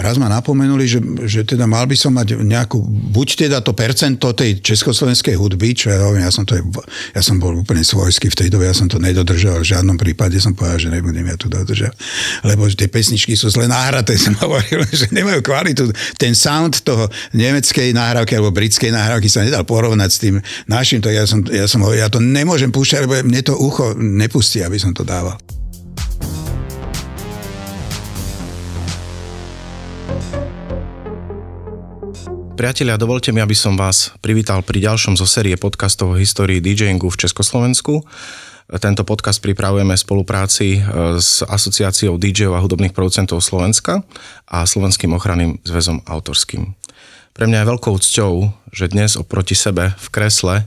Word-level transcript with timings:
raz 0.00 0.16
ma 0.16 0.32
napomenuli, 0.32 0.88
že, 0.88 0.98
že 1.28 1.40
teda 1.44 1.68
mal 1.68 1.84
by 1.84 1.96
som 1.96 2.16
mať 2.16 2.40
nejakú, 2.40 2.80
buď 3.12 3.28
teda 3.46 3.58
to 3.60 3.76
percento 3.76 4.32
tej 4.32 4.64
československej 4.64 5.36
hudby, 5.36 5.76
čo 5.76 5.92
ja 5.92 6.00
ja 6.00 6.32
som, 6.32 6.48
to, 6.48 6.56
ja 7.12 7.22
som 7.22 7.36
bol 7.36 7.52
úplne 7.54 7.84
svojský 7.84 8.32
v 8.32 8.38
tej 8.40 8.48
dobe, 8.48 8.66
ja 8.66 8.74
som 8.74 8.88
to 8.88 8.96
nedodržal, 8.96 9.60
v 9.60 9.70
žiadnom 9.76 10.00
prípade 10.00 10.40
som 10.40 10.56
povedal, 10.56 10.80
že 10.80 10.88
nebudem 10.88 11.28
ja 11.28 11.36
to 11.36 11.46
dodržať, 11.52 11.92
lebo 12.48 12.66
tie 12.72 12.88
pesničky 12.88 13.36
sú 13.36 13.52
zle 13.52 13.68
nahraté, 13.68 14.16
som 14.20 14.34
hovoril, 14.40 14.82
že 14.88 15.12
nemajú 15.12 15.44
kvalitu. 15.44 15.92
Ten 16.16 16.32
sound 16.32 16.80
toho 16.82 17.06
nemeckej 17.36 17.92
nahrávky 17.92 18.40
alebo 18.40 18.54
britskej 18.54 18.90
nahrávky 18.90 19.28
sa 19.28 19.44
nedal 19.44 19.62
porovnať 19.68 20.10
s 20.10 20.18
tým 20.18 20.36
našim, 20.66 21.04
to 21.04 21.12
ja 21.12 21.28
som, 21.28 21.44
ja 21.48 21.68
som 21.68 21.84
hovoril, 21.84 22.00
ja 22.00 22.10
to 22.10 22.18
nemôžem 22.22 22.72
púšťať, 22.72 23.04
lebo 23.04 23.20
mne 23.20 23.42
to 23.44 23.54
ucho 23.58 23.92
nepustí, 23.98 24.64
aby 24.64 24.80
som 24.80 24.96
to 24.96 25.04
dával. 25.04 25.36
Priatelia, 32.60 33.00
dovolte 33.00 33.32
mi, 33.32 33.40
aby 33.40 33.56
som 33.56 33.72
vás 33.72 34.12
privítal 34.20 34.60
pri 34.60 34.84
ďalšom 34.84 35.16
zo 35.16 35.24
série 35.24 35.56
podcastov 35.56 36.12
o 36.12 36.20
histórii 36.20 36.60
DJingu 36.60 37.08
v 37.08 37.16
Československu. 37.16 38.04
Tento 38.68 39.00
podcast 39.08 39.40
pripravujeme 39.40 39.96
v 39.96 40.04
spolupráci 40.04 40.76
e, 40.76 40.80
s 41.16 41.40
Asociáciou 41.40 42.20
DJov 42.20 42.52
a 42.52 42.60
hudobných 42.60 42.92
producentov 42.92 43.40
Slovenska 43.40 44.04
a 44.44 44.68
Slovenským 44.68 45.08
ochranným 45.16 45.56
zväzom 45.64 46.04
autorským. 46.04 46.76
Pre 47.32 47.44
mňa 47.48 47.64
je 47.64 47.70
veľkou 47.72 47.96
cťou, 47.96 48.52
že 48.76 48.92
dnes 48.92 49.16
oproti 49.16 49.56
sebe 49.56 49.96
v 49.96 50.06
kresle 50.12 50.56
e, 50.60 50.64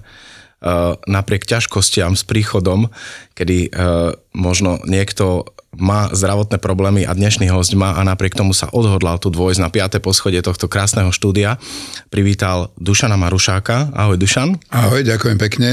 napriek 1.05 1.45
ťažkostiam 1.45 2.17
s 2.17 2.25
príchodom, 2.25 2.89
kedy 3.37 3.69
e, 3.69 4.17
možno 4.33 4.81
niekto 4.85 5.45
má 5.77 6.09
zdravotné 6.13 6.61
problémy 6.61 7.01
a 7.05 7.17
dnešný 7.17 7.49
host 7.49 7.73
má 7.73 7.97
a 7.97 8.01
napriek 8.05 8.37
tomu 8.37 8.53
sa 8.53 8.69
odhodlal 8.69 9.17
tu 9.17 9.33
dvojsť 9.33 9.59
na 9.61 9.69
5. 9.73 10.05
poschodie 10.05 10.45
tohto 10.45 10.69
krásneho 10.69 11.09
štúdia. 11.09 11.57
Privítal 12.13 12.69
Dušana 12.77 13.17
Marušáka. 13.17 13.89
Ahoj 13.93 14.21
Dušan. 14.21 14.53
Ahoj, 14.69 15.01
ďakujem 15.01 15.37
pekne. 15.41 15.69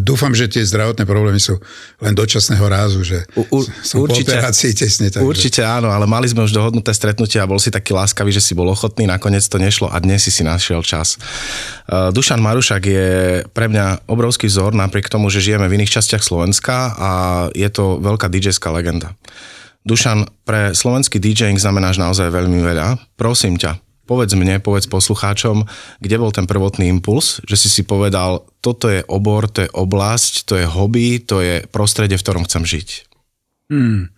Dúfam, 0.00 0.32
že 0.32 0.48
tie 0.48 0.64
zdravotné 0.64 1.04
problémy 1.04 1.36
sú 1.36 1.60
len 2.00 2.16
dočasného 2.16 2.64
rázu, 2.64 3.04
že 3.04 3.28
u, 3.36 3.60
som 3.84 4.00
určite, 4.00 4.32
po 4.32 4.40
operácii 4.40 4.72
tesne. 4.72 5.12
Takže... 5.12 5.24
Určite 5.24 5.60
áno, 5.60 5.92
ale 5.92 6.08
mali 6.08 6.24
sme 6.24 6.48
už 6.48 6.56
dohodnuté 6.56 6.96
stretnutie 6.96 7.36
a 7.36 7.48
bol 7.48 7.60
si 7.60 7.68
taký 7.68 7.92
láskavý, 7.92 8.32
že 8.32 8.40
si 8.40 8.56
bol 8.56 8.68
ochotný, 8.72 9.04
nakoniec 9.04 9.44
to 9.44 9.60
nešlo 9.60 9.92
a 9.92 10.00
dnes 10.00 10.24
si 10.24 10.32
si 10.32 10.40
našiel 10.40 10.80
čas. 10.80 11.20
Uh, 11.84 12.08
Dušan 12.16 12.40
Marušák 12.40 12.84
je 12.84 13.08
pre 13.52 13.68
mňa 13.68 14.08
obrovský 14.08 14.48
vzor, 14.48 14.72
napriek 14.72 15.12
tomu, 15.12 15.28
že 15.28 15.44
žijeme 15.44 15.68
v 15.68 15.76
iných 15.76 16.00
častiach 16.00 16.24
Slovenska 16.24 16.96
a 16.96 17.10
je 17.52 17.68
to 17.68 17.93
veľká 18.00 18.30
dj 18.30 18.54
legenda. 18.72 19.14
Dušan, 19.84 20.24
pre 20.48 20.72
slovenský 20.72 21.20
DJing 21.20 21.60
znamenáš 21.60 22.00
naozaj 22.00 22.32
veľmi 22.32 22.64
veľa. 22.64 22.96
Prosím 23.20 23.60
ťa, 23.60 23.76
povedz 24.08 24.32
mne, 24.32 24.56
povedz 24.60 24.88
poslucháčom, 24.88 25.68
kde 26.00 26.16
bol 26.16 26.32
ten 26.32 26.48
prvotný 26.48 26.88
impuls, 26.88 27.44
že 27.44 27.56
si 27.60 27.68
si 27.68 27.82
povedal, 27.84 28.48
toto 28.64 28.88
je 28.88 29.04
obor, 29.04 29.44
to 29.52 29.68
je 29.68 29.70
oblasť, 29.72 30.48
to 30.48 30.54
je 30.56 30.64
hobby, 30.64 31.20
to 31.20 31.44
je 31.44 31.68
prostredie, 31.68 32.16
v 32.16 32.24
ktorom 32.24 32.48
chcem 32.48 32.64
žiť. 32.64 32.88
Hmm. 33.68 34.08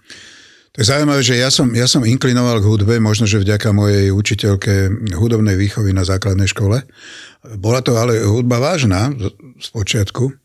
To 0.77 0.85
je 0.85 0.91
zaujímavé, 0.93 1.25
že 1.25 1.41
ja 1.41 1.49
som, 1.49 1.73
ja 1.73 1.89
som 1.89 2.05
inklinoval 2.05 2.61
k 2.61 2.69
hudbe, 2.69 2.95
možno, 3.01 3.25
že 3.25 3.41
vďaka 3.41 3.73
mojej 3.73 4.13
učiteľke 4.13 4.93
hudobnej 5.17 5.57
výchovy 5.57 5.97
na 5.97 6.05
základnej 6.05 6.53
škole. 6.53 6.85
Bola 7.57 7.81
to 7.81 7.97
ale 7.97 8.21
hudba 8.23 8.61
vážna 8.61 9.09
z 9.57 9.69
počiatku. 9.73 10.37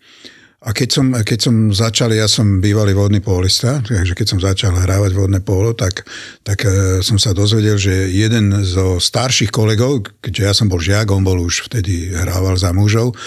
A 0.61 0.77
keď 0.77 0.89
som, 0.93 1.09
keď 1.09 1.39
som 1.41 1.55
začal, 1.73 2.13
ja 2.13 2.29
som 2.29 2.61
bývalý 2.61 2.93
vodný 2.93 3.17
polista, 3.17 3.81
takže 3.81 4.13
keď 4.13 4.27
som 4.29 4.37
začal 4.37 4.77
hrávať 4.77 5.17
vodné 5.17 5.41
polo, 5.41 5.73
tak, 5.73 6.05
tak 6.45 6.69
e, 6.69 7.01
som 7.01 7.17
sa 7.17 7.33
dozvedel, 7.33 7.81
že 7.81 8.13
jeden 8.13 8.53
zo 8.61 9.01
starších 9.01 9.49
kolegov, 9.49 10.05
keďže 10.21 10.41
ja 10.45 10.53
som 10.53 10.69
bol 10.69 10.77
žiak, 10.77 11.09
on 11.09 11.25
bol 11.25 11.41
už 11.41 11.65
vtedy 11.65 12.13
hrával 12.13 12.61
za 12.61 12.69
mužov, 12.77 13.17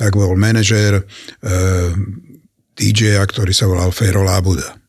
tak 0.00 0.16
bol 0.16 0.32
manažér 0.40 1.04
e, 1.04 1.04
DJ-a, 2.80 3.28
ktorý 3.28 3.52
sa 3.52 3.68
volal 3.68 3.92
Fero 3.92 4.24
Labuda. 4.24 4.80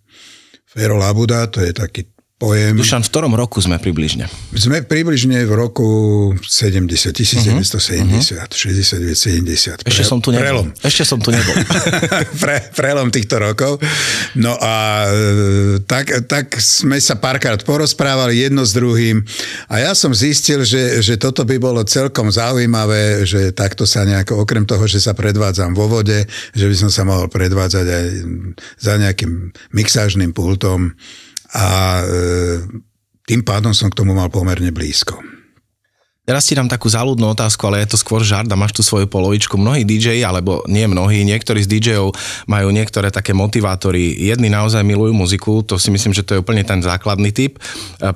Fero 0.63 0.95
Labuda, 0.95 1.51
to 1.51 1.59
je 1.59 1.75
taký 1.75 2.07
pojem. 2.41 2.73
Dušan, 2.73 3.05
v 3.05 3.09
ktorom 3.13 3.37
roku 3.37 3.61
sme 3.61 3.77
približne? 3.77 4.25
Sme 4.57 4.81
približne 4.81 5.45
v 5.45 5.53
roku 5.53 5.89
70, 6.41 7.13
1970, 7.13 7.61
uh-huh. 7.61 8.49
69, 8.49 9.13
70. 9.13 9.85
Ešte 9.85 9.85
Pre, 9.85 10.01
som 10.01 10.17
tu 10.17 10.33
nebol. 10.33 10.65
Prelom. 10.65 10.67
Ešte 10.81 11.03
som 11.05 11.21
tu 11.21 11.29
nebol. 11.29 11.53
Pre, 12.41 12.57
prelom 12.73 13.13
týchto 13.13 13.37
rokov. 13.37 13.77
No 14.33 14.57
a 14.57 15.05
e, 15.05 15.85
tak, 15.85 16.25
tak 16.25 16.57
sme 16.57 16.97
sa 16.97 17.21
párkrát 17.21 17.61
porozprávali 17.61 18.41
jedno 18.41 18.65
s 18.65 18.73
druhým 18.73 19.21
a 19.69 19.77
ja 19.77 19.93
som 19.93 20.09
zistil, 20.09 20.65
že, 20.65 21.05
že 21.05 21.21
toto 21.21 21.45
by 21.45 21.61
bolo 21.61 21.85
celkom 21.85 22.33
zaujímavé, 22.33 23.21
že 23.29 23.53
takto 23.53 23.85
sa 23.85 24.01
nejako, 24.01 24.41
okrem 24.41 24.65
toho, 24.65 24.89
že 24.89 24.97
sa 24.97 25.13
predvádzam 25.13 25.77
vo 25.77 25.85
vode, 25.85 26.25
že 26.57 26.65
by 26.65 26.75
som 26.75 26.89
sa 26.89 27.05
mohol 27.05 27.29
predvádzať 27.29 27.85
aj 27.85 28.05
za 28.81 28.93
nejakým 28.97 29.53
mixážnym 29.77 30.33
pultom 30.33 30.97
a 31.51 31.65
e, 32.03 32.19
tým 33.27 33.41
pádom 33.43 33.75
som 33.75 33.91
k 33.91 33.97
tomu 33.99 34.15
mal 34.15 34.31
pomerne 34.31 34.71
blízko. 34.71 35.19
Teraz 36.31 36.47
ti 36.47 36.55
dám 36.55 36.71
takú 36.71 36.87
záľudnú 36.87 37.35
otázku, 37.35 37.59
ale 37.67 37.83
je 37.83 37.91
to 37.91 37.99
skôr 37.99 38.23
žart 38.23 38.47
a 38.47 38.55
máš 38.55 38.71
tu 38.71 38.79
svoju 38.79 39.03
polovičku. 39.03 39.59
Mnohí 39.59 39.83
DJ, 39.83 40.23
alebo 40.23 40.63
nie 40.63 40.87
mnohí, 40.87 41.27
niektorí 41.27 41.59
z 41.59 41.67
DJov 41.67 42.15
majú 42.47 42.71
niektoré 42.71 43.11
také 43.11 43.35
motivátory. 43.35 44.15
Jedni 44.15 44.47
naozaj 44.47 44.79
milujú 44.79 45.11
muziku, 45.11 45.59
to 45.59 45.75
si 45.75 45.91
myslím, 45.91 46.15
že 46.15 46.23
to 46.23 46.31
je 46.31 46.39
úplne 46.39 46.63
ten 46.63 46.79
základný 46.79 47.35
typ. 47.35 47.59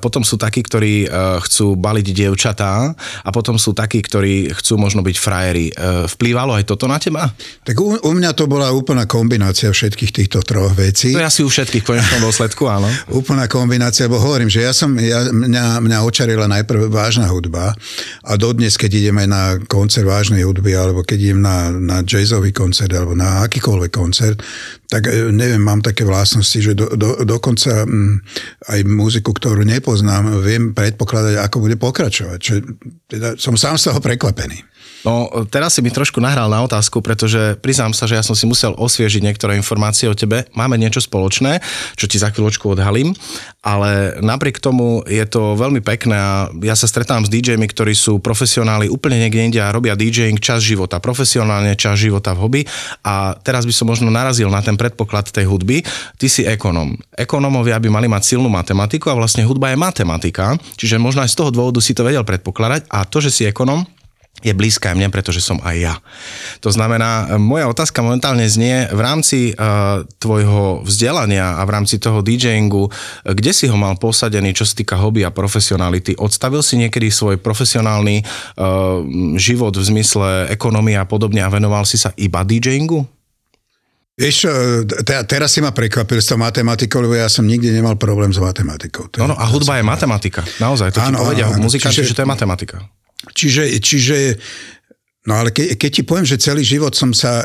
Potom 0.00 0.24
sú 0.24 0.40
takí, 0.40 0.64
ktorí 0.64 1.04
e, 1.04 1.08
chcú 1.44 1.76
baliť 1.76 2.06
dievčatá 2.16 2.96
a 2.96 3.28
potom 3.36 3.60
sú 3.60 3.76
takí, 3.76 4.00
ktorí 4.00 4.48
chcú 4.64 4.80
možno 4.80 5.04
byť 5.04 5.16
frajeri. 5.20 5.66
E, 5.68 6.08
vplývalo 6.08 6.56
aj 6.56 6.72
toto 6.72 6.88
na 6.88 6.96
teba? 6.96 7.28
Tak 7.68 7.76
u, 7.76 8.00
u 8.00 8.12
mňa 8.16 8.32
to 8.32 8.48
bola 8.48 8.72
úplná 8.72 9.04
kombinácia 9.04 9.68
všetkých 9.68 10.24
týchto 10.24 10.40
troch 10.40 10.72
vecí. 10.72 11.12
To 11.12 11.20
je 11.20 11.28
asi 11.28 11.44
u 11.44 11.52
všetkých 11.52 11.84
v 11.84 12.00
konečnom 12.00 12.24
dôsledku, 12.24 12.64
áno. 12.64 12.88
úplná 13.12 13.44
kombinácia, 13.44 14.08
bo 14.08 14.16
hovorím, 14.16 14.48
že 14.48 14.64
ja 14.64 14.72
som, 14.72 14.96
ja, 14.96 15.28
mňa, 15.28 15.84
mňa 15.84 15.98
očarila 16.00 16.48
najprv 16.48 16.88
vážna 16.88 17.28
hudba 17.28 17.76
a 18.24 18.36
dodnes, 18.36 18.78
keď 18.78 18.90
ideme 19.06 19.24
na 19.26 19.58
koncert 19.66 20.06
vážnej 20.06 20.46
hudby, 20.46 20.74
alebo 20.74 21.02
keď 21.02 21.18
idem 21.32 21.40
na, 21.42 21.70
na 21.74 22.02
jazzový 22.02 22.54
koncert, 22.54 22.92
alebo 22.94 23.14
na 23.14 23.44
akýkoľvek 23.46 23.92
koncert, 23.92 24.38
tak 24.86 25.10
e, 25.10 25.30
neviem, 25.34 25.62
mám 25.62 25.82
také 25.82 26.06
vlastnosti, 26.06 26.58
že 26.58 26.72
do, 26.74 26.90
do, 26.94 27.22
dokonca 27.26 27.86
mm, 27.86 28.16
aj 28.70 28.80
muziku, 28.86 29.34
ktorú 29.34 29.66
nepoznám, 29.66 30.42
viem 30.42 30.70
predpokladať, 30.70 31.42
ako 31.42 31.56
bude 31.58 31.76
pokračovať. 31.78 32.38
Čo, 32.38 32.52
teda 33.10 33.28
som 33.38 33.58
sám 33.58 33.78
z 33.78 33.90
toho 33.90 33.98
prekvapený. 33.98 34.76
No, 35.06 35.30
teraz 35.46 35.78
si 35.78 35.86
mi 35.86 35.94
trošku 35.94 36.18
nahral 36.18 36.50
na 36.50 36.66
otázku, 36.66 36.98
pretože 36.98 37.54
priznám 37.62 37.94
sa, 37.94 38.10
že 38.10 38.18
ja 38.18 38.26
som 38.26 38.34
si 38.34 38.42
musel 38.42 38.74
osviežiť 38.74 39.22
niektoré 39.22 39.54
informácie 39.54 40.10
o 40.10 40.18
tebe. 40.18 40.50
Máme 40.50 40.74
niečo 40.74 40.98
spoločné, 40.98 41.62
čo 41.94 42.10
ti 42.10 42.18
za 42.18 42.34
chvíľočku 42.34 42.74
odhalím, 42.74 43.14
ale 43.62 44.18
napriek 44.18 44.58
tomu 44.58 45.06
je 45.06 45.22
to 45.30 45.54
veľmi 45.54 45.78
pekné 45.78 46.16
a 46.18 46.50
ja 46.58 46.74
sa 46.74 46.90
stretám 46.90 47.22
s 47.22 47.30
DJmi, 47.30 47.70
ktorí 47.70 47.94
sú 47.94 48.18
profesionáli 48.18 48.90
úplne 48.90 49.22
niekde 49.22 49.46
inde 49.46 49.60
a 49.62 49.70
robia 49.70 49.94
DJing 49.94 50.42
čas 50.42 50.66
života, 50.66 50.98
profesionálne 50.98 51.78
čas 51.78 52.02
života 52.02 52.34
v 52.34 52.42
hobby 52.42 52.60
a 53.06 53.38
teraz 53.38 53.62
by 53.62 53.74
som 53.74 53.86
možno 53.86 54.10
narazil 54.10 54.50
na 54.50 54.58
ten 54.58 54.74
predpoklad 54.76 55.32
tej 55.32 55.48
hudby. 55.48 55.82
Ty 56.16 56.26
si 56.28 56.46
ekonom. 56.46 56.94
Ekonómovia 57.16 57.80
by 57.80 57.88
mali 57.90 58.06
mať 58.06 58.36
silnú 58.36 58.48
matematiku 58.52 59.10
a 59.10 59.18
vlastne 59.18 59.44
hudba 59.44 59.72
je 59.72 59.80
matematika, 59.80 60.54
čiže 60.76 61.00
možno 61.00 61.24
aj 61.24 61.32
z 61.32 61.38
toho 61.40 61.50
dôvodu 61.50 61.80
si 61.82 61.96
to 61.96 62.06
vedel 62.06 62.22
predpokladať 62.22 62.88
a 62.92 63.04
to, 63.08 63.18
že 63.24 63.30
si 63.32 63.42
ekonom, 63.48 63.84
je 64.44 64.52
blízka 64.52 64.92
aj 64.92 64.96
mne, 65.00 65.08
pretože 65.08 65.40
som 65.40 65.56
aj 65.64 65.76
ja. 65.80 65.94
To 66.60 66.68
znamená, 66.68 67.40
moja 67.40 67.72
otázka 67.72 68.04
momentálne 68.04 68.44
znie 68.44 68.84
v 68.92 69.00
rámci 69.00 69.38
uh, 69.56 70.04
tvojho 70.20 70.84
vzdelania 70.84 71.56
a 71.56 71.64
v 71.64 71.72
rámci 71.72 71.96
toho 71.96 72.20
DJingu, 72.20 72.92
kde 73.24 73.52
si 73.56 73.64
ho 73.64 73.76
mal 73.80 73.96
posadený, 73.96 74.52
čo 74.52 74.68
sa 74.68 74.76
týka 74.76 75.00
hobby 75.00 75.24
a 75.24 75.32
profesionality? 75.32 76.20
Odstavil 76.20 76.60
si 76.60 76.76
niekedy 76.76 77.08
svoj 77.08 77.40
profesionálny 77.40 78.20
uh, 78.20 79.00
život 79.40 79.72
v 79.72 79.84
zmysle 79.88 80.52
ekonomie 80.52 81.00
a 81.00 81.08
podobne 81.08 81.40
a 81.40 81.48
venoval 81.48 81.88
si 81.88 81.96
sa 81.96 82.12
iba 82.20 82.44
DJingu? 82.44 83.15
Vieš 84.16 84.48
te, 85.04 85.12
teraz 85.28 85.52
si 85.52 85.60
ma 85.60 85.76
prekvapil 85.76 86.24
s 86.24 86.32
tou 86.32 86.40
matematikou, 86.40 87.04
lebo 87.04 87.20
ja 87.20 87.28
som 87.28 87.44
nikdy 87.44 87.68
nemal 87.68 88.00
problém 88.00 88.32
s 88.32 88.40
matematikou. 88.40 89.12
No, 89.20 89.28
no 89.28 89.36
a 89.36 89.44
hudba 89.44 89.76
je 89.76 89.84
matematika. 89.84 90.40
Naozaj, 90.56 90.96
to 90.96 91.04
áno, 91.04 91.20
ti 91.20 91.24
povedia 91.28 91.46
áno, 91.52 91.60
muzikanti, 91.60 92.00
čiže, 92.00 92.08
že 92.08 92.16
to 92.16 92.22
je 92.24 92.28
matematika. 92.32 92.76
Čiže, 93.36 93.76
čiže 93.76 94.40
No 95.26 95.42
ale 95.42 95.50
ke, 95.50 95.74
keď 95.74 95.90
ti 95.90 96.02
poviem, 96.06 96.22
že 96.22 96.38
celý 96.38 96.62
život 96.62 96.94
som 96.94 97.10
sa 97.10 97.42
e, 97.42 97.44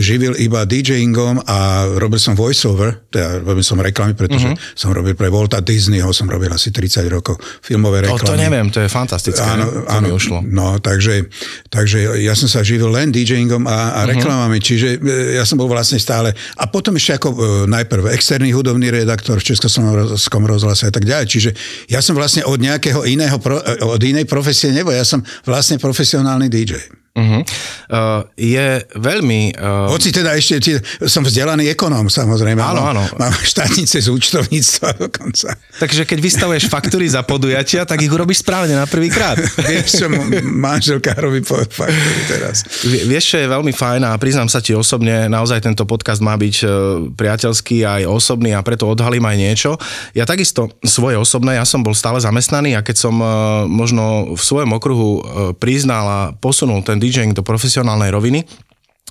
živil 0.00 0.32
iba 0.40 0.64
DJingom 0.64 1.44
a 1.44 1.84
robil 2.00 2.16
som 2.16 2.32
voiceover, 2.32 3.04
teda 3.12 3.44
robil 3.44 3.60
som 3.60 3.76
reklamy, 3.76 4.16
pretože 4.16 4.48
uh-huh. 4.48 4.72
som 4.72 4.96
robil 4.96 5.12
pre 5.12 5.28
Volta 5.28 5.60
Disneyho, 5.60 6.08
som 6.16 6.24
robil 6.24 6.48
asi 6.48 6.72
30 6.72 7.12
rokov 7.12 7.36
filmové 7.60 8.08
reklamy. 8.08 8.24
O, 8.24 8.30
to 8.32 8.40
neviem, 8.40 8.66
to 8.72 8.80
je 8.80 8.88
fantastické. 8.88 9.44
Áno, 9.44 9.84
áno 9.92 10.16
ušlo. 10.16 10.40
No, 10.40 10.80
takže, 10.80 11.28
takže 11.68 12.16
ja 12.24 12.32
som 12.32 12.48
sa 12.48 12.64
živil 12.64 12.88
len 12.88 13.12
DJingom 13.12 13.68
a, 13.68 13.92
a 13.92 14.08
mhm. 14.08 14.16
reklamami, 14.16 14.56
uh-huh. 14.56 14.68
čiže 14.72 14.88
e, 14.96 15.36
ja 15.36 15.44
som 15.44 15.60
bol 15.60 15.68
vlastne 15.68 16.00
stále, 16.00 16.32
a 16.56 16.64
potom 16.64 16.96
ešte 16.96 17.20
ako 17.20 17.28
e, 17.28 17.38
najprv 17.68 18.08
externý 18.16 18.56
hudobný 18.56 18.88
redaktor 18.88 19.36
v 19.36 19.52
Československom 19.52 20.48
rozhlase 20.48 20.88
a 20.88 20.92
tak 20.92 21.04
ďalej, 21.04 21.28
čiže 21.28 21.50
ja 21.92 22.00
som 22.00 22.16
vlastne 22.16 22.40
od 22.48 22.56
nejakého 22.56 23.04
iného, 23.04 23.36
e, 23.36 23.84
od 23.84 24.00
inej 24.00 24.24
profesie 24.24 24.72
nebo, 24.72 24.88
ja 24.88 25.04
som 25.04 25.20
vlastne 25.44 25.76
profesionálny 25.76 26.48
DJ. 26.48 27.01
Uh-huh. 27.12 27.44
Uh, 27.92 28.24
je 28.40 28.80
veľmi... 28.96 29.52
Uh... 29.60 29.92
Hoci 29.92 30.08
teda 30.08 30.32
ešte 30.32 30.80
som 31.04 31.20
vzdelaný 31.20 31.68
ekonóm, 31.68 32.08
samozrejme. 32.08 32.56
Áno, 32.56 32.88
áno. 32.88 33.04
Mám 33.20 33.36
štátnice 33.36 34.00
z 34.00 34.08
účtovníctva 34.08 34.96
dokonca. 35.04 35.52
Takže 35.76 36.08
keď 36.08 36.18
vystavuješ 36.24 36.72
faktúry 36.72 37.04
za 37.04 37.20
podujatia, 37.20 37.84
tak 37.84 38.00
ich 38.00 38.08
urobíš 38.08 38.40
správne 38.40 38.80
na 38.80 38.88
prvý 38.88 39.12
krát. 39.12 39.36
vieš, 39.68 40.00
čo 40.00 40.08
manželka 40.40 41.12
robí 41.20 41.44
faktúry 41.44 42.20
teraz. 42.32 42.64
V, 42.80 43.04
vieš, 43.04 43.36
čo 43.36 43.44
je 43.44 43.52
veľmi 43.52 43.76
fajn 43.76 44.08
a 44.08 44.16
priznám 44.16 44.48
sa 44.48 44.64
ti 44.64 44.72
osobne, 44.72 45.28
naozaj 45.28 45.60
tento 45.60 45.84
podcast 45.84 46.24
má 46.24 46.32
byť 46.40 46.56
uh, 46.64 46.70
priateľský 47.12 47.84
aj 47.84 48.02
osobný 48.08 48.56
a 48.56 48.64
preto 48.64 48.88
odhalím 48.88 49.28
aj 49.28 49.36
niečo. 49.36 49.70
Ja 50.16 50.24
takisto 50.24 50.72
svoje 50.80 51.20
osobné, 51.20 51.60
ja 51.60 51.68
som 51.68 51.84
bol 51.84 51.92
stále 51.92 52.24
zamestnaný 52.24 52.72
a 52.72 52.80
keď 52.80 52.96
som 52.96 53.20
uh, 53.20 53.68
možno 53.68 54.32
v 54.32 54.40
svojom 54.40 54.72
okruhu 54.80 55.10
uh, 55.12 55.20
priznal 55.52 56.04
a 56.08 56.20
posunul 56.32 56.80
ten 56.80 57.01
DJing 57.02 57.34
do 57.34 57.42
profesionálnej 57.42 58.14
roviny, 58.14 58.46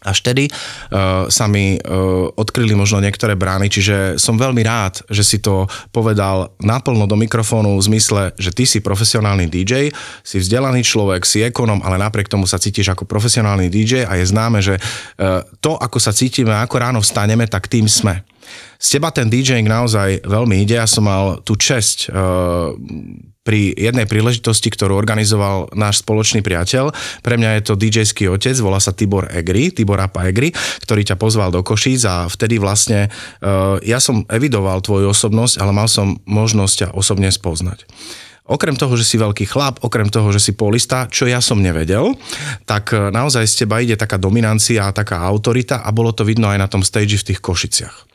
až 0.01 0.25
tedy 0.25 0.49
uh, 0.49 1.29
sa 1.29 1.45
mi 1.45 1.77
uh, 1.77 2.25
odkryli 2.33 2.73
možno 2.73 2.97
niektoré 2.97 3.38
brány, 3.38 3.69
čiže 3.69 4.17
som 4.17 4.33
veľmi 4.33 4.65
rád, 4.65 5.05
že 5.13 5.21
si 5.21 5.38
to 5.38 5.69
povedal 5.93 6.57
naplno 6.57 7.05
do 7.05 7.13
mikrofónu 7.13 7.77
v 7.77 7.85
zmysle, 7.85 8.21
že 8.33 8.49
ty 8.49 8.65
si 8.65 8.81
profesionálny 8.81 9.45
DJ, 9.45 9.93
si 10.25 10.41
vzdelaný 10.41 10.81
človek, 10.81 11.21
si 11.21 11.45
ekonom, 11.45 11.85
ale 11.85 12.01
napriek 12.01 12.33
tomu 12.33 12.49
sa 12.49 12.57
cítiš 12.57 12.89
ako 12.89 13.05
profesionálny 13.05 13.69
DJ 13.69 14.09
a 14.09 14.17
je 14.17 14.25
známe, 14.25 14.57
že 14.65 14.81
uh, 14.81 15.45
to, 15.61 15.77
ako 15.77 16.01
sa 16.01 16.09
cítime, 16.09 16.57
ako 16.57 16.81
ráno 16.81 16.99
vstaneme, 17.05 17.45
tak 17.45 17.69
tým 17.69 17.85
sme. 17.85 18.25
Z 18.81 18.97
teba 18.97 19.13
ten 19.13 19.29
DJing 19.29 19.69
naozaj 19.69 20.25
veľmi 20.25 20.65
ide. 20.65 20.81
Ja 20.81 20.89
som 20.89 21.05
mal 21.05 21.45
tú 21.45 21.53
česť 21.53 22.09
uh, 22.09 22.73
pri 23.41 23.73
jednej 23.73 24.05
príležitosti, 24.05 24.69
ktorú 24.69 24.93
organizoval 24.93 25.73
náš 25.73 26.05
spoločný 26.05 26.45
priateľ. 26.45 26.93
Pre 27.25 27.35
mňa 27.41 27.57
je 27.57 27.61
to 27.65 27.73
DJský 27.73 28.29
otec, 28.29 28.53
volá 28.61 28.77
sa 28.77 28.93
Tibor 28.93 29.25
Egri, 29.33 29.73
Tibor 29.73 29.97
Apa 29.97 30.29
Egri, 30.29 30.53
ktorý 30.85 31.01
ťa 31.01 31.17
pozval 31.17 31.49
do 31.49 31.65
Košíc 31.65 32.05
a 32.05 32.29
vtedy 32.29 32.61
vlastne 32.61 33.09
uh, 33.41 33.81
ja 33.81 33.97
som 33.97 34.21
evidoval 34.29 34.85
tvoju 34.85 35.09
osobnosť, 35.09 35.57
ale 35.57 35.73
mal 35.73 35.89
som 35.89 36.21
možnosť 36.29 36.73
ťa 36.77 36.88
osobne 36.93 37.33
spoznať. 37.33 37.89
Okrem 38.51 38.75
toho, 38.75 38.93
že 38.99 39.07
si 39.07 39.15
veľký 39.15 39.47
chlap, 39.47 39.79
okrem 39.79 40.11
toho, 40.11 40.27
že 40.35 40.44
si 40.44 40.51
polista, 40.51 41.07
čo 41.07 41.23
ja 41.23 41.39
som 41.39 41.63
nevedel, 41.63 42.11
tak 42.67 42.91
e, 42.91 43.07
naozaj 43.07 43.47
z 43.47 43.63
teba 43.63 43.79
ide 43.79 43.95
taká 43.95 44.19
dominancia 44.19 44.91
a 44.91 44.91
taká 44.91 45.23
autorita 45.23 45.87
a 45.87 45.89
bolo 45.95 46.11
to 46.11 46.27
vidno 46.27 46.51
aj 46.51 46.59
na 46.59 46.67
tom 46.67 46.83
stage 46.83 47.15
v 47.21 47.31
tých 47.31 47.39
Košiciach. 47.39 48.10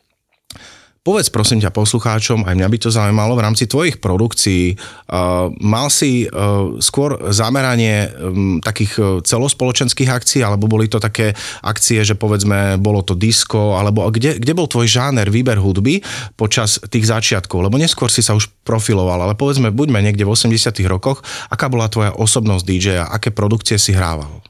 Povedz 1.06 1.31
prosím 1.31 1.62
ťa 1.62 1.70
poslucháčom, 1.70 2.43
aj 2.43 2.58
mňa 2.58 2.67
by 2.67 2.79
to 2.82 2.91
zaujímalo, 2.91 3.38
v 3.38 3.44
rámci 3.47 3.70
tvojich 3.70 4.03
produkcií 4.03 4.75
uh, 4.75 5.55
mal 5.62 5.87
si 5.87 6.26
uh, 6.26 6.75
skôr 6.82 7.31
zameranie 7.31 8.11
um, 8.11 8.58
takých 8.58 8.93
uh, 8.99 9.06
celospoločenských 9.23 10.11
akcií, 10.11 10.43
alebo 10.43 10.67
boli 10.67 10.91
to 10.91 10.99
také 10.99 11.31
akcie, 11.62 12.03
že 12.03 12.19
povedzme 12.19 12.75
bolo 12.82 13.06
to 13.06 13.14
disco, 13.14 13.79
alebo 13.79 14.11
kde, 14.11 14.43
kde 14.43 14.50
bol 14.50 14.67
tvoj 14.67 14.91
žáner, 14.91 15.31
výber 15.31 15.62
hudby 15.62 16.03
počas 16.35 16.82
tých 16.91 17.06
začiatkov, 17.06 17.62
lebo 17.62 17.79
neskôr 17.79 18.11
si 18.11 18.19
sa 18.19 18.35
už 18.35 18.50
profiloval, 18.67 19.31
ale 19.31 19.38
povedzme, 19.38 19.70
buďme 19.70 20.03
niekde 20.03 20.26
v 20.26 20.35
80 20.35 20.75
rokoch, 20.91 21.23
aká 21.47 21.70
bola 21.70 21.87
tvoja 21.87 22.19
osobnosť 22.19 22.67
DJ-a, 22.67 23.14
aké 23.14 23.31
produkcie 23.31 23.79
si 23.79 23.94
hrával? 23.94 24.43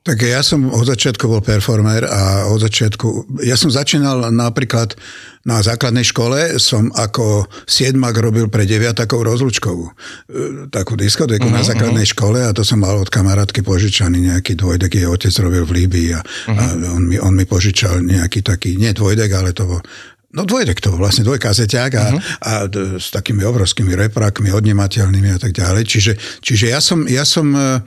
Tak 0.00 0.16
ja 0.24 0.40
som 0.40 0.72
od 0.72 0.88
začiatku 0.88 1.28
bol 1.28 1.44
performer 1.44 2.08
a 2.08 2.48
od 2.48 2.64
začiatku, 2.64 3.36
ja 3.44 3.52
som 3.52 3.68
začínal 3.68 4.32
napríklad 4.32 4.96
na 5.44 5.60
základnej 5.60 6.08
škole, 6.08 6.56
som 6.56 6.88
ako 6.96 7.44
siedmak 7.68 8.16
robil 8.16 8.48
pre 8.48 8.64
deviatakov 8.64 9.20
rozlučkovú, 9.28 9.84
e, 9.84 9.92
takú 10.72 10.96
diskotéku 10.96 11.44
uh-huh, 11.44 11.60
na 11.60 11.60
mhm, 11.60 11.68
základnej 11.68 12.08
uh-huh. 12.08 12.16
škole 12.16 12.38
a 12.40 12.56
to 12.56 12.64
som 12.64 12.80
mal 12.80 12.96
od 12.96 13.12
kamarátky 13.12 13.60
požičaný 13.60 14.32
nejaký 14.32 14.56
dvojdek, 14.56 15.04
jej 15.04 15.04
otec 15.04 15.36
robil 15.36 15.68
v 15.68 15.84
Líbii 15.84 16.10
a, 16.16 16.20
uh-huh. 16.24 16.56
a 16.56 16.64
on, 16.96 17.04
mi, 17.04 17.20
on 17.20 17.36
mi 17.36 17.44
požičal 17.44 18.00
nejaký 18.00 18.40
taký, 18.40 18.80
nie 18.80 18.96
dvojdek, 18.96 19.28
ale 19.36 19.52
to 19.52 19.68
bol 19.68 19.80
No 20.30 20.46
dvojdek 20.46 20.78
to, 20.78 20.94
vlastne 20.94 21.26
dvojkazeťák 21.26 21.92
a, 21.98 22.04
uh-huh. 22.06 22.22
a 22.46 22.52
s 23.02 23.10
takými 23.10 23.42
obrovskými 23.42 23.98
reprákmi, 23.98 24.54
odnemateľnými 24.54 25.26
a 25.34 25.42
tak 25.42 25.58
ďalej. 25.58 25.82
Čiže, 25.90 26.12
čiže 26.38 26.70
ja 26.70 26.78
som, 26.78 27.02
ja 27.10 27.26
som 27.26 27.50
e, 27.50 27.82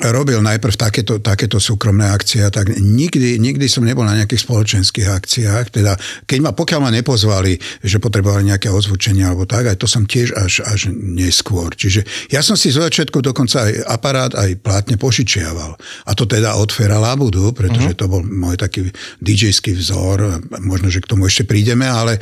robil 0.00 0.40
najprv 0.40 0.72
takéto, 0.72 1.20
takéto 1.20 1.60
súkromné 1.60 2.08
akcie, 2.08 2.40
tak 2.48 2.72
nikdy, 2.80 3.36
nikdy 3.36 3.68
som 3.68 3.84
nebol 3.84 4.08
na 4.08 4.16
nejakých 4.16 4.48
spoločenských 4.48 5.04
akciách. 5.04 5.68
Teda, 5.68 6.00
keď 6.24 6.38
ma, 6.48 6.50
pokiaľ 6.56 6.80
ma 6.80 6.88
nepozvali, 6.88 7.60
že 7.84 8.00
potrebovali 8.00 8.48
nejaké 8.48 8.72
ozvučenie 8.72 9.20
alebo 9.20 9.44
tak, 9.44 9.68
aj 9.68 9.76
to 9.76 9.84
som 9.84 10.08
tiež 10.08 10.32
až, 10.32 10.64
až 10.64 10.88
neskôr. 10.96 11.76
Čiže 11.76 12.08
ja 12.32 12.40
som 12.40 12.56
si 12.56 12.72
zo 12.72 12.80
začiatku 12.80 13.20
dokonca 13.20 13.68
aj 13.68 13.72
aparát, 13.84 14.32
aj 14.32 14.64
plátne 14.64 14.96
pošičiaval. 14.96 15.76
A 16.08 16.10
to 16.16 16.24
teda 16.24 16.56
od 16.56 16.72
Fera 16.72 16.96
Labudu, 16.96 17.52
pretože 17.52 17.92
uh-huh. 17.92 18.00
to 18.00 18.08
bol 18.08 18.24
môj 18.24 18.56
taký 18.56 18.88
DJský 19.20 19.76
vzor. 19.76 20.40
Možno, 20.64 20.88
že 20.88 21.04
k 21.04 21.10
tomu 21.12 21.28
ešte 21.28 21.44
prídeme, 21.44 21.84
ale, 21.84 22.16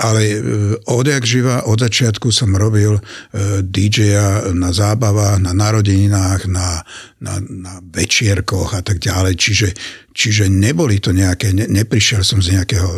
ale 0.00 0.20
e, 0.24 0.36
odjak 0.88 1.28
živa, 1.28 1.68
od 1.68 1.84
začiatku 1.84 2.32
som 2.32 2.56
robil 2.56 2.96
e, 2.96 3.02
DJ-a 3.60 4.56
na 4.56 4.72
zábavách, 4.72 5.44
na 5.44 5.52
narodeninách, 5.52 6.48
na 6.48 6.80
na, 7.20 7.40
na 7.40 7.74
večierkoch 7.84 8.76
a 8.76 8.80
tak 8.80 9.00
ďalej. 9.00 9.36
Čiže, 9.36 9.68
čiže 10.12 10.44
neboli 10.48 10.98
to 10.98 11.12
nejaké, 11.12 11.52
ne, 11.52 11.68
neprišiel 11.68 12.24
som 12.24 12.40
z 12.40 12.56
nejakého 12.56 12.88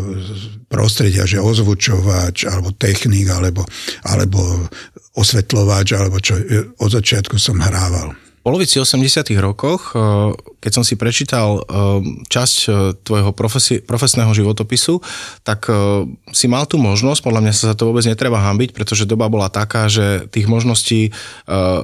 prostredia, 0.70 1.26
že 1.26 1.42
ozvučovač, 1.42 2.46
alebo 2.46 2.70
technik, 2.74 3.28
alebo, 3.28 3.66
alebo 4.06 4.70
osvetľovač, 5.18 5.98
alebo 5.98 6.22
čo 6.22 6.38
od 6.78 6.90
začiatku 6.90 7.36
som 7.36 7.60
hrával 7.60 8.14
polovici 8.42 8.82
80 8.82 9.38
rokoch, 9.38 9.94
eh, 9.94 10.34
keď 10.58 10.72
som 10.74 10.84
si 10.84 10.98
prečítal 10.98 11.62
eh, 11.62 11.64
časť 12.26 12.56
eh, 12.66 12.72
tvojho 13.00 13.30
profesi- 13.30 13.80
profesného 13.80 14.34
životopisu, 14.34 14.98
tak 15.46 15.64
si 16.34 16.46
mal 16.50 16.66
tú 16.66 16.76
možnosť, 16.76 17.22
podľa 17.22 17.40
mňa 17.46 17.52
sa 17.54 17.64
za 17.72 17.74
to 17.78 17.88
vôbec 17.90 18.02
netreba 18.02 18.42
hambiť, 18.42 18.74
pretože 18.74 19.06
doba 19.06 19.30
bola 19.30 19.46
taká, 19.46 19.86
že 19.86 20.26
tých 20.32 20.50
možností 20.50 21.14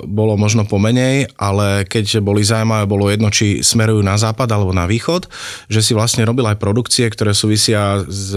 bolo 0.03 0.35
možno 0.35 0.67
pomenej, 0.67 1.31
ale 1.39 1.87
keď 1.87 2.19
boli 2.19 2.43
zaujímavé, 2.43 2.89
bolo 2.89 3.07
jedno, 3.07 3.31
či 3.31 3.63
smerujú 3.63 4.03
na 4.03 4.19
západ 4.19 4.51
alebo 4.51 4.75
na 4.75 4.89
východ, 4.91 5.31
že 5.71 5.85
si 5.85 5.93
vlastne 5.95 6.27
robil 6.27 6.49
aj 6.49 6.59
produkcie, 6.59 7.07
ktoré 7.07 7.37
súvisia 7.37 8.03
s 8.03 8.35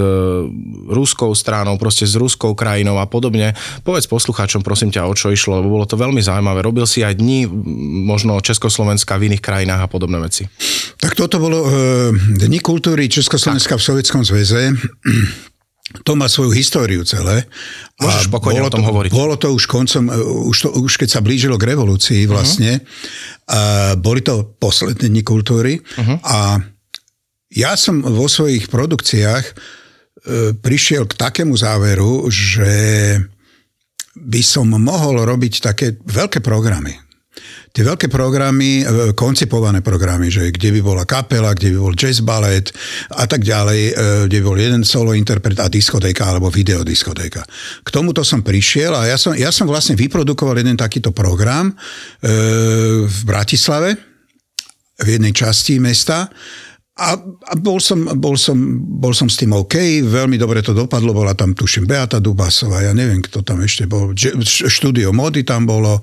rúskou 0.91 1.33
stranou, 1.33 1.79
proste 1.81 2.05
s 2.05 2.13
rúskou 2.13 2.53
krajinou 2.53 3.01
a 3.01 3.09
podobne. 3.09 3.57
Povedz 3.81 4.05
poslucháčom, 4.05 4.61
prosím 4.61 4.93
ťa, 4.93 5.09
o 5.09 5.13
čo 5.17 5.33
išlo, 5.33 5.63
lebo 5.63 5.79
bolo 5.79 5.89
to 5.89 5.97
veľmi 5.97 6.21
zaujímavé. 6.21 6.61
Robil 6.61 6.85
si 6.85 7.01
aj 7.01 7.17
dni 7.17 7.49
možno 8.11 8.43
Československa 8.43 9.15
v 9.15 9.31
iných 9.31 9.43
krajinách 9.43 9.87
a 9.87 9.87
podobné 9.87 10.19
veci? 10.19 10.51
Tak 10.99 11.15
toto 11.15 11.39
bolo 11.39 11.59
e, 11.63 11.69
Dni 12.35 12.59
kultúry 12.59 13.07
Československa 13.07 13.75
tak. 13.75 13.79
v 13.79 13.87
Sovjetskom 13.87 14.21
zväze. 14.27 14.61
To 16.07 16.15
má 16.15 16.31
svoju 16.31 16.55
históriu 16.55 17.03
celé. 17.03 17.43
Môžeš 17.99 18.31
pokojne 18.31 18.63
o 18.63 18.71
tom 18.71 18.79
to, 18.79 18.87
hovoriť. 18.87 19.11
Bolo 19.11 19.35
to 19.35 19.51
už 19.51 19.67
koncom, 19.67 20.07
e, 20.07 20.15
už, 20.47 20.57
to, 20.63 20.69
už 20.71 20.95
keď 20.95 21.19
sa 21.19 21.19
blížilo 21.19 21.59
k 21.59 21.75
revolúcii 21.75 22.23
mhm. 22.23 22.29
vlastne, 22.31 22.71
uh-huh. 22.79 23.51
a 23.51 23.59
boli 23.99 24.23
to 24.23 24.55
posledné 24.55 25.11
dni 25.11 25.23
kultúry 25.27 25.83
uh-huh. 25.83 26.17
a 26.23 26.63
ja 27.51 27.75
som 27.75 27.99
vo 27.99 28.31
svojich 28.31 28.71
produkciách 28.71 29.43
e, 29.43 29.53
prišiel 30.55 31.03
k 31.11 31.19
takému 31.19 31.59
záveru, 31.59 32.31
že 32.31 32.71
by 34.15 34.41
som 34.43 34.71
mohol 34.71 35.27
robiť 35.27 35.53
také 35.59 35.99
veľké 35.99 36.39
programy 36.39 36.95
tie 37.71 37.83
veľké 37.87 38.11
programy, 38.11 38.83
e, 38.83 39.15
koncipované 39.15 39.79
programy, 39.79 40.27
že 40.27 40.51
kde 40.51 40.75
by 40.75 40.81
bola 40.83 41.03
kapela, 41.07 41.55
kde 41.55 41.71
by 41.75 41.77
bol 41.79 41.95
jazz 41.95 42.19
ballet 42.19 42.67
a 43.15 43.23
tak 43.23 43.47
ďalej, 43.47 43.81
e, 43.87 43.93
kde 44.27 44.37
by 44.43 44.45
bol 44.45 44.59
jeden 44.59 44.83
solo 44.83 45.15
interpret 45.15 45.55
a 45.63 45.71
diskotéka 45.71 46.27
alebo 46.27 46.51
videodiskotéka. 46.51 47.41
K 47.83 47.89
tomuto 47.89 48.27
som 48.27 48.43
prišiel 48.43 48.91
a 48.91 49.07
ja 49.07 49.15
som, 49.15 49.31
ja 49.31 49.49
som 49.49 49.65
vlastne 49.65 49.95
vyprodukoval 49.95 50.59
jeden 50.59 50.75
takýto 50.75 51.15
program 51.15 51.71
e, 51.71 51.75
v 53.07 53.19
Bratislave, 53.23 53.95
v 55.01 55.07
jednej 55.17 55.33
časti 55.33 55.81
mesta 55.81 56.29
a, 57.01 57.17
a 57.17 57.53
bol, 57.57 57.81
som, 57.81 57.97
bol, 58.21 58.37
som, 58.37 58.53
bol 59.01 59.17
som 59.17 59.25
s 59.25 59.41
tým 59.41 59.57
OK, 59.57 60.05
veľmi 60.05 60.37
dobre 60.37 60.61
to 60.61 60.77
dopadlo, 60.77 61.17
bola 61.17 61.33
tam 61.33 61.57
tuším 61.57 61.89
Beata 61.89 62.21
Dubasová, 62.21 62.85
ja 62.85 62.93
neviem, 62.93 63.17
kto 63.25 63.41
tam 63.41 63.65
ešte 63.65 63.89
bol, 63.89 64.13
štúdio 64.45 65.09
mody 65.09 65.41
tam 65.41 65.65
bolo, 65.65 65.97
e, 65.97 66.01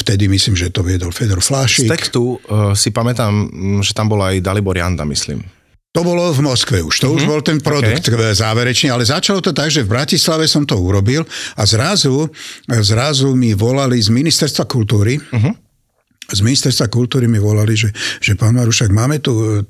vtedy 0.00 0.32
myslím, 0.32 0.56
že 0.56 0.72
to 0.72 0.80
viedol 0.80 1.12
Fedor 1.12 1.44
Flášik. 1.44 1.84
Z 1.84 1.92
textu 1.92 2.40
uh, 2.48 2.72
si 2.72 2.88
pamätám, 2.88 3.52
že 3.84 3.92
tam 3.92 4.08
bol 4.08 4.24
aj 4.24 4.40
Dalibor 4.40 4.72
Janda, 4.72 5.04
myslím. 5.04 5.44
To 5.92 6.00
bolo 6.00 6.32
v 6.32 6.40
Moskve 6.40 6.80
už, 6.80 7.04
to 7.04 7.12
mm-hmm. 7.12 7.16
už 7.20 7.22
mhm. 7.28 7.30
bol 7.30 7.40
ten 7.44 7.58
produkt 7.60 8.08
okay. 8.08 8.32
záverečný, 8.32 8.88
ale 8.88 9.04
začalo 9.04 9.44
to 9.44 9.52
tak, 9.52 9.68
že 9.68 9.84
v 9.84 9.92
Bratislave 9.92 10.48
som 10.48 10.64
to 10.64 10.80
urobil 10.80 11.28
a 11.60 11.62
zrazu, 11.68 12.32
zrazu 12.64 13.36
mi 13.36 13.52
volali 13.52 14.00
z 14.00 14.08
ministerstva 14.08 14.64
kultúry, 14.64 15.20
mm-hmm 15.20 15.71
z 16.32 16.40
ministerstva 16.40 16.88
kultúry 16.88 17.28
mi 17.28 17.36
volali, 17.36 17.76
že, 17.76 17.92
že 18.18 18.32
pán 18.34 18.56
Marušak, 18.56 18.88
máme 18.88 19.20
tu 19.20 19.36
e, 19.36 19.68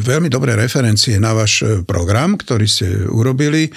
veľmi 0.00 0.32
dobré 0.32 0.56
referencie 0.56 1.20
na 1.20 1.36
váš 1.36 1.60
e, 1.60 1.84
program, 1.84 2.40
ktorý 2.40 2.64
ste 2.64 2.88
urobili 3.04 3.68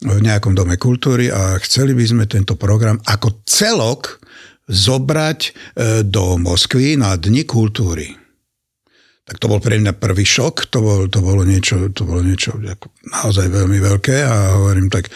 v 0.00 0.18
nejakom 0.24 0.56
dome 0.56 0.80
kultúry 0.80 1.28
a 1.28 1.60
chceli 1.60 1.92
by 1.92 2.04
sme 2.08 2.24
tento 2.24 2.56
program 2.56 2.96
ako 3.04 3.44
celok 3.44 4.24
zobrať 4.66 5.40
e, 5.44 5.50
do 6.08 6.40
Moskvy 6.40 6.96
na 6.96 7.20
Dni 7.20 7.44
kultúry. 7.44 8.16
Tak 9.30 9.38
to 9.38 9.46
bol 9.46 9.62
pre 9.62 9.78
mňa 9.78 9.94
prvý 9.94 10.26
šok, 10.26 10.74
to, 10.74 10.82
bol, 10.82 11.00
to 11.06 11.22
bolo 11.22 11.46
niečo, 11.46 11.92
to 11.94 12.02
bolo 12.02 12.18
niečo 12.18 12.58
ako 12.58 12.90
naozaj 13.14 13.46
veľmi 13.46 13.78
veľké 13.78 14.26
a 14.26 14.58
hovorím, 14.58 14.90
tak 14.90 15.06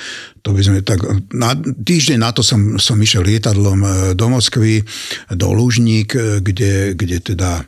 to 0.44 0.52
by 0.52 0.60
sme 0.60 0.84
tak, 0.84 1.00
na, 1.32 1.56
týždeň 1.56 2.20
na 2.20 2.28
to 2.28 2.44
som, 2.44 2.76
som 2.76 3.00
išiel 3.00 3.24
lietadlom 3.24 3.80
e, 3.80 3.88
do 4.12 4.28
Moskvy, 4.28 4.84
do 5.32 5.56
Lužník, 5.56 6.12
e, 6.12 6.44
kde, 6.44 6.92
kde 6.92 7.16
teda 7.32 7.64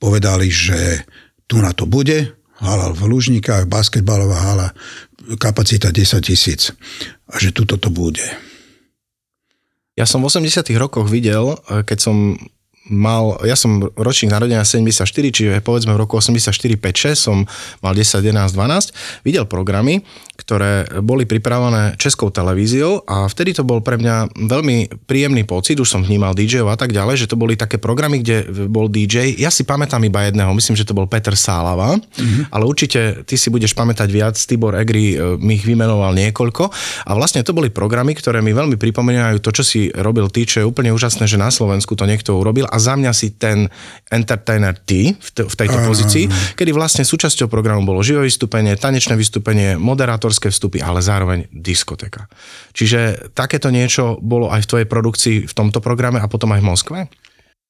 povedali, 0.00 0.48
že 0.48 1.04
tu 1.44 1.60
na 1.60 1.76
to 1.76 1.84
bude, 1.84 2.32
hala 2.64 2.96
v 2.96 3.12
Lužníkach, 3.12 3.68
basketbalová 3.68 4.40
hala, 4.40 4.68
kapacita 5.36 5.92
10 5.92 6.24
tisíc 6.24 6.72
a 7.28 7.36
že 7.36 7.52
tuto 7.52 7.76
to 7.76 7.92
bude. 7.92 8.24
Ja 9.92 10.08
som 10.08 10.24
v 10.24 10.32
80 10.32 10.64
rokoch 10.80 11.12
videl, 11.12 11.60
e, 11.68 11.84
keď 11.84 11.98
som 12.00 12.40
mal, 12.88 13.38
ja 13.44 13.54
som 13.54 13.92
ročník 13.94 14.32
narodenia 14.32 14.64
74, 14.64 15.04
čiže 15.06 15.60
povedzme 15.60 15.92
v 15.94 16.00
roku 16.00 16.16
84, 16.16 16.50
5, 16.80 17.14
6 17.14 17.28
som 17.30 17.44
mal 17.84 17.92
10, 17.92 18.24
11, 18.24 18.56
12, 18.56 19.22
videl 19.22 19.44
programy, 19.44 20.02
ktoré 20.38 20.88
boli 21.04 21.28
pripravené 21.28 21.98
českou 22.00 22.32
televíziou 22.32 23.04
a 23.04 23.28
vtedy 23.28 23.52
to 23.52 23.66
bol 23.66 23.84
pre 23.84 24.00
mňa 24.00 24.32
veľmi 24.48 25.04
príjemný 25.04 25.44
pocit, 25.44 25.76
už 25.76 25.90
som 25.90 26.00
vnímal 26.00 26.32
DJ 26.32 26.64
a 26.64 26.78
tak 26.78 26.94
ďalej, 26.94 27.26
že 27.26 27.28
to 27.30 27.36
boli 27.36 27.58
také 27.58 27.76
programy, 27.76 28.24
kde 28.24 28.68
bol 28.70 28.88
DJ, 28.88 29.36
ja 29.36 29.52
si 29.52 29.66
pamätám 29.68 30.00
iba 30.06 30.24
jedného, 30.24 30.48
myslím, 30.56 30.78
že 30.78 30.86
to 30.88 30.96
bol 30.96 31.10
Peter 31.10 31.36
Sálava, 31.36 31.98
mm-hmm. 31.98 32.54
ale 32.54 32.64
určite 32.64 33.28
ty 33.28 33.34
si 33.36 33.52
budeš 33.52 33.76
pamätať 33.76 34.08
viac, 34.08 34.36
Tibor 34.38 34.78
Egri 34.78 35.18
e, 35.18 35.36
mi 35.36 35.58
ich 35.58 35.66
vymenoval 35.66 36.14
niekoľko. 36.14 36.70
A 37.04 37.10
vlastne 37.18 37.42
to 37.42 37.50
boli 37.50 37.68
programy, 37.68 38.14
ktoré 38.14 38.38
mi 38.38 38.54
veľmi 38.54 38.78
pripomínajú 38.78 39.42
to, 39.42 39.50
čo 39.50 39.66
si 39.66 39.90
robil 39.90 40.30
ty, 40.30 40.46
čo 40.46 40.62
je 40.62 40.68
úplne 40.68 40.94
úžasné, 40.94 41.26
že 41.26 41.36
na 41.36 41.50
Slovensku 41.50 41.98
to 41.98 42.06
niekto 42.06 42.38
urobil 42.38 42.70
a 42.70 42.77
za 42.78 42.94
mňa 42.96 43.12
si 43.12 43.34
ten 43.36 43.66
entertainer 44.08 44.74
ty 44.74 45.14
v, 45.14 45.54
tejto 45.54 45.78
pozícii, 45.84 46.30
kedy 46.56 46.70
vlastne 46.72 47.04
súčasťou 47.04 47.50
programu 47.50 47.84
bolo 47.84 48.00
živé 48.00 48.24
vystúpenie, 48.24 48.78
tanečné 48.78 49.14
vystúpenie, 49.14 49.76
moderátorské 49.76 50.48
vstupy, 50.48 50.80
ale 50.80 51.04
zároveň 51.04 51.50
diskoteka. 51.52 52.30
Čiže 52.72 53.30
takéto 53.36 53.68
niečo 53.68 54.16
bolo 54.22 54.48
aj 54.48 54.64
v 54.64 54.70
tvojej 54.70 54.88
produkcii 54.88 55.36
v 55.50 55.52
tomto 55.52 55.78
programe 55.84 56.22
a 56.22 56.30
potom 56.30 56.54
aj 56.54 56.62
v 56.62 56.68
Moskve? 56.68 56.98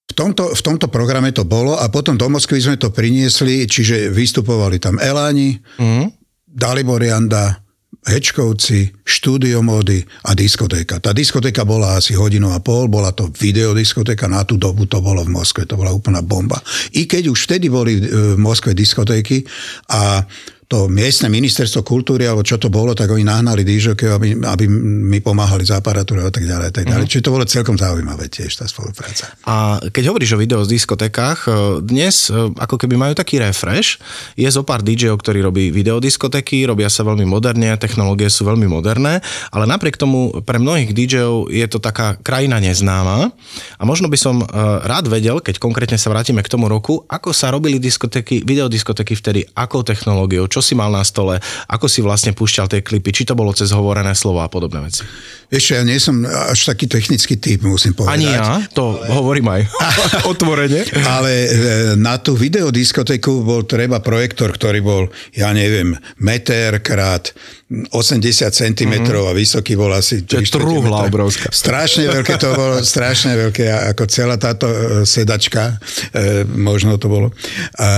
V 0.08 0.14
tomto, 0.16 0.56
v 0.56 0.62
tomto 0.64 0.88
programe 0.88 1.36
to 1.36 1.44
bolo 1.44 1.76
a 1.76 1.92
potom 1.92 2.16
do 2.16 2.32
Moskvy 2.32 2.64
sme 2.64 2.80
to 2.80 2.88
priniesli, 2.88 3.68
čiže 3.68 4.08
vystupovali 4.08 4.80
tam 4.80 4.96
Eláni, 4.96 5.60
mm. 5.76 6.06
Dalibor 6.48 7.04
Janda, 7.04 7.67
Hečkovci, 8.08 9.04
štúdio 9.04 9.60
módy 9.60 10.00
a 10.24 10.32
diskotéka. 10.32 10.96
Tá 10.96 11.12
diskotéka 11.12 11.68
bola 11.68 12.00
asi 12.00 12.16
hodinu 12.16 12.48
a 12.56 12.58
pol, 12.64 12.88
bola 12.88 13.12
to 13.12 13.28
videodiskotéka, 13.28 14.24
na 14.24 14.48
tú 14.48 14.56
dobu 14.56 14.88
to 14.88 15.04
bolo 15.04 15.20
v 15.28 15.36
Moskve, 15.36 15.68
to 15.68 15.76
bola 15.76 15.92
úplná 15.92 16.24
bomba. 16.24 16.56
I 16.96 17.04
keď 17.04 17.28
už 17.28 17.44
vtedy 17.44 17.68
boli 17.68 18.00
v 18.00 18.40
Moskve 18.40 18.72
diskotéky 18.72 19.44
a 19.92 20.24
to 20.68 20.84
miestne 20.84 21.32
ministerstvo 21.32 21.80
kultúry, 21.80 22.28
alebo 22.28 22.44
čo 22.44 22.60
to 22.60 22.68
bolo, 22.68 22.92
tak 22.92 23.08
oni 23.08 23.24
nahnali 23.24 23.64
dížoke, 23.64 24.04
aby, 24.04 24.36
aby 24.36 24.68
mi 24.68 25.16
pomáhali 25.24 25.64
s 25.64 25.72
aparatúrou 25.72 26.28
a 26.28 26.32
tak 26.32 26.44
ďalej. 26.44 26.76
Tak 26.76 26.84
ďalej. 26.84 27.04
Uh-huh. 27.08 27.12
Čiže 27.16 27.24
to 27.24 27.32
bolo 27.32 27.44
celkom 27.48 27.76
zaujímavé 27.80 28.28
tiež 28.28 28.52
tá 28.52 28.68
spolupráca. 28.68 29.32
A 29.48 29.80
keď 29.88 30.12
hovoríš 30.12 30.36
o 30.36 30.38
video 30.38 30.60
z 30.60 30.76
diskotekách, 30.76 31.48
e, 31.48 31.80
dnes 31.80 32.28
e, 32.28 32.52
ako 32.52 32.76
keby 32.76 33.00
majú 33.00 33.16
taký 33.16 33.40
refresh, 33.40 33.96
je 34.36 34.44
zo 34.44 34.60
pár 34.60 34.84
DJov, 34.84 35.16
ktorí 35.24 35.40
robí 35.40 35.72
videodiskoteky, 35.72 36.68
robia 36.68 36.92
sa 36.92 37.00
veľmi 37.00 37.24
moderne, 37.24 37.72
technológie 37.80 38.28
sú 38.28 38.44
veľmi 38.44 38.68
moderné, 38.68 39.24
ale 39.48 39.64
napriek 39.64 39.96
tomu 39.96 40.36
pre 40.44 40.60
mnohých 40.60 40.92
DJov 40.92 41.48
je 41.48 41.64
to 41.64 41.80
taká 41.80 42.20
krajina 42.20 42.60
neznáma 42.60 43.32
a 43.80 43.82
možno 43.88 44.12
by 44.12 44.20
som 44.20 44.44
e, 44.44 44.46
rád 44.84 45.08
vedel, 45.08 45.40
keď 45.40 45.56
konkrétne 45.56 45.96
sa 45.96 46.12
vrátime 46.12 46.44
k 46.44 46.52
tomu 46.52 46.68
roku, 46.68 47.08
ako 47.08 47.32
sa 47.32 47.48
robili 47.48 47.80
diskoteky, 47.80 48.44
videodiskoteky 48.44 49.16
vtedy, 49.16 49.48
akou 49.56 49.80
technológiou, 49.80 50.44
čo 50.44 50.57
čo 50.58 50.60
si 50.60 50.74
mal 50.74 50.90
na 50.90 51.06
stole, 51.06 51.38
ako 51.70 51.86
si 51.86 52.02
vlastne 52.02 52.34
púšťal 52.34 52.66
tie 52.66 52.82
klipy, 52.82 53.14
či 53.14 53.22
to 53.22 53.38
bolo 53.38 53.54
cez 53.54 53.70
hovorené 53.70 54.10
slova 54.18 54.44
a 54.46 54.50
podobné 54.50 54.82
veci. 54.82 55.06
Ešte 55.46 55.78
ja 55.78 55.82
nie 55.86 56.02
som 56.02 56.26
až 56.26 56.74
taký 56.74 56.90
technický 56.90 57.38
typ, 57.38 57.62
musím 57.62 57.94
povedať. 57.94 58.18
Ani 58.18 58.26
ja, 58.26 58.58
to 58.74 58.98
ale... 58.98 59.14
hovorím 59.14 59.46
aj 59.54 59.62
otvorene. 60.34 60.82
Ale 61.06 61.30
e, 61.30 61.48
na 61.94 62.18
tú 62.18 62.34
videodiskotéku 62.34 63.46
bol 63.46 63.62
treba 63.70 64.02
projektor, 64.02 64.50
ktorý 64.50 64.82
bol, 64.82 65.02
ja 65.30 65.54
neviem, 65.54 65.94
meter 66.18 66.82
krát 66.82 67.30
80 67.68 68.48
cm 68.48 68.72
mm-hmm. 68.96 69.28
a 69.28 69.32
vysoký 69.36 69.76
bol 69.76 69.92
asi... 69.92 70.24
Je 70.24 70.40
trúhla 70.48 71.04
obrovská. 71.04 71.52
Strašne 71.52 72.08
veľké 72.08 72.40
to 72.40 72.56
bolo, 72.56 72.80
strašne 72.96 73.36
veľké, 73.36 73.68
ako 73.92 74.08
celá 74.08 74.40
táto 74.40 74.64
e, 74.64 75.04
sedačka, 75.04 75.76
e, 76.16 76.48
možno 76.48 76.96
to 76.96 77.12
bolo. 77.12 77.28
A 77.76 77.88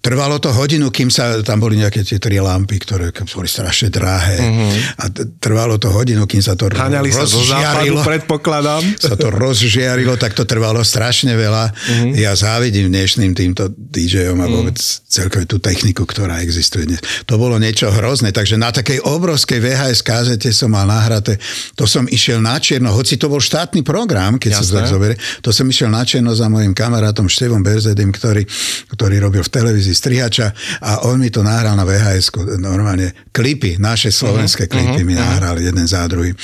trvalo 0.00 0.40
to 0.40 0.48
hodinu, 0.56 0.88
kým 0.88 1.12
sa, 1.12 1.44
tam 1.44 1.60
boli 1.60 1.76
nejaké 1.76 2.00
tie 2.08 2.16
tri 2.16 2.40
lampy, 2.40 2.80
ktoré 2.80 3.12
boli 3.12 3.52
strašne 3.52 3.92
drahé. 3.92 4.40
Mm-hmm. 4.40 4.72
A 4.96 5.04
trvalo 5.36 5.76
to 5.76 5.92
hodinu, 5.92 6.24
kým 6.24 6.40
sa 6.40 6.56
to 6.56 6.72
Háňali 6.72 7.12
sa 7.12 7.28
zo 7.28 7.44
západu, 7.44 8.00
predpokladám. 8.00 8.80
Sa 9.02 9.18
to 9.18 9.28
rozžiarilo, 9.28 10.14
tak 10.16 10.32
to 10.32 10.48
trvalo 10.48 10.80
strašne 10.80 11.36
veľa. 11.36 11.68
Mm-hmm. 11.68 12.10
Ja 12.16 12.32
závidím 12.32 12.88
dnešným 12.88 13.36
týmto 13.36 13.68
DJom 13.68 14.40
a 14.40 14.48
vôbec 14.48 14.78
mm-hmm. 14.78 15.04
celkovo 15.04 15.44
tú 15.44 15.58
techniku, 15.60 16.08
ktorá 16.08 16.40
existuje 16.40 16.88
dnes. 16.88 17.02
To 17.28 17.36
bolo 17.36 17.60
niečo 17.60 17.92
hrozné, 17.92 18.32
takže 18.32 18.56
na 18.56 18.72
takej 18.72 19.01
obrovskej 19.04 19.58
VHS 19.58 20.00
kazete 20.06 20.48
som 20.54 20.72
mal 20.72 20.86
nahraté, 20.86 21.36
to 21.74 21.84
som 21.84 22.06
išiel 22.08 22.38
na 22.38 22.56
čierno, 22.58 22.94
hoci 22.94 23.18
to 23.18 23.26
bol 23.28 23.42
štátny 23.42 23.82
program, 23.82 24.38
keď 24.38 24.58
Jasné. 24.58 24.64
sa 24.64 24.72
tak 24.80 24.86
zoberie, 24.90 25.16
to 25.44 25.50
som 25.50 25.66
išiel 25.68 25.90
na 25.90 26.02
čierno 26.06 26.32
za 26.32 26.46
mojim 26.46 26.72
kamarátom 26.72 27.26
Števom 27.26 27.60
Berzedim, 27.60 28.14
ktorý, 28.14 28.46
ktorý 28.94 29.16
robil 29.22 29.42
v 29.42 29.50
televízii 29.50 29.94
strihača 29.94 30.54
a 30.80 31.06
on 31.10 31.20
mi 31.20 31.28
to 31.28 31.42
nahral 31.42 31.74
na 31.74 31.86
VHS, 31.86 32.32
normálne 32.58 33.12
klipy, 33.32 33.80
naše 33.80 34.12
slovenské 34.12 34.68
uh-huh, 34.68 34.74
klipy 34.76 35.00
uh-huh, 35.02 35.08
mi 35.08 35.14
nahrali 35.16 35.66
jeden 35.66 35.86
za 35.88 36.04
druhý. 36.06 36.30
E, 36.32 36.36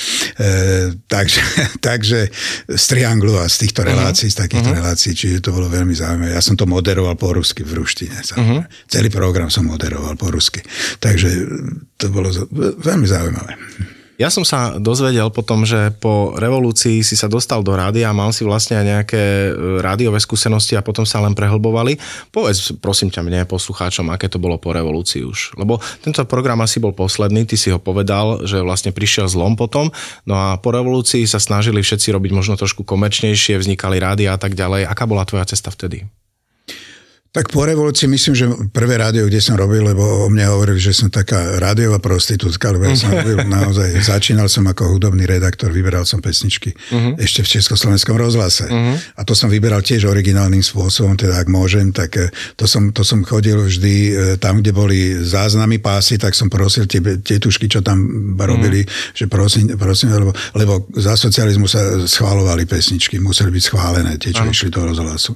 takže, 1.05 1.41
takže 1.89 2.19
z 2.67 2.83
trianglu 2.89 3.37
a 3.39 3.45
z 3.47 3.67
týchto 3.67 3.85
relácií, 3.85 4.27
uh-huh, 4.27 4.37
z 4.37 4.41
takýchto 4.45 4.69
uh-huh. 4.73 4.79
relácií, 4.83 5.11
čiže 5.13 5.43
to 5.43 5.53
bolo 5.55 5.69
veľmi 5.69 5.93
zaujímavé. 5.93 6.33
Ja 6.33 6.43
som 6.43 6.57
to 6.57 6.65
moderoval 6.65 7.15
po 7.15 7.33
rusky 7.33 7.61
v 7.63 7.79
ruštine. 7.79 8.17
Uh-huh. 8.19 8.65
Celý 8.89 9.09
program 9.13 9.53
som 9.53 9.69
moderoval 9.69 10.17
po 10.17 10.33
rusky. 10.33 10.65
Takže 10.99 11.29
to 11.99 12.07
bolo 12.07 12.31
veľmi 12.79 13.05
zaujímavé. 13.05 13.53
Ja 14.19 14.27
som 14.27 14.43
sa 14.43 14.75
dozvedel 14.75 15.31
potom, 15.31 15.63
že 15.63 15.95
po 15.95 16.35
revolúcii 16.35 17.07
si 17.07 17.15
sa 17.15 17.31
dostal 17.31 17.63
do 17.63 17.71
rádia 17.71 18.11
a 18.11 18.15
mal 18.15 18.35
si 18.35 18.43
vlastne 18.43 18.75
aj 18.75 18.85
nejaké 18.85 19.23
e, 19.23 19.49
rádiové 19.79 20.19
skúsenosti 20.19 20.75
a 20.75 20.83
potom 20.83 21.07
sa 21.07 21.23
len 21.23 21.31
prehlbovali. 21.31 21.95
Povedz, 22.27 22.75
prosím 22.83 23.15
ťa 23.15 23.23
mne, 23.23 23.47
poslucháčom, 23.47 24.11
aké 24.11 24.27
to 24.27 24.35
bolo 24.35 24.59
po 24.59 24.75
revolúcii 24.75 25.23
už. 25.23 25.55
Lebo 25.55 25.79
tento 26.03 26.19
program 26.27 26.59
asi 26.59 26.83
bol 26.83 26.91
posledný, 26.91 27.47
ty 27.47 27.55
si 27.55 27.71
ho 27.71 27.79
povedal, 27.79 28.43
že 28.43 28.59
vlastne 28.59 28.91
prišiel 28.91 29.31
zlom 29.31 29.55
potom, 29.55 29.87
no 30.27 30.35
a 30.35 30.59
po 30.59 30.75
revolúcii 30.75 31.23
sa 31.23 31.39
snažili 31.39 31.79
všetci 31.79 32.11
robiť 32.11 32.31
možno 32.35 32.59
trošku 32.59 32.83
komerčnejšie, 32.83 33.55
vznikali 33.55 34.03
rádia 34.03 34.35
a 34.35 34.39
tak 34.39 34.51
ďalej. 34.51 34.83
Aká 34.83 35.07
bola 35.07 35.23
tvoja 35.23 35.47
cesta 35.47 35.71
vtedy? 35.71 36.03
Tak 37.39 37.55
po 37.55 37.63
revolúcii 37.63 38.11
myslím, 38.11 38.35
že 38.35 38.51
prvé 38.75 38.99
rádio, 38.99 39.23
kde 39.23 39.39
som 39.39 39.55
robil, 39.55 39.79
lebo 39.79 40.03
o 40.03 40.27
mne 40.27 40.51
hovorili, 40.51 40.75
že 40.75 40.91
som 40.91 41.07
taká 41.07 41.55
rádiová 41.55 41.95
prostitútka, 42.03 42.67
lebo 42.67 42.91
ja 42.91 42.99
som 42.99 43.15
robil 43.15 43.47
naozaj, 43.47 43.95
začínal 44.03 44.51
som 44.51 44.67
ako 44.67 44.99
hudobný 44.99 45.23
redaktor, 45.23 45.71
vyberal 45.71 46.03
som 46.03 46.19
pesničky 46.19 46.75
uh-huh. 46.75 47.15
ešte 47.15 47.47
v 47.47 47.47
Československom 47.55 48.19
rozhlase. 48.19 48.67
Uh-huh. 48.67 48.99
A 49.15 49.23
to 49.23 49.39
som 49.39 49.47
vyberal 49.47 49.79
tiež 49.79 50.11
originálnym 50.11 50.59
spôsobom, 50.59 51.15
teda 51.15 51.39
ak 51.39 51.47
môžem, 51.47 51.95
tak 51.95 52.11
eh, 52.19 52.27
to 52.59 52.67
som, 52.67 52.91
to 52.91 53.07
som 53.07 53.23
chodil 53.23 53.55
vždy 53.55 53.95
eh, 53.95 54.11
tam, 54.35 54.59
kde 54.59 54.75
boli 54.75 55.15
záznamy 55.23 55.79
pásy, 55.79 56.19
tak 56.19 56.35
som 56.35 56.51
prosil 56.51 56.91
tie 56.91 56.99
tietušky, 56.99 57.71
čo 57.71 57.79
tam 57.79 58.03
robili, 58.35 58.83
uh-huh. 58.83 59.15
že 59.15 59.31
prosím, 59.31 59.79
prosím 59.79 60.11
lebo, 60.11 60.35
lebo 60.59 60.91
za 60.91 61.15
socializmu 61.15 61.71
sa 61.71 62.03
schválovali 62.03 62.67
pesničky, 62.67 63.15
museli 63.15 63.55
byť 63.55 63.63
schválené 63.63 64.19
tie, 64.19 64.35
čo 64.35 64.43
uh-huh. 64.43 64.51
išli 64.51 64.75
do 64.75 64.91
rozhlasu. 64.91 65.31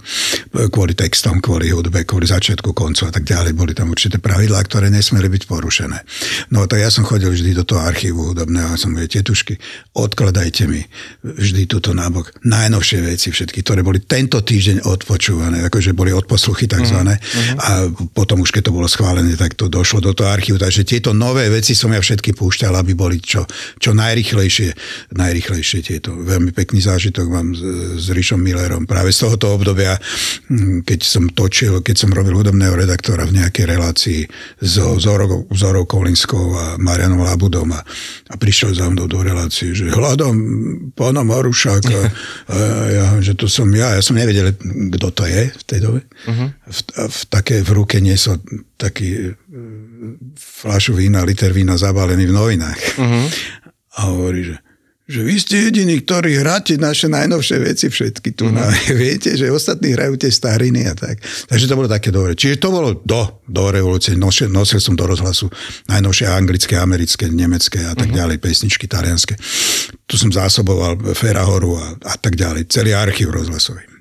Kvôli 0.67 0.99
textom, 0.99 1.39
kvôli 1.39 1.71
hudbe 1.71 1.92
hudbe 1.93 2.09
kvôli 2.09 2.25
začiatku, 2.25 2.73
koncu 2.73 3.05
a 3.05 3.13
tak 3.13 3.21
ďalej. 3.21 3.53
Boli 3.53 3.77
tam 3.77 3.93
určité 3.93 4.17
pravidlá, 4.17 4.65
ktoré 4.65 4.89
nesmeli 4.89 5.29
byť 5.29 5.43
porušené. 5.45 6.01
No 6.49 6.65
tak 6.65 6.81
ja 6.81 6.89
som 6.89 7.05
chodil 7.05 7.29
vždy 7.29 7.53
do 7.53 7.61
toho 7.61 7.85
archívu 7.85 8.33
hudobného 8.33 8.73
a 8.73 8.81
som 8.81 8.97
povedal, 8.97 9.21
tetušky, 9.21 9.61
odkladajte 9.93 10.65
mi 10.65 10.81
vždy 11.21 11.69
túto 11.69 11.93
nábok 11.93 12.33
najnovšie 12.41 13.05
veci 13.05 13.29
všetky, 13.29 13.61
ktoré 13.61 13.85
boli 13.85 14.01
tento 14.01 14.41
týždeň 14.41 14.89
odpočúvané, 14.89 15.61
akože 15.69 15.93
boli 15.93 16.09
odposluchy 16.09 16.65
takzvané 16.65 17.21
uh-huh. 17.21 17.61
a 17.61 17.71
potom 18.09 18.41
už 18.41 18.49
keď 18.49 18.73
to 18.73 18.75
bolo 18.75 18.89
schválené, 18.89 19.37
tak 19.37 19.53
to 19.53 19.69
došlo 19.69 20.01
do 20.01 20.17
toho 20.17 20.33
archívu. 20.33 20.57
Takže 20.57 20.81
tieto 20.81 21.13
nové 21.13 21.45
veci 21.53 21.77
som 21.77 21.93
ja 21.93 22.01
všetky 22.01 22.33
púšťal, 22.33 22.73
aby 22.73 22.97
boli 22.97 23.21
čo, 23.21 23.45
čo 23.77 23.93
najrychlejšie, 23.93 24.73
najrychlejšie 25.13 25.79
tieto. 25.85 26.17
Veľmi 26.17 26.49
pekný 26.57 26.81
zážitok 26.81 27.29
mám 27.29 27.53
s, 27.53 27.61
s 28.01 28.05
Rišom 28.09 28.41
Millerom 28.41 28.89
práve 28.89 29.13
z 29.13 29.29
tohoto 29.29 29.53
obdobia, 29.53 29.93
hm, 30.49 30.81
keď 30.81 30.99
som 31.03 31.29
točil, 31.29 31.72
keď 31.79 31.95
som 32.05 32.11
robil 32.11 32.35
hudobného 32.35 32.75
redaktora 32.75 33.23
v 33.23 33.41
nejakej 33.41 33.65
relácii 33.65 34.21
so 34.59 34.99
Zorou, 34.99 35.47
Zorou 35.49 35.87
Kolinskou 35.87 36.53
a 36.53 36.65
Marianom 36.77 37.23
Labudom 37.23 37.71
a, 37.73 37.81
a 38.29 38.35
prišiel 38.35 38.75
za 38.75 38.91
mnou 38.91 39.07
do 39.09 39.23
relácie, 39.23 39.71
že 39.71 39.89
hľadom 39.89 40.35
pána 40.93 41.23
Marušáka. 41.23 41.99
A 42.53 42.57
ja, 42.91 43.05
že 43.23 43.39
to 43.39 43.47
som 43.47 43.71
ja. 43.71 43.95
Ja 43.95 44.03
som 44.03 44.19
nevedel, 44.19 44.51
kto 44.99 45.07
to 45.15 45.23
je 45.23 45.49
v 45.49 45.63
tej 45.63 45.79
dobe. 45.79 45.99
Uh-huh. 46.27 46.49
V, 46.67 46.79
v, 47.07 47.19
také 47.31 47.63
v 47.63 47.69
ruke 47.71 48.03
niesol 48.03 48.43
taký 48.75 49.31
e, 49.31 49.59
fľašu 50.35 50.97
vína, 50.99 51.23
liter 51.23 51.55
vína 51.55 51.79
zabalený 51.79 52.27
v 52.27 52.35
novinách. 52.35 52.79
Uh-huh. 52.99 53.25
A 53.95 53.99
hovorí, 54.11 54.51
že 54.51 54.55
že 55.13 55.21
vy 55.21 55.35
ste 55.37 55.55
jediní, 55.69 56.01
ktorí 56.01 56.41
hráte 56.41 56.73
naše 56.81 57.05
najnovšie 57.05 57.57
veci 57.61 57.85
všetky 57.93 58.33
tu. 58.33 58.49
Mm. 58.49 58.57
Na, 58.57 58.65
viete, 59.05 59.37
že 59.37 59.53
ostatní 59.53 59.93
hrajú 59.93 60.17
tie 60.17 60.33
stariny 60.33 60.89
a 60.89 60.97
tak. 60.97 61.21
Takže 61.21 61.69
to 61.69 61.77
bolo 61.77 61.85
také 61.85 62.09
dobre. 62.09 62.33
Čiže 62.33 62.57
to 62.57 62.73
bolo 62.73 62.97
do, 63.05 63.45
do 63.45 63.63
revolúcie. 63.69 64.17
Nosil, 64.17 64.49
nosil 64.49 64.81
som 64.81 64.97
do 64.97 65.05
rozhlasu 65.05 65.53
najnovšie 65.85 66.25
anglické, 66.25 66.81
americké, 66.81 67.29
nemecké 67.29 67.85
a 67.85 67.93
tak 67.93 68.09
mm. 68.09 68.17
ďalej, 68.17 68.37
pesničky 68.41 68.89
talianské. 68.89 69.37
Tu 70.09 70.15
som 70.17 70.33
zásoboval 70.33 70.97
Ferahoru 71.13 71.77
a, 71.77 71.85
a 72.09 72.15
tak 72.17 72.33
ďalej. 72.33 72.73
Celý 72.73 72.97
archív 72.97 73.29
rozhlasový. 73.29 73.92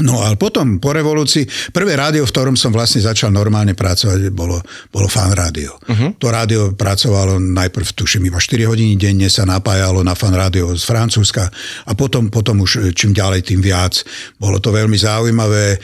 No 0.00 0.24
ale 0.24 0.40
potom, 0.40 0.80
po 0.80 0.96
revolúcii, 0.96 1.72
prvé 1.76 1.92
rádio, 1.94 2.24
v 2.24 2.32
ktorom 2.32 2.56
som 2.56 2.72
vlastne 2.72 3.04
začal 3.04 3.28
normálne 3.28 3.76
pracovať, 3.76 4.32
bolo, 4.32 4.56
bolo 4.88 5.06
fan 5.12 5.32
rádio. 5.36 5.76
Uh-huh. 5.76 6.16
To 6.16 6.32
rádio 6.32 6.72
pracovalo 6.72 7.36
najprv, 7.36 7.86
tuším, 7.92 8.32
iba 8.32 8.40
4 8.40 8.64
hodiny 8.64 8.96
denne 8.96 9.28
sa 9.28 9.44
napájalo 9.44 10.00
na 10.00 10.16
fan 10.16 10.32
rádio 10.32 10.72
z 10.72 10.84
Francúzska 10.88 11.52
a 11.84 11.92
potom, 11.92 12.32
potom 12.32 12.64
už 12.64 12.96
čím 12.96 13.12
ďalej, 13.12 13.52
tým 13.52 13.60
viac. 13.60 14.00
Bolo 14.40 14.56
to 14.56 14.72
veľmi 14.72 14.96
zaujímavé. 14.96 15.76
E, 15.76 15.78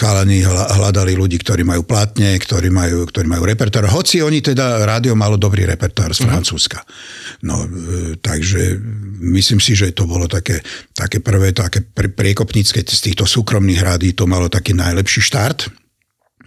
chalani 0.00 0.40
hľadali 0.48 1.12
ľudí, 1.12 1.36
ktorí 1.44 1.68
majú 1.68 1.84
platne, 1.84 2.32
ktorí 2.40 2.72
majú, 2.72 3.04
ktorí 3.04 3.28
majú 3.28 3.44
repertoár. 3.44 3.92
Hoci 3.92 4.24
oni 4.24 4.40
teda, 4.40 4.88
rádio 4.88 5.12
malo 5.12 5.36
dobrý 5.36 5.68
repertoár 5.68 6.16
z 6.16 6.24
uh-huh. 6.24 6.32
Francúzska. 6.32 6.80
No, 7.44 7.68
e, 7.68 8.16
takže 8.18 8.80
myslím 9.36 9.60
si, 9.60 9.76
že 9.76 9.92
to 9.92 10.08
bolo 10.08 10.24
také, 10.30 10.64
také 10.96 11.20
prvé, 11.20 11.52
také 11.52 11.84
priekopnícke 11.92 12.80
z 12.86 13.00
tých 13.04 13.17
týchto 13.18 13.42
súkromných 13.42 13.82
rádí 13.82 14.14
to 14.14 14.30
malo 14.30 14.46
taký 14.46 14.78
najlepší 14.78 15.26
štart. 15.26 15.74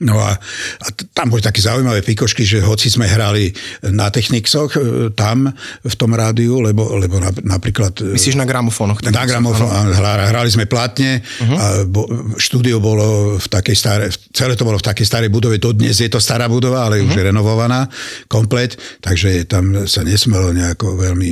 No 0.02 0.18
a, 0.18 0.34
a 0.82 0.88
tam 1.14 1.30
boli 1.30 1.46
také 1.46 1.62
zaujímavé 1.62 2.02
pikošky, 2.02 2.42
že 2.42 2.58
hoci 2.58 2.90
sme 2.90 3.06
hrali 3.06 3.54
na 3.94 4.10
Techniksoch 4.10 4.74
e, 4.74 5.14
tam 5.14 5.54
v 5.86 5.96
tom 5.96 6.18
rádiu, 6.18 6.58
lebo, 6.58 6.98
lebo 6.98 7.22
napríklad... 7.46 7.94
E, 8.02 8.18
Myslíš 8.18 8.34
na 8.34 8.50
gramofónoch? 8.50 9.06
Na 9.06 9.30
gramofónoch, 9.30 9.94
hrali 10.02 10.50
sme 10.50 10.66
platne 10.66 11.22
uh-huh. 11.22 11.54
a 11.54 11.66
bo, 11.86 12.10
štúdio 12.42 12.82
bolo 12.82 13.38
v 13.38 13.46
takej 13.46 13.78
starej, 13.78 14.10
celé 14.34 14.58
to 14.58 14.66
bolo 14.66 14.82
v 14.82 14.86
takej 14.90 15.06
starej 15.06 15.30
budove, 15.30 15.62
to 15.62 15.70
dnes 15.78 16.02
je 16.02 16.10
to 16.10 16.18
stará 16.18 16.50
budova, 16.50 16.90
ale 16.90 16.98
uh-huh. 16.98 17.14
už 17.14 17.22
je 17.22 17.24
renovovaná 17.30 17.86
komplet, 18.26 18.74
takže 19.06 19.46
tam 19.46 19.86
sa 19.86 20.02
nesmelo 20.02 20.50
nejako 20.50 20.98
veľmi 20.98 21.30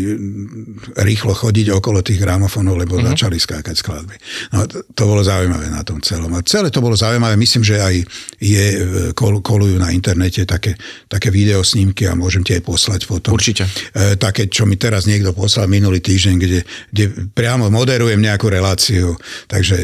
rýchlo 1.09 1.33
chodiť 1.33 1.73
okolo 1.73 2.05
tých 2.05 2.21
gramofónov, 2.21 2.77
lebo 2.77 3.01
uh-huh. 3.01 3.17
začali 3.17 3.41
skákať 3.41 3.81
skladby. 3.81 4.13
No 4.53 4.69
to, 4.69 4.85
to 4.93 5.03
bolo 5.09 5.25
zaujímavé 5.25 5.73
na 5.73 5.81
tom 5.81 5.97
celom. 6.05 6.29
A 6.37 6.45
celé 6.45 6.69
to 6.69 6.85
bolo 6.85 6.93
zaujímavé, 6.93 7.33
myslím, 7.33 7.65
že 7.65 7.81
aj 7.81 7.95
je 8.37 8.58
je, 8.59 8.69
kol, 9.15 9.39
kolujú 9.39 9.79
na 9.79 9.95
internete 9.95 10.43
také, 10.43 10.75
také 11.07 11.31
videosnímky 11.31 12.05
a 12.05 12.13
môžem 12.13 12.43
ti 12.43 12.53
aj 12.59 12.63
poslať 12.67 13.01
potom. 13.07 13.33
Určite. 13.33 13.63
E, 13.95 14.19
také, 14.19 14.51
čo 14.51 14.67
mi 14.67 14.75
teraz 14.75 15.07
niekto 15.07 15.31
poslal 15.31 15.71
minulý 15.71 16.03
týždeň, 16.03 16.35
kde, 16.35 16.59
kde 16.91 17.05
priamo 17.31 17.71
moderujem 17.71 18.19
nejakú 18.19 18.51
reláciu. 18.51 19.15
Takže... 19.47 19.75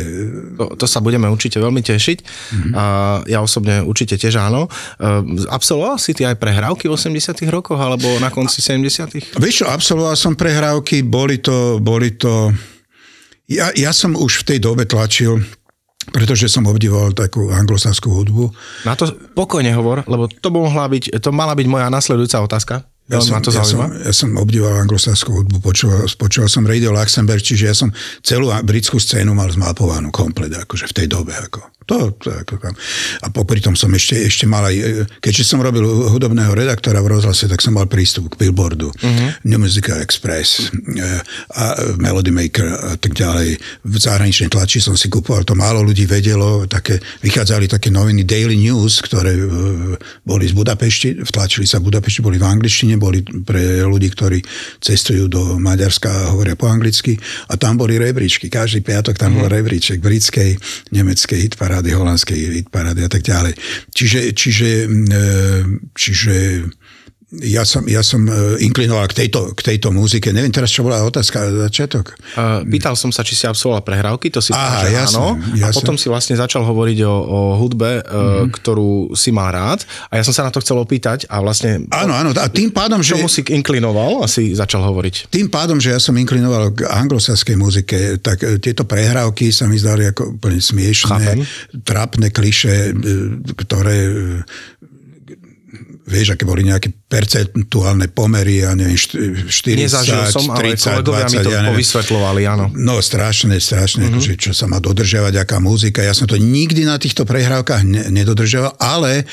To, 0.60 0.76
to 0.76 0.86
sa 0.86 1.00
budeme 1.00 1.32
určite 1.32 1.58
veľmi 1.58 1.80
tešiť. 1.80 2.18
Mm-hmm. 2.22 2.72
A 2.76 2.84
ja 3.26 3.40
osobne 3.40 3.80
určite 3.82 4.20
tiež 4.20 4.38
áno. 4.38 4.68
E, 4.68 5.06
absolvoval 5.48 5.96
si 5.96 6.12
ty 6.12 6.28
aj 6.28 6.36
prehrávky 6.36 6.92
v 6.92 6.96
80 7.00 7.40
rokoch 7.48 7.80
alebo 7.80 8.20
na 8.20 8.28
konci 8.30 8.60
70 8.60 9.40
Vieš 9.40 9.56
čo, 9.64 9.66
absolvoval 9.72 10.20
som 10.20 10.36
prehrávky, 10.36 11.06
boli 11.06 11.40
to, 11.40 11.80
boli 11.80 12.18
to 12.20 12.52
ja, 13.46 13.70
ja 13.78 13.94
som 13.94 14.18
už 14.18 14.42
v 14.42 14.48
tej 14.56 14.60
dobe 14.62 14.90
tlačil 14.90 15.38
pretože 16.14 16.50
som 16.52 16.66
obdivoval 16.70 17.14
takú 17.14 17.50
anglosaskú 17.50 18.10
hudbu. 18.14 18.54
Na 18.86 18.94
to 18.94 19.10
pokojne 19.34 19.74
hovor, 19.74 20.06
lebo 20.06 20.30
to 20.30 20.50
mohla 20.54 20.86
byť, 20.90 21.18
to 21.18 21.30
mala 21.34 21.58
byť 21.58 21.68
moja 21.70 21.88
nasledujúca 21.90 22.42
otázka. 22.46 22.76
Ja 23.06 23.22
som, 23.22 23.38
to 23.38 23.54
ja, 23.54 23.62
som, 23.62 23.86
ja 23.86 24.10
som 24.10 24.34
obdivoval 24.34 24.82
anglosaskú 24.82 25.46
hudbu, 25.46 25.62
počúval, 25.62 26.10
počúval 26.18 26.50
som 26.50 26.66
Radio 26.66 26.90
Luxembourg, 26.90 27.38
čiže 27.38 27.70
ja 27.70 27.76
som 27.78 27.94
celú 28.26 28.50
britskú 28.66 28.98
scénu 28.98 29.30
mal 29.38 29.46
zmapovanú 29.54 30.10
komplet, 30.10 30.50
akože 30.50 30.90
v 30.90 30.94
tej 30.98 31.08
dobe. 31.14 31.38
Ako. 31.38 31.75
To, 31.86 32.10
to 32.18 32.34
ako 32.34 32.58
tam. 32.58 32.74
A 33.22 33.30
popri 33.30 33.62
tom 33.62 33.78
som 33.78 33.94
ešte, 33.94 34.18
ešte 34.18 34.50
mal 34.50 34.66
aj, 34.66 35.06
keďže 35.22 35.46
som 35.46 35.62
robil 35.62 35.86
hudobného 35.86 36.58
redaktora 36.58 36.98
v 36.98 37.14
rozhlase, 37.14 37.46
tak 37.46 37.62
som 37.62 37.78
mal 37.78 37.86
prístup 37.86 38.34
k 38.34 38.42
Billboardu, 38.42 38.90
uh-huh. 38.90 39.30
New 39.46 39.62
Musical 39.62 40.02
Express 40.02 40.74
eh, 40.74 41.22
a 41.54 41.94
Melody 42.02 42.34
Maker 42.34 42.66
a 42.66 42.94
tak 42.98 43.14
ďalej. 43.14 43.62
V 43.86 43.96
zahraničnej 44.02 44.50
tlači 44.50 44.82
som 44.82 44.98
si 44.98 45.14
kupoval, 45.14 45.46
to 45.46 45.54
málo 45.54 45.86
ľudí 45.86 46.10
vedelo, 46.10 46.66
také, 46.66 46.98
vychádzali 47.22 47.70
také 47.70 47.94
noviny 47.94 48.26
Daily 48.26 48.58
News, 48.58 49.06
ktoré 49.06 49.38
eh, 49.38 49.46
boli 50.26 50.50
z 50.50 50.58
Budapešti, 50.58 51.22
vtlačili 51.22 51.70
sa 51.70 51.78
v 51.78 51.94
Budapešti, 51.94 52.26
boli 52.26 52.42
v 52.42 52.50
angličtine, 52.50 52.98
boli 52.98 53.22
pre 53.46 53.86
ľudí, 53.86 54.10
ktorí 54.10 54.42
cestujú 54.82 55.30
do 55.30 55.62
Maďarska 55.62 56.10
a 56.10 56.34
hovoria 56.34 56.58
po 56.58 56.66
anglicky 56.66 57.14
a 57.46 57.62
tam 57.62 57.78
boli 57.78 58.02
rebríčky. 58.02 58.50
Každý 58.50 58.82
piatok 58.82 59.22
tam 59.22 59.38
uh-huh. 59.38 59.46
bol 59.46 59.54
rebríček 59.54 60.02
britskej, 60.02 60.58
nemeckej 60.90 61.46
hitparády 61.46 61.75
hitparády, 61.76 61.92
holandskej 61.92 62.40
hitparády 62.64 63.02
a 63.04 63.12
tak 63.12 63.24
ďalej. 63.24 63.54
Čiže, 63.92 64.20
čiže, 64.32 64.70
e, 64.88 65.22
čiže 65.92 66.36
ja 67.44 67.64
som, 67.68 67.84
ja 67.90 68.00
som 68.06 68.24
e, 68.28 68.62
inklinoval 68.64 69.10
k 69.12 69.26
tejto, 69.26 69.52
k 69.58 69.74
tejto 69.74 69.92
muzike. 69.92 70.32
Neviem 70.32 70.54
teraz, 70.54 70.72
čo 70.72 70.86
bola 70.86 71.04
otázka 71.04 71.68
začiatok. 71.68 72.16
Uh, 72.36 72.64
pýtal 72.68 72.96
som 72.96 73.12
sa, 73.12 73.26
či 73.26 73.36
si 73.36 73.44
absolvoval 73.44 73.84
prehrávky, 73.84 74.32
to 74.32 74.40
si 74.40 74.56
Aha, 74.56 74.86
povedal, 74.86 75.08
áno. 75.10 75.28
Jasne. 75.56 75.66
A 75.66 75.76
potom 75.76 75.96
si 76.00 76.08
vlastne 76.08 76.36
začal 76.40 76.64
hovoriť 76.64 77.00
o, 77.04 77.16
o 77.16 77.40
hudbe, 77.60 78.04
mm-hmm. 78.04 78.52
ktorú 78.56 79.18
si 79.18 79.36
mal 79.36 79.52
rád. 79.52 79.84
A 80.12 80.20
ja 80.20 80.24
som 80.24 80.32
sa 80.32 80.48
na 80.48 80.52
to 80.52 80.62
chcel 80.64 80.80
opýtať 80.80 81.28
a 81.28 81.42
vlastne... 81.44 81.88
Áno, 81.92 82.16
áno. 82.16 82.32
A 82.36 82.48
tým 82.48 82.72
pádom, 82.72 83.04
že... 83.04 83.18
Čomu 83.20 83.32
si 83.32 83.44
inklinoval 83.52 84.24
a 84.24 84.28
si 84.30 84.56
začal 84.56 84.86
hovoriť? 84.86 85.32
Tým 85.32 85.52
pádom, 85.52 85.82
že 85.82 85.96
ja 85.96 86.00
som 86.00 86.16
inklinoval 86.16 86.72
k 86.72 86.88
anglosaskej 86.88 87.56
muzike, 87.60 88.20
tak 88.24 88.44
e, 88.44 88.62
tieto 88.62 88.88
prehrávky 88.88 89.52
sa 89.52 89.68
mi 89.68 89.76
zdali 89.80 90.08
ako 90.12 90.40
úplne 90.40 90.62
smiešné, 90.62 91.10
Chápem. 91.10 91.40
trapné 91.84 92.28
kliše, 92.32 92.96
ktoré 93.60 93.98
vieš, 96.06 96.38
aké 96.38 96.46
boli 96.46 96.62
nejaké 96.62 96.94
percentuálne 97.10 98.14
pomery, 98.14 98.62
a 98.62 98.78
neviem, 98.78 98.94
40, 98.94 99.50
Nezažil 99.74 100.22
som, 100.30 100.46
30, 100.54 100.94
ale 100.94 101.02
20, 101.02 101.34
mi 101.34 101.38
to 101.42 101.52
ja 101.52 101.62
povysvetľovali, 101.66 102.42
áno. 102.46 102.66
No 102.78 103.02
strašné, 103.02 103.58
strašné, 103.58 104.14
mm-hmm. 104.14 104.22
že 104.22 104.34
čo 104.38 104.52
sa 104.54 104.70
má 104.70 104.78
dodržiavať, 104.78 105.34
aká 105.42 105.58
muzika. 105.58 106.06
Ja 106.06 106.14
som 106.14 106.30
to 106.30 106.38
nikdy 106.38 106.86
na 106.86 107.02
týchto 107.02 107.26
prehrávkach 107.26 107.82
ne, 107.82 108.06
nedodržiaval, 108.14 108.78
ale 108.78 109.26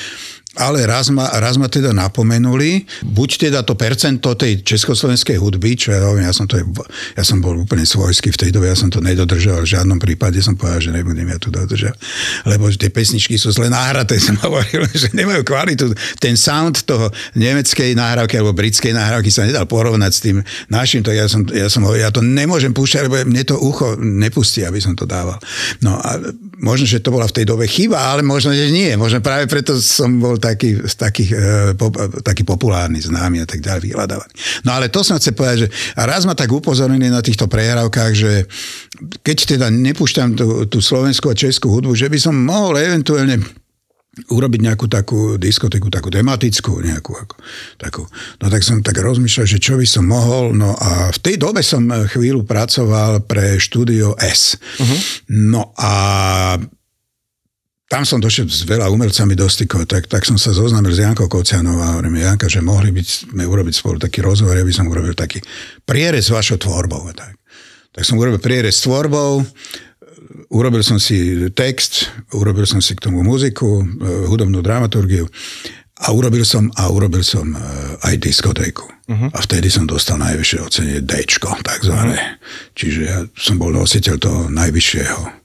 ale 0.61 0.85
raz 0.85 1.09
ma, 1.09 1.33
raz 1.41 1.57
ma 1.57 1.65
teda 1.65 1.97
napomenuli, 1.97 2.85
buď 3.09 3.49
teda 3.49 3.65
to 3.65 3.73
percento 3.73 4.37
tej 4.37 4.61
československej 4.61 5.41
hudby, 5.41 5.81
čo 5.81 5.97
ja 5.97 6.05
ja 6.21 6.33
som, 6.35 6.45
to, 6.45 6.61
ja 7.17 7.25
som 7.25 7.41
bol 7.41 7.57
úplne 7.57 7.89
svojský 7.89 8.37
v 8.37 8.41
tej 8.41 8.51
dobe, 8.53 8.69
ja 8.69 8.77
som 8.77 8.93
to 8.93 9.01
nedodržal, 9.01 9.65
v 9.65 9.73
žiadnom 9.73 9.97
prípade 9.97 10.37
som 10.45 10.53
povedal, 10.53 10.85
že 10.85 10.91
nebudem 10.93 11.25
ja 11.25 11.41
tu 11.41 11.49
dodržať, 11.49 11.97
lebo 12.45 12.69
tie 12.69 12.93
pesničky 12.93 13.41
sú 13.41 13.49
zle 13.49 13.73
nahraté, 13.73 14.21
som 14.23 14.37
hovoril, 14.45 14.85
že 14.93 15.09
nemajú 15.17 15.41
kvalitu. 15.41 15.89
Ten 16.21 16.37
sound 16.37 16.85
toho 16.85 17.09
nemeckej 17.33 17.97
nahrávky 17.97 18.37
alebo 18.37 18.53
britskej 18.53 18.93
nahrávky 18.93 19.33
sa 19.33 19.49
nedal 19.49 19.65
porovnať 19.65 20.13
s 20.13 20.21
tým 20.21 20.37
našim, 20.69 21.01
tak 21.01 21.17
ja 21.17 21.27
som, 21.33 21.49
ja 21.49 21.73
som 21.73 21.89
hovoril, 21.89 22.05
ja 22.05 22.13
to 22.13 22.21
nemôžem 22.21 22.77
púšťať, 22.77 23.09
lebo 23.09 23.17
mne 23.25 23.41
to 23.49 23.57
ucho 23.57 23.97
nepustí, 23.97 24.69
aby 24.69 24.85
som 24.85 24.93
to 24.93 25.09
dával. 25.09 25.41
No 25.81 25.97
a 25.97 26.21
možno, 26.61 26.85
že 26.85 27.01
to 27.01 27.09
bola 27.09 27.25
v 27.25 27.41
tej 27.41 27.45
dobe 27.49 27.65
chyba, 27.65 28.13
ale 28.13 28.21
možno, 28.21 28.53
že 28.53 28.69
nie. 28.69 28.93
Možno 29.01 29.25
práve 29.25 29.49
preto 29.49 29.81
som 29.81 30.21
bol 30.21 30.42
taký, 30.43 30.83
taký, 30.83 31.31
taký 32.27 32.43
populárny, 32.43 32.99
známy 32.99 33.43
a 33.43 33.47
tak 33.47 33.63
ďalej, 33.63 33.95
vyhľadávaný. 33.95 34.33
No 34.67 34.75
ale 34.75 34.91
to 34.91 35.07
som 35.07 35.15
chce 35.23 35.31
povedať, 35.31 35.57
že 35.65 35.69
a 35.95 36.03
raz 36.03 36.27
ma 36.27 36.35
tak 36.35 36.51
upozornili 36.51 37.07
na 37.07 37.23
týchto 37.23 37.47
prehrávkach, 37.47 38.13
že 38.13 38.51
keď 39.23 39.37
teda 39.55 39.67
nepúšťam 39.71 40.35
tú, 40.35 40.67
tú 40.67 40.83
slovenskú 40.83 41.31
a 41.31 41.39
českú 41.39 41.71
hudbu, 41.71 41.95
že 41.95 42.11
by 42.11 42.19
som 42.19 42.35
mohol 42.35 42.75
eventuálne 42.83 43.39
urobiť 44.13 44.61
nejakú 44.61 44.93
takú 44.93 45.41
diskotéku, 45.41 45.89
takú 45.89 46.13
tematickú, 46.13 46.85
nejakú 46.85 47.17
ako, 47.17 47.37
takú. 47.81 48.05
No 48.45 48.53
tak 48.53 48.61
som 48.61 48.85
tak 48.85 49.01
rozmýšľal, 49.01 49.49
že 49.49 49.57
čo 49.57 49.81
by 49.81 49.89
som 49.89 50.05
mohol, 50.05 50.53
no 50.53 50.77
a 50.77 51.09
v 51.09 51.19
tej 51.25 51.41
dobe 51.41 51.65
som 51.65 51.89
chvíľu 51.89 52.45
pracoval 52.45 53.25
pre 53.25 53.57
štúdio 53.57 54.13
S. 54.21 54.61
Uh-huh. 54.77 54.99
No 55.33 55.73
a 55.81 55.93
tam 57.93 58.09
som 58.09 58.25
došiel 58.25 58.49
s 58.49 58.65
veľa 58.65 58.89
umelcami 58.89 59.37
do 59.37 59.45
stykov, 59.45 59.85
tak, 59.85 60.09
tak 60.09 60.25
som 60.25 60.41
sa 60.41 60.57
zoznámil 60.57 60.97
s 60.97 61.05
Jankou 61.05 61.29
Kocianovou 61.29 61.85
a 61.85 61.93
hovorím, 61.93 62.25
Janka, 62.25 62.49
že 62.49 62.65
mohli 62.65 62.89
byť, 62.89 63.37
sme 63.37 63.45
urobiť 63.45 63.75
spolu 63.77 64.01
taký 64.01 64.25
rozhovor, 64.25 64.57
ja 64.57 64.65
by 64.65 64.73
som 64.73 64.89
urobil 64.89 65.13
taký 65.13 65.45
prierez 65.85 66.33
vašou 66.33 66.57
tvorbou. 66.57 67.05
Tak. 67.13 67.37
tak 67.93 68.03
som 68.09 68.17
urobil 68.17 68.41
prierez 68.41 68.81
s 68.81 68.89
tvorbou, 68.89 69.45
urobil 70.57 70.81
som 70.81 70.97
si 70.97 71.37
text, 71.53 72.09
urobil 72.33 72.65
som 72.65 72.81
si 72.81 72.97
k 72.97 73.05
tomu 73.05 73.21
muziku, 73.21 73.85
e, 73.85 73.85
hudobnú 74.25 74.65
dramaturgiu 74.65 75.29
a 76.01 76.17
urobil 76.17 76.49
som, 76.49 76.73
a 76.81 76.89
urobil 76.89 77.21
som 77.21 77.45
e, 77.53 77.61
aj 78.09 78.17
diskotéku. 78.17 78.89
Uh-huh. 78.89 79.29
A 79.37 79.39
vtedy 79.45 79.69
som 79.69 79.85
dostal 79.85 80.17
najvyššie 80.17 80.59
ocenie 80.65 81.05
D, 81.05 81.29
takzvané. 81.61 82.17
Uh-huh. 82.17 82.73
Čiže 82.73 83.01
ja 83.05 83.21
som 83.37 83.61
bol 83.61 83.69
nositeľ 83.69 84.17
toho 84.17 84.41
najvyššieho 84.49 85.42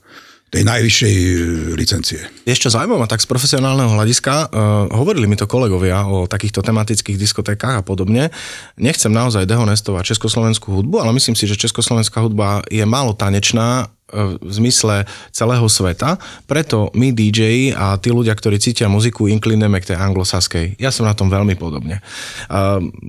tej 0.47 0.63
najvyššej 0.63 1.15
e, 1.15 1.35
licencie. 1.75 2.21
Ešte 2.47 2.71
zaujímavé, 2.71 3.03
tak 3.11 3.19
z 3.19 3.27
profesionálneho 3.27 3.91
hľadiska, 3.99 4.33
uh, 4.47 4.87
hovorili 4.95 5.27
mi 5.27 5.35
to 5.35 5.43
kolegovia 5.43 6.07
o 6.07 6.23
takýchto 6.23 6.63
tematických 6.63 7.19
diskotékach 7.19 7.79
a 7.79 7.83
podobne. 7.83 8.31
Nechcem 8.79 9.11
naozaj 9.11 9.43
dehonestovať 9.43 10.15
československú 10.15 10.71
hudbu, 10.71 11.03
ale 11.03 11.11
myslím 11.19 11.35
si, 11.35 11.43
že 11.51 11.59
československá 11.59 12.23
hudba 12.23 12.63
je 12.71 12.83
málo 12.87 13.11
tanečná 13.11 13.91
v 14.07 14.51
zmysle 14.51 15.03
celého 15.35 15.67
sveta, 15.67 16.15
preto 16.47 16.87
my 16.95 17.11
DJ 17.11 17.75
a 17.75 17.99
tí 17.99 18.07
ľudia, 18.07 18.31
ktorí 18.31 18.55
cítia 18.55 18.87
muziku, 18.87 19.27
inklinujeme 19.27 19.83
k 19.83 19.91
tej 19.91 19.97
anglosaskej. 19.99 20.79
Ja 20.79 20.95
som 20.95 21.03
na 21.03 21.11
tom 21.11 21.27
veľmi 21.27 21.59
podobne. 21.59 21.99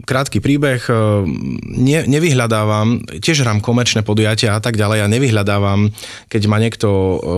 Krátky 0.02 0.42
príbeh, 0.42 0.82
ne, 1.70 2.02
nevyhľadávam, 2.02 3.06
tiež 3.22 3.46
hrám 3.46 3.62
komerčné 3.62 4.02
podujatia 4.02 4.58
a 4.58 4.60
tak 4.60 4.74
ďalej, 4.74 5.06
ja 5.06 5.06
nevyhľadávam, 5.06 5.94
keď 6.26 6.42
ma 6.50 6.58
niekto 6.58 6.88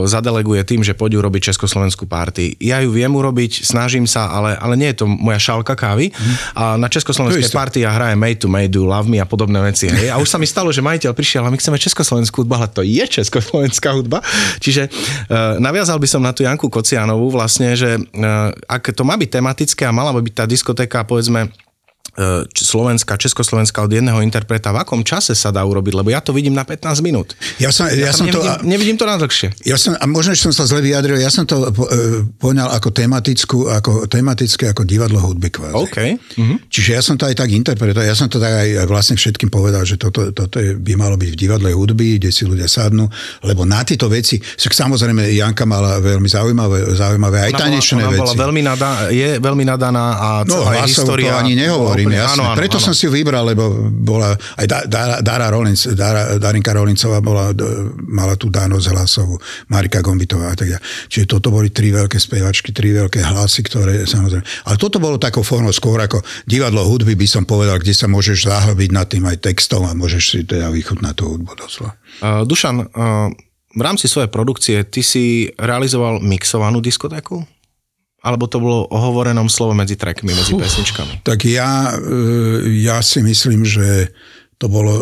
zadeleguje 0.09 0.65
tým, 0.65 0.81
že 0.81 0.97
poďu 0.97 1.21
robiť 1.21 1.53
československú 1.53 2.09
party. 2.09 2.57
Ja 2.65 2.81
ju 2.81 2.97
viem 2.97 3.13
urobiť, 3.13 3.69
snažím 3.69 4.09
sa, 4.09 4.33
ale, 4.33 4.57
ale 4.57 4.81
nie 4.81 4.89
je 4.97 5.05
to 5.05 5.07
moja 5.11 5.37
šálka 5.37 5.77
kávy. 5.77 6.09
Mm. 6.09 6.35
A 6.57 6.65
na 6.81 6.89
československej 6.89 7.53
party 7.53 7.85
ja 7.85 7.93
hrajem 7.93 8.17
Made 8.17 8.41
to 8.41 8.49
Made, 8.49 8.73
Do, 8.73 8.89
Love 8.89 9.05
Me 9.05 9.21
a 9.21 9.29
podobné 9.29 9.61
veci. 9.61 9.93
Hej. 9.93 10.09
A 10.09 10.17
už 10.17 10.33
sa 10.33 10.41
mi 10.41 10.49
stalo, 10.49 10.73
že 10.73 10.81
majiteľ 10.81 11.13
prišiel 11.13 11.45
a 11.45 11.53
my 11.53 11.61
chceme 11.61 11.77
československú 11.77 12.47
hudbu, 12.47 12.57
to 12.73 12.81
je 12.81 13.05
československá 13.05 13.50
slovenská 13.51 13.91
hudba. 13.99 14.23
Čiže 14.63 14.87
uh, 14.87 15.59
naviazal 15.59 15.99
by 15.99 16.09
som 16.09 16.23
na 16.23 16.31
tú 16.31 16.47
Janku 16.47 16.71
Kocianovú 16.71 17.35
vlastne, 17.35 17.75
že 17.75 17.99
uh, 17.99 18.55
ak 18.71 18.95
to 18.95 19.03
má 19.03 19.19
byť 19.19 19.31
tematické 19.43 19.83
a 19.85 19.95
mala 19.95 20.15
by 20.15 20.23
byť 20.23 20.35
tá 20.35 20.45
diskotéka, 20.47 21.03
povedzme, 21.03 21.51
E, 21.51 21.70
Slovenska, 22.53 23.17
Československa 23.17 23.83
od 23.83 23.93
jedného 23.93 24.21
interpreta, 24.21 24.75
v 24.75 24.83
akom 24.83 25.01
čase 25.07 25.33
sa 25.33 25.55
dá 25.55 25.63
urobiť, 25.63 25.95
lebo 25.95 26.11
ja 26.11 26.19
to 26.19 26.35
vidím 26.35 26.53
na 26.53 26.67
15 26.67 27.01
minút. 27.01 27.39
Ja, 27.63 27.71
som, 27.71 27.87
ja, 27.89 28.11
ja 28.11 28.13
som 28.13 28.27
nevidím, 28.27 28.43
to, 28.43 28.67
nevidím 28.67 28.97
to 28.99 29.07
na 29.07 29.17
dlhšie. 29.17 29.49
Ja 29.65 29.77
som, 29.79 29.95
a 29.95 30.05
možno, 30.11 30.35
že 30.35 30.45
som 30.45 30.55
sa 30.55 30.67
zle 30.67 30.83
vyjadril, 30.83 31.23
ja 31.23 31.31
som 31.31 31.47
to 31.47 31.71
po, 31.71 31.87
e, 31.87 32.27
poňal 32.39 32.71
ako 32.77 32.91
tematickú, 32.91 33.59
ako 33.71 34.11
tematické, 34.11 34.71
ako 34.71 34.83
divadlo 34.85 35.23
hudby 35.23 35.49
kvázi. 35.51 35.77
Okay. 35.87 36.11
Uh-huh. 36.19 36.59
Čiže 36.69 36.91
ja 36.99 37.03
som 37.03 37.15
to 37.17 37.27
aj 37.27 37.37
tak 37.39 37.51
interpretoval, 37.51 38.07
ja 38.07 38.17
som 38.19 38.27
to 38.27 38.43
tak 38.43 38.53
aj 38.53 38.69
vlastne 38.91 39.15
všetkým 39.17 39.49
povedal, 39.49 39.83
že 39.87 39.97
toto, 39.97 40.35
toto 40.35 40.61
je, 40.61 40.77
by 40.77 40.95
malo 40.99 41.15
byť 41.17 41.31
v 41.35 41.39
divadle 41.39 41.71
hudby, 41.73 42.19
kde 42.19 42.31
si 42.35 42.45
ľudia 42.45 42.67
sadnú, 42.67 43.07
lebo 43.47 43.63
na 43.65 43.83
tieto 43.87 44.11
veci, 44.11 44.39
však 44.41 44.73
samozrejme 44.73 45.31
Janka 45.31 45.65
mala 45.65 46.03
veľmi 46.03 46.29
zaujímavé, 46.29 46.79
zaujímavé 46.95 47.51
aj 47.51 47.53
tanečné 47.57 48.03
veci. 48.09 48.23
Bola 48.23 48.37
veľmi 48.37 48.63
nadá, 48.63 48.91
je 49.09 49.39
veľmi 49.39 49.65
nadaná 49.65 50.05
a 50.19 50.29
no, 50.45 50.67
celá 50.67 50.85
história. 50.85 51.33
to 51.33 51.41
ani 51.41 51.55
nehovorí 51.57 52.00
hovorím, 52.03 52.17
úplne. 52.17 52.33
Áno, 52.33 52.45
áno, 52.53 52.59
Preto 52.59 52.79
áno. 52.81 52.85
som 52.89 52.95
si 52.97 53.05
ju 53.07 53.13
vybral, 53.13 53.45
lebo 53.45 53.91
bola 53.91 54.33
aj 54.57 54.67
Dara, 54.89 55.17
Dara 55.21 55.47
Rolinc, 55.53 55.93
Dara, 55.93 56.41
Darinka 56.41 56.73
Rolincová 56.73 57.21
bola, 57.21 57.53
mala 58.09 58.35
tú 58.35 58.49
dánosť 58.49 58.87
hlasovú, 58.91 59.37
Marika 59.69 60.01
Gombitová 60.01 60.53
a 60.53 60.57
tak 60.57 60.73
ďalej. 60.73 60.85
Čiže 61.13 61.27
toto 61.29 61.53
boli 61.53 61.69
tri 61.69 61.93
veľké 61.93 62.17
spevačky, 62.17 62.73
tri 62.73 62.97
veľké 62.97 63.21
hlasy, 63.21 63.61
ktoré 63.65 64.09
samozrejme... 64.09 64.45
Ale 64.67 64.77
toto 64.81 64.97
bolo 64.97 65.21
takou 65.21 65.45
formou 65.45 65.71
skôr 65.71 66.01
ako 66.01 66.25
divadlo 66.49 66.83
hudby, 66.89 67.15
by 67.15 67.29
som 67.29 67.45
povedal, 67.45 67.77
kde 67.79 67.93
sa 67.93 68.09
môžeš 68.09 68.49
zahlbiť 68.49 68.91
nad 68.91 69.07
tým 69.07 69.29
aj 69.29 69.45
textom 69.45 69.85
a 69.85 69.93
môžeš 69.93 70.23
si 70.25 70.39
teda 70.43 70.73
vychutnať 70.73 71.15
tú 71.15 71.37
hudbu 71.37 71.53
doslova. 71.57 71.95
Uh, 72.25 72.43
Dušan, 72.49 72.77
uh, 72.91 73.29
v 73.71 73.83
rámci 73.87 74.11
svojej 74.11 74.27
produkcie 74.27 74.83
ty 74.83 74.99
si 75.05 75.47
realizoval 75.55 76.19
mixovanú 76.19 76.83
diskotéku? 76.83 77.47
Alebo 78.21 78.45
to 78.53 78.61
bolo 78.61 78.85
o 78.85 78.99
hovorenom 79.01 79.49
slovo 79.49 79.73
medzi 79.73 79.97
trackmi, 79.97 80.37
medzi 80.37 80.53
Uf, 80.53 80.61
pesničkami? 80.61 81.25
Tak 81.25 81.41
ja, 81.49 81.97
e, 81.97 82.85
ja 82.85 83.01
si 83.01 83.25
myslím, 83.25 83.65
že 83.65 84.13
to 84.61 84.69
bolo 84.69 84.93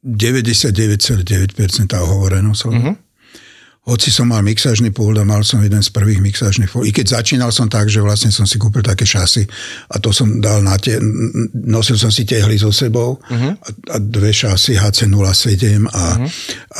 99,9% 0.00 1.28
hovoreného 1.92 2.56
slova. 2.56 2.80
Uh-huh. 2.80 2.96
Hoci 3.80 4.12
som 4.12 4.28
mal 4.28 4.44
mixážny 4.44 4.92
pult 4.92 5.16
a 5.20 5.24
mal 5.24 5.40
som 5.44 5.60
jeden 5.60 5.80
z 5.80 5.88
prvých 5.92 6.20
mixážnych 6.24 6.72
pult. 6.72 6.88
I 6.88 6.92
keď 6.92 7.20
začínal 7.20 7.52
som 7.52 7.68
tak, 7.68 7.92
že 7.92 8.00
vlastne 8.00 8.32
som 8.32 8.48
si 8.48 8.56
kúpil 8.56 8.80
také 8.80 9.04
šasy 9.04 9.44
a 9.92 10.00
to 10.00 10.12
som 10.12 10.40
dal 10.40 10.64
na 10.64 10.80
tie, 10.80 10.96
nosil 11.52 12.00
som 12.00 12.08
si 12.08 12.24
tehly 12.24 12.56
so 12.56 12.72
sebou 12.72 13.20
uh-huh. 13.20 13.52
a, 13.60 13.68
a 13.92 14.00
dve 14.00 14.32
šasy 14.32 14.80
HC07 14.80 15.84
a, 15.84 16.16
uh-huh. 16.16 16.28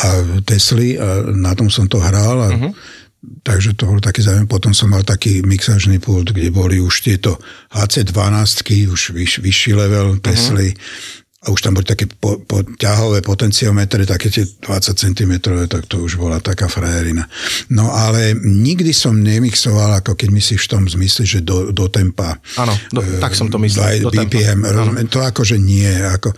a 0.01 0.09
Tesly 0.49 0.97
a 0.97 1.29
na 1.29 1.53
tom 1.53 1.69
som 1.69 1.85
to 1.85 2.01
hral 2.01 2.41
a 2.41 2.57
uh-huh 2.57 2.73
Takže 3.21 3.77
to 3.77 3.85
bolo 3.85 4.01
také 4.01 4.25
zaujímavé. 4.25 4.49
Potom 4.49 4.73
som 4.73 4.89
mal 4.89 5.05
taký 5.05 5.45
mixážny 5.45 6.01
pult, 6.01 6.33
kde 6.33 6.49
boli 6.49 6.81
už 6.81 7.05
tieto 7.05 7.37
HC12, 7.69 8.89
už 8.89 9.13
vyš, 9.13 9.45
vyšší 9.45 9.73
level 9.77 10.17
mhm. 10.17 10.21
Tesly. 10.25 10.73
Uh-huh. 10.73 11.29
A 11.41 11.49
už 11.49 11.65
tam 11.65 11.73
boli 11.73 11.89
také 11.89 12.05
po, 12.05 12.37
po, 12.45 12.61
ťahové 12.61 13.25
potenciometre, 13.25 14.05
také 14.05 14.29
tie 14.29 14.45
20 14.45 14.93
cm, 14.93 15.33
tak 15.73 15.89
to 15.89 16.05
už 16.05 16.21
bola 16.21 16.37
taká 16.37 16.69
frajerina. 16.69 17.25
No 17.73 17.97
ale 17.97 18.37
nikdy 18.37 18.93
som 18.93 19.17
nemixoval, 19.17 20.05
ako 20.05 20.21
keď 20.21 20.37
myslíš 20.37 20.69
v 20.69 20.69
tom 20.69 20.85
zmysle, 20.85 21.25
že 21.25 21.41
do, 21.41 21.73
do 21.73 21.89
tempa. 21.89 22.37
Áno, 22.61 22.77
e, 22.77 23.25
tak 23.25 23.33
som 23.33 23.49
to 23.49 23.57
myslel. 23.57 24.05
Do 24.05 24.13
BPM, 24.13 24.69
rozumiem, 24.69 25.09
to 25.09 25.25
akože 25.25 25.57
nie. 25.57 25.89
Ako, 25.89 26.37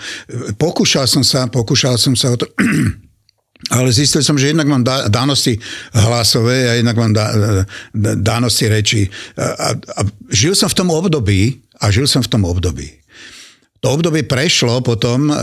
pokúšal 0.55 1.11
som 1.11 1.27
sa, 1.27 1.51
pokúšal 1.51 1.99
som 1.99 2.14
sa 2.14 2.31
o 2.31 2.38
to 2.38 2.47
ale 3.70 3.94
zistil 3.94 4.27
som, 4.27 4.35
že 4.35 4.51
jednak 4.51 4.66
mám 4.66 4.83
dánosti 5.07 5.55
hlasové 5.94 6.70
a 6.70 6.72
jednak 6.75 6.96
mám 6.96 7.12
dánosti 8.18 8.66
reči. 8.66 9.03
A, 9.38 9.79
a 9.79 10.01
žil 10.35 10.59
som 10.59 10.66
v 10.66 10.79
tom 10.83 10.90
období 10.90 11.62
a 11.79 11.94
žil 11.94 12.11
som 12.11 12.27
v 12.27 12.31
tom 12.31 12.42
období. 12.42 12.90
To 13.83 13.98
obdobie 13.98 14.22
prešlo 14.22 14.79
potom 14.79 15.27
e, 15.27 15.35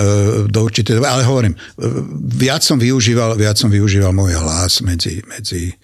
do 0.47 0.59
určitej 0.63 0.95
doby, 0.95 1.07
ale 1.11 1.27
hovorím, 1.27 1.51
e, 1.51 1.59
viac 2.39 2.63
som 2.63 2.79
využíval, 2.79 3.35
viac 3.35 3.59
som 3.59 3.67
využíval 3.67 4.15
môj 4.15 4.39
hlas 4.39 4.79
medzi, 4.79 5.19
medzi 5.27 5.75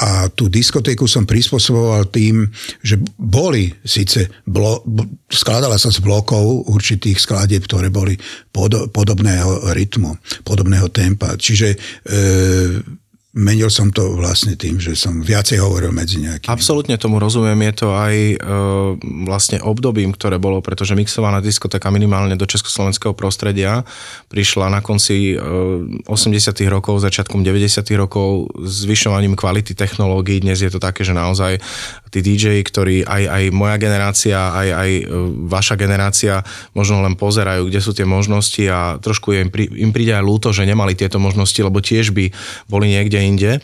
a 0.00 0.32
tú 0.32 0.48
diskotéku 0.48 1.04
som 1.04 1.28
prispôsoboval 1.28 2.08
tým, 2.08 2.48
že 2.80 2.96
boli 3.20 3.68
síce, 3.84 4.24
blo, 4.48 4.80
skladala 5.28 5.76
sa 5.76 5.92
z 5.92 6.00
blokov 6.00 6.64
určitých 6.72 7.20
skladieb, 7.20 7.68
ktoré 7.68 7.92
boli 7.92 8.16
pod, 8.48 8.88
podobného 8.88 9.68
rytmu, 9.76 10.16
podobného 10.48 10.88
tempa. 10.88 11.36
Čiže 11.36 11.76
e, 11.76 11.78
menil 13.32 13.72
som 13.72 13.88
to 13.88 14.12
vlastne 14.12 14.60
tým, 14.60 14.76
že 14.76 14.92
som 14.92 15.24
viacej 15.24 15.56
hovoril 15.56 15.88
medzi 15.88 16.20
nejakými. 16.20 16.52
Absolútne 16.52 17.00
tomu 17.00 17.16
rozumiem, 17.16 17.56
je 17.72 17.74
to 17.80 17.88
aj 17.96 18.14
e, 18.14 18.36
vlastne 19.24 19.56
obdobím, 19.64 20.12
ktoré 20.12 20.36
bolo, 20.36 20.60
pretože 20.60 20.92
mixovaná 20.92 21.40
diskotéka 21.40 21.88
minimálne 21.88 22.36
do 22.36 22.44
československého 22.44 23.16
prostredia 23.16 23.88
prišla 24.28 24.68
na 24.68 24.84
konci 24.84 25.32
e, 25.32 25.36
80 26.04 26.12
rokov, 26.68 27.00
začiatkom 27.00 27.40
90 27.40 27.88
rokov 27.96 28.52
zvyšovaním 28.68 29.32
kvality 29.32 29.72
technológií. 29.72 30.44
Dnes 30.44 30.60
je 30.60 30.68
to 30.68 30.76
také, 30.76 31.00
že 31.00 31.16
naozaj 31.16 31.56
tí 32.12 32.20
DJ, 32.20 32.60
ktorí 32.60 33.08
aj, 33.08 33.22
aj 33.32 33.42
moja 33.56 33.80
generácia, 33.80 34.52
aj, 34.52 34.68
aj 34.76 34.90
e, 34.92 35.02
vaša 35.48 35.80
generácia 35.80 36.44
možno 36.76 37.00
len 37.00 37.16
pozerajú, 37.16 37.72
kde 37.72 37.80
sú 37.80 37.96
tie 37.96 38.04
možnosti 38.04 38.60
a 38.68 39.00
trošku 39.00 39.32
im, 39.32 39.48
pri, 39.48 39.72
im 39.72 39.88
príde 39.88 40.12
aj 40.12 40.20
ľúto, 40.20 40.52
že 40.52 40.68
nemali 40.68 40.92
tieto 40.92 41.16
možnosti, 41.16 41.56
lebo 41.64 41.80
tiež 41.80 42.12
by 42.12 42.28
boli 42.68 42.92
niekde 42.92 43.21
inde. 43.22 43.62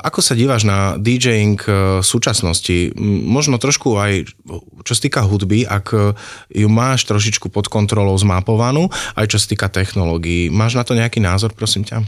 Ako 0.00 0.24
sa 0.24 0.32
díváš 0.32 0.64
na 0.64 0.96
DJing 0.96 1.60
v 1.60 2.00
súčasnosti? 2.00 2.94
Možno 3.04 3.60
trošku 3.60 4.00
aj, 4.00 4.32
čo 4.86 4.92
sa 4.96 5.00
týka 5.02 5.20
hudby, 5.26 5.68
ak 5.68 5.92
ju 6.48 6.68
máš 6.72 7.04
trošičku 7.04 7.52
pod 7.52 7.68
kontrolou 7.68 8.16
zmapovanú, 8.16 8.88
aj 9.18 9.28
čo 9.28 9.36
sa 9.36 9.50
týka 9.50 9.68
technológií. 9.68 10.48
Máš 10.48 10.78
na 10.78 10.88
to 10.88 10.96
nejaký 10.96 11.20
názor, 11.20 11.52
prosím 11.52 11.84
ťa? 11.84 12.00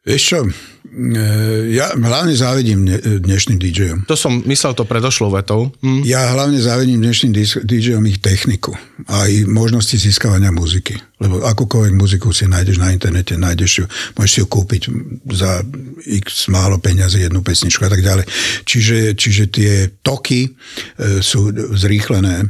Vieš 0.00 0.22
čo, 0.24 0.38
e, 0.48 0.52
ja 1.76 1.92
hlavne 1.92 2.32
závidím 2.32 2.88
dnešným 3.20 3.60
DJom. 3.60 3.98
To 4.08 4.16
som 4.16 4.40
myslel 4.48 4.72
to 4.72 4.88
predošlou 4.88 5.28
vetou. 5.28 5.68
Hm. 5.84 6.08
Ja 6.08 6.32
hlavne 6.32 6.56
závidím 6.56 7.04
dnešným 7.04 7.36
DJom 7.68 8.08
ich 8.08 8.16
techniku 8.24 8.72
a 9.04 9.28
ich 9.28 9.44
možnosti 9.44 9.92
získavania 10.00 10.48
muziky. 10.56 10.96
Lebo 11.20 11.44
akúkoľvek 11.44 11.92
muziku 11.92 12.32
si 12.32 12.48
nájdeš 12.48 12.80
na 12.80 12.96
internete, 12.96 13.36
nájdeš 13.36 13.84
ju, 13.84 13.84
môžeš 14.16 14.32
si 14.32 14.40
ju 14.40 14.46
kúpiť 14.48 14.82
za 15.36 15.60
x 16.24 16.48
málo 16.48 16.80
peňazí, 16.80 17.20
jednu 17.20 17.44
pesničku 17.44 17.84
a 17.84 17.92
tak 17.92 18.00
ďalej. 18.00 18.24
Čiže, 18.64 19.20
čiže 19.20 19.44
tie 19.52 19.72
toky 20.00 20.48
e, 20.48 20.50
sú 21.20 21.52
zrýchlené. 21.76 22.48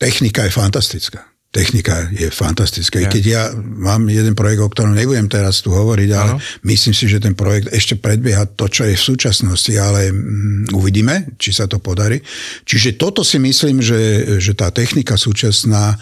Technika 0.00 0.48
je 0.48 0.52
fantastická 0.56 1.35
technika 1.54 2.12
je 2.12 2.28
fantastická. 2.28 3.00
Ja. 3.00 3.08
Keď 3.08 3.24
ja 3.24 3.42
mám 3.56 4.12
jeden 4.12 4.36
projekt, 4.36 4.60
o 4.60 4.68
ktorom 4.68 4.92
nebudem 4.92 5.24
teraz 5.30 5.64
tu 5.64 5.72
hovoriť, 5.72 6.10
ale 6.12 6.36
ano. 6.36 6.42
myslím 6.68 6.92
si, 6.92 7.08
že 7.08 7.22
ten 7.22 7.32
projekt 7.32 7.72
ešte 7.72 7.96
predbieha 7.96 8.44
to, 8.52 8.68
čo 8.68 8.84
je 8.84 8.92
v 8.92 9.06
súčasnosti, 9.14 9.72
ale 9.72 10.12
mm, 10.12 10.76
uvidíme, 10.76 11.32
či 11.40 11.56
sa 11.56 11.64
to 11.64 11.80
podarí. 11.80 12.20
Čiže 12.68 13.00
toto 13.00 13.24
si 13.24 13.40
myslím, 13.40 13.80
že, 13.80 14.36
že 14.36 14.52
tá 14.52 14.68
technika 14.68 15.16
súčasná 15.16 15.96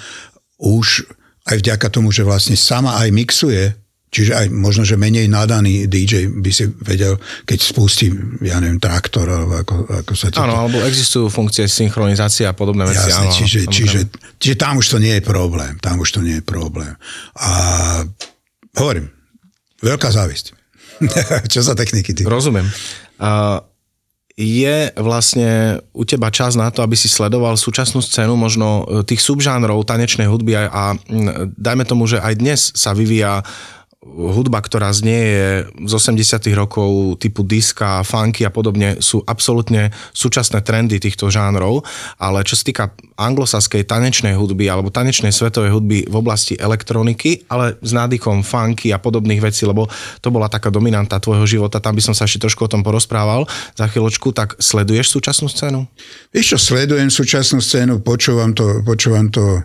už 0.59 1.07
aj 1.45 1.61
vďaka 1.61 1.87
tomu, 1.93 2.11
že 2.11 2.25
vlastne 2.25 2.57
sama 2.57 2.99
aj 3.05 3.09
mixuje 3.13 3.84
Čiže 4.15 4.33
aj 4.39 4.47
možno, 4.55 4.87
že 4.87 4.95
menej 4.95 5.27
nadaný 5.27 5.91
DJ 5.91 6.31
by 6.31 6.51
si 6.55 6.71
vedel, 6.87 7.19
keď 7.43 7.59
spustí, 7.59 8.15
ja 8.47 8.63
neviem, 8.63 8.79
traktor, 8.79 9.27
alebo 9.27 9.59
ako, 9.59 9.77
ako 10.07 10.13
sa 10.15 10.31
to... 10.31 10.39
Áno, 10.39 10.55
alebo 10.55 10.79
existujú 10.87 11.27
funkcie 11.27 11.67
synchronizácie 11.67 12.47
a 12.47 12.55
podobné 12.55 12.87
veci. 12.87 13.11
Jasne, 13.11 13.27
áno, 13.27 13.35
čiže, 13.35 13.61
čiže, 13.67 14.01
čiže 14.39 14.55
tam 14.55 14.79
už 14.79 14.87
to 14.87 15.03
nie 15.03 15.19
je 15.19 15.23
problém. 15.27 15.75
Tam 15.83 15.99
už 15.99 16.15
to 16.15 16.23
nie 16.23 16.39
je 16.39 16.45
problém. 16.47 16.95
A 17.43 17.51
hovorím, 18.79 19.11
veľká 19.83 20.15
závisť. 20.15 20.55
Čo 21.51 21.67
za 21.67 21.75
techniky 21.75 22.15
ty? 22.15 22.23
Rozumiem. 22.23 22.71
Uh, 23.19 23.59
je 24.35 24.91
vlastne 24.99 25.79
u 25.95 26.03
teba 26.03 26.31
čas 26.31 26.59
na 26.59 26.71
to, 26.71 26.83
aby 26.83 26.99
si 26.99 27.07
sledoval 27.07 27.55
súčasnú 27.55 28.03
scénu 28.03 28.35
možno 28.35 28.83
e, 28.83 29.07
tých 29.07 29.23
subžánrov 29.23 29.87
tanečnej 29.87 30.27
hudby 30.27 30.59
a, 30.59 30.67
a 30.67 30.83
dajme 31.55 31.87
tomu, 31.87 32.11
že 32.11 32.19
aj 32.19 32.35
dnes 32.43 32.61
sa 32.75 32.91
vyvíja 32.99 33.47
hudba, 34.05 34.61
ktorá 34.61 34.93
znie 34.93 35.21
je 35.33 35.47
z 35.89 35.93
80 35.97 36.45
rokov 36.55 37.17
typu 37.17 37.41
diska, 37.43 38.05
funky 38.05 38.45
a 38.45 38.53
podobne 38.53 39.01
sú 39.01 39.25
absolútne 39.25 39.91
súčasné 40.13 40.61
trendy 40.61 41.01
týchto 41.01 41.33
žánrov, 41.33 41.83
ale 42.21 42.45
čo 42.45 42.55
sa 42.55 42.65
týka 42.65 42.85
anglosaskej 43.17 43.89
tanečnej 43.89 44.37
hudby 44.37 44.69
alebo 44.69 44.93
tanečnej 44.93 45.33
svetovej 45.33 45.73
hudby 45.73 45.99
v 46.07 46.15
oblasti 46.15 46.55
elektroniky, 46.55 47.49
ale 47.49 47.81
s 47.81 47.91
nádykom 47.97 48.45
funky 48.45 48.93
a 48.93 49.01
podobných 49.01 49.41
vecí, 49.41 49.65
lebo 49.65 49.89
to 50.21 50.29
bola 50.29 50.53
taká 50.53 50.69
dominanta 50.69 51.17
tvojho 51.17 51.49
života, 51.49 51.83
tam 51.83 51.97
by 51.97 52.03
som 52.05 52.15
sa 52.15 52.29
ešte 52.29 52.45
trošku 52.45 52.69
o 52.69 52.71
tom 52.71 52.85
porozprával 52.85 53.49
za 53.75 53.89
chvíľočku, 53.89 54.31
tak 54.37 54.61
sleduješ 54.61 55.11
súčasnú 55.17 55.49
scénu? 55.49 55.89
Vieš 56.31 56.55
čo, 56.55 56.59
sledujem 56.61 57.09
súčasnú 57.09 57.59
scénu, 57.65 58.05
počúvam 58.05 58.53
to, 58.53 58.85
počúvam 58.85 59.33
to 59.33 59.65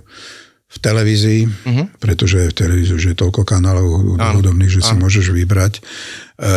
v 0.70 0.78
televízii, 0.78 1.42
uh-huh. 1.50 1.86
pretože 1.98 2.54
v 2.54 2.54
televízii 2.54 2.94
už 2.94 3.06
je 3.14 3.16
toľko 3.18 3.42
kanálov 3.42 4.22
hudobných, 4.22 4.70
že 4.70 4.82
si 4.86 4.94
Áno. 4.94 5.10
môžeš 5.10 5.34
vybrať. 5.34 5.82
E, 6.38 6.50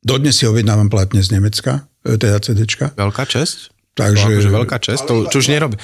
dodnes 0.00 0.32
si 0.32 0.48
objednávam 0.48 0.88
platne 0.88 1.20
z 1.20 1.36
Nemecka, 1.36 1.84
e, 2.08 2.16
teda 2.16 2.40
CDčka. 2.40 2.96
Veľká 2.96 3.28
česť? 3.28 3.68
Takže... 3.92 4.32
To 4.32 4.32
akože 4.32 4.52
veľká 4.52 4.78
česť, 4.80 5.02
to, 5.04 5.14
to 5.28 5.36
už 5.44 5.52
nerobí. 5.52 5.76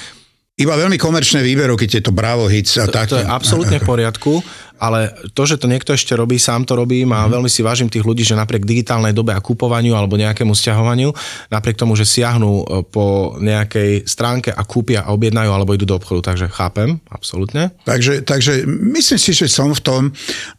Iba 0.53 0.77
veľmi 0.77 1.01
komerčné 1.01 1.41
výberovky, 1.41 1.89
tieto 1.89 2.13
Bravo 2.13 2.45
Hits 2.45 2.77
a 2.77 2.85
tak. 2.85 3.09
To 3.09 3.21
je 3.21 3.25
absolútne 3.25 3.81
v 3.81 3.89
poriadku, 3.89 4.45
ale 4.83 5.15
to, 5.31 5.47
že 5.47 5.63
to 5.63 5.71
niekto 5.71 5.95
ešte 5.95 6.11
robí, 6.19 6.43
sám 6.43 6.67
to 6.67 6.75
robím 6.75 7.15
a 7.15 7.31
mm. 7.31 7.39
veľmi 7.39 7.47
si 7.47 7.63
vážim 7.63 7.87
tých 7.87 8.03
ľudí, 8.03 8.27
že 8.27 8.35
napriek 8.35 8.67
digitálnej 8.67 9.15
dobe 9.15 9.31
a 9.31 9.39
kupovaniu 9.39 9.95
alebo 9.95 10.19
nejakému 10.19 10.51
stiahovaniu, 10.59 11.15
napriek 11.55 11.79
tomu, 11.79 11.95
že 11.95 12.03
siahnú 12.03 12.67
e, 12.67 12.83
po 12.83 13.39
nejakej 13.39 14.03
stránke 14.11 14.51
a 14.51 14.67
kúpia 14.67 15.07
a 15.07 15.15
objednajú 15.15 15.51
alebo 15.55 15.79
idú 15.79 15.87
do 15.87 15.95
obchodu, 15.95 16.35
takže 16.35 16.51
chápem, 16.51 16.99
absolútne. 17.15 17.71
Takže, 17.87 18.27
takže 18.27 18.67
myslím 18.67 19.21
si, 19.23 19.31
že 19.31 19.47
som 19.47 19.71
v 19.71 19.83
tom, 19.87 20.03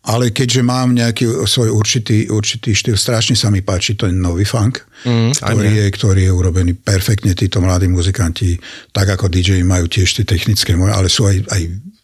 ale 0.07 0.31
keďže 0.31 0.63
mám 0.63 0.95
nejaký 0.95 1.43
svoj 1.43 1.75
určitý, 1.75 2.31
určitý 2.31 2.71
štýl, 2.71 2.95
strašne 2.95 3.35
sa 3.35 3.51
mi 3.51 3.59
páči 3.59 3.99
ten 3.99 4.15
nový 4.15 4.47
funk, 4.47 4.87
mm, 5.03 5.35
ktorý, 5.35 5.67
je, 5.83 5.85
ktorý 5.91 6.21
je 6.23 6.31
urobený 6.31 6.71
perfektne, 6.79 7.35
títo 7.35 7.59
mladí 7.59 7.91
muzikanti, 7.91 8.55
tak 8.95 9.19
ako 9.19 9.27
DJ 9.27 9.67
majú 9.67 9.91
tiež 9.91 10.15
tie 10.15 10.23
technické, 10.23 10.71
ale 10.79 11.11
sú 11.11 11.27
aj, 11.27 11.43
aj 11.51 11.61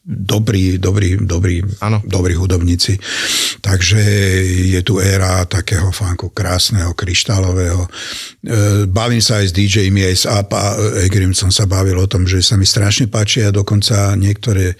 dobrí, 0.09 0.81
dobrí, 0.81 1.21
dobrí, 1.21 1.61
dobrí 2.03 2.33
hudobníci. 2.33 2.97
Takže 3.61 4.01
je 4.73 4.81
tu 4.81 4.97
éra 4.97 5.45
takého 5.45 5.93
funku 5.93 6.33
krásneho, 6.33 6.97
kryštálového. 6.97 7.85
E, 7.85 7.89
bavím 8.89 9.21
sa 9.21 9.37
aj 9.37 9.53
s 9.53 9.53
DJmi, 9.53 10.01
aj 10.09 10.15
s 10.17 10.25
Up 10.25 10.49
a 10.57 10.73
Egrim 11.05 11.37
som 11.37 11.53
sa 11.53 11.69
bavil 11.69 12.01
o 12.01 12.09
tom, 12.09 12.25
že 12.25 12.41
sa 12.41 12.57
mi 12.57 12.65
strašne 12.65 13.05
páčia 13.05 13.53
dokonca 13.53 14.17
niektoré 14.17 14.73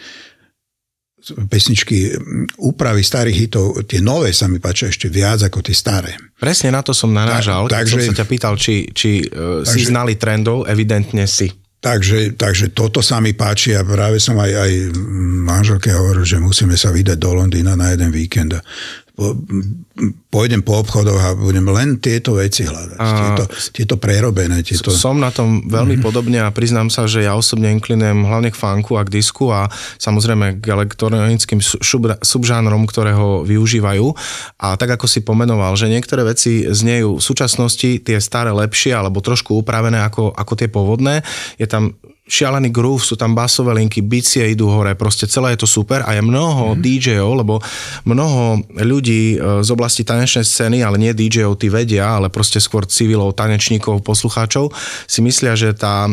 pesničky, 1.46 2.16
úpravy 2.58 3.06
starých 3.06 3.38
hitov, 3.38 3.86
tie 3.86 4.02
nové 4.02 4.34
sa 4.34 4.50
mi 4.50 4.58
páčia 4.58 4.90
ešte 4.90 5.12
viac 5.12 5.46
ako 5.46 5.62
tie 5.62 5.76
staré. 5.78 6.18
Presne 6.40 6.74
na 6.74 6.82
to 6.82 6.96
som 6.96 7.12
narážal, 7.12 7.70
tak, 7.70 7.86
takže, 7.86 8.02
som 8.02 8.16
sa 8.16 8.24
ťa 8.24 8.26
pýtal, 8.26 8.54
či, 8.56 8.90
či 8.96 9.28
uh, 9.30 9.62
takže, 9.62 9.70
si 9.70 9.80
znali 9.86 10.16
trendov, 10.16 10.66
evidentne 10.66 11.28
si. 11.30 11.52
Takže, 11.80 12.36
takže 12.36 12.76
toto 12.76 13.00
sa 13.00 13.24
mi 13.24 13.32
páči 13.32 13.72
a 13.72 13.88
práve 13.88 14.20
som 14.20 14.36
aj, 14.36 14.52
aj 14.52 14.72
manželke 15.48 15.96
hovoril, 15.96 16.28
že 16.28 16.36
musíme 16.36 16.76
sa 16.76 16.92
vydať 16.92 17.16
do 17.16 17.32
Londýna 17.40 17.80
na 17.80 17.96
jeden 17.96 18.12
víkend 18.12 18.52
pôjdem 20.32 20.64
po 20.64 20.80
obchodoch 20.80 21.20
a 21.20 21.36
budem 21.36 21.68
len 21.68 22.00
tieto 22.00 22.40
veci 22.40 22.64
hľadať. 22.64 22.98
A 22.98 23.06
tieto, 23.06 23.44
tieto 23.76 23.96
prerobené. 24.00 24.64
Tieto... 24.64 24.96
Som 24.96 25.20
na 25.20 25.30
tom 25.30 25.68
veľmi 25.68 26.00
mm-hmm. 26.00 26.06
podobne 26.06 26.40
a 26.40 26.54
priznám 26.56 26.88
sa, 26.88 27.04
že 27.04 27.28
ja 27.28 27.36
osobne 27.36 27.68
inklinujem 27.76 28.24
hlavne 28.24 28.50
k 28.50 28.58
funku 28.58 28.96
a 28.96 29.04
k 29.04 29.14
disku 29.20 29.52
a 29.52 29.68
samozrejme 30.00 30.64
k 30.64 30.66
elektronickým 30.72 31.60
subžánrom, 32.24 32.88
ktoré 32.88 33.12
ho 33.12 33.44
využívajú. 33.44 34.08
A 34.64 34.80
tak 34.80 34.96
ako 34.96 35.06
si 35.12 35.20
pomenoval, 35.20 35.76
že 35.76 35.92
niektoré 35.92 36.24
veci 36.24 36.64
znejú 36.64 37.20
v 37.20 37.26
súčasnosti 37.26 38.00
tie 38.00 38.18
staré 38.24 38.56
lepšie 38.56 38.96
alebo 38.96 39.20
trošku 39.20 39.60
upravené 39.60 40.00
ako, 40.00 40.32
ako 40.32 40.54
tie 40.56 40.72
pôvodné. 40.72 41.28
Je 41.60 41.68
tam 41.68 42.00
šialený 42.30 42.70
groove, 42.70 43.02
sú 43.02 43.18
tam 43.18 43.34
basové 43.34 43.74
linky, 43.82 44.06
bicie 44.06 44.46
idú 44.46 44.70
hore, 44.70 44.94
proste 44.94 45.26
celé 45.26 45.58
je 45.58 45.66
to 45.66 45.68
super 45.68 46.06
a 46.06 46.14
je 46.14 46.22
mnoho 46.22 46.78
mm. 46.78 46.80
DJ-ov, 46.80 47.34
lebo 47.42 47.58
mnoho 48.06 48.62
ľudí 48.78 49.36
e, 49.36 49.66
z 49.66 49.70
oblasti 49.74 50.06
tanečnej 50.06 50.46
scény, 50.46 50.86
ale 50.86 51.02
nie 51.02 51.12
DJ-ov, 51.18 51.58
tí 51.58 51.74
vedia, 51.74 52.06
ale 52.22 52.30
proste 52.30 52.62
skôr 52.62 52.86
civilov, 52.86 53.34
tanečníkov, 53.34 54.06
poslucháčov, 54.06 54.70
si 55.10 55.20
myslia, 55.26 55.58
že 55.58 55.74
tá 55.74 56.06
e, 56.06 56.12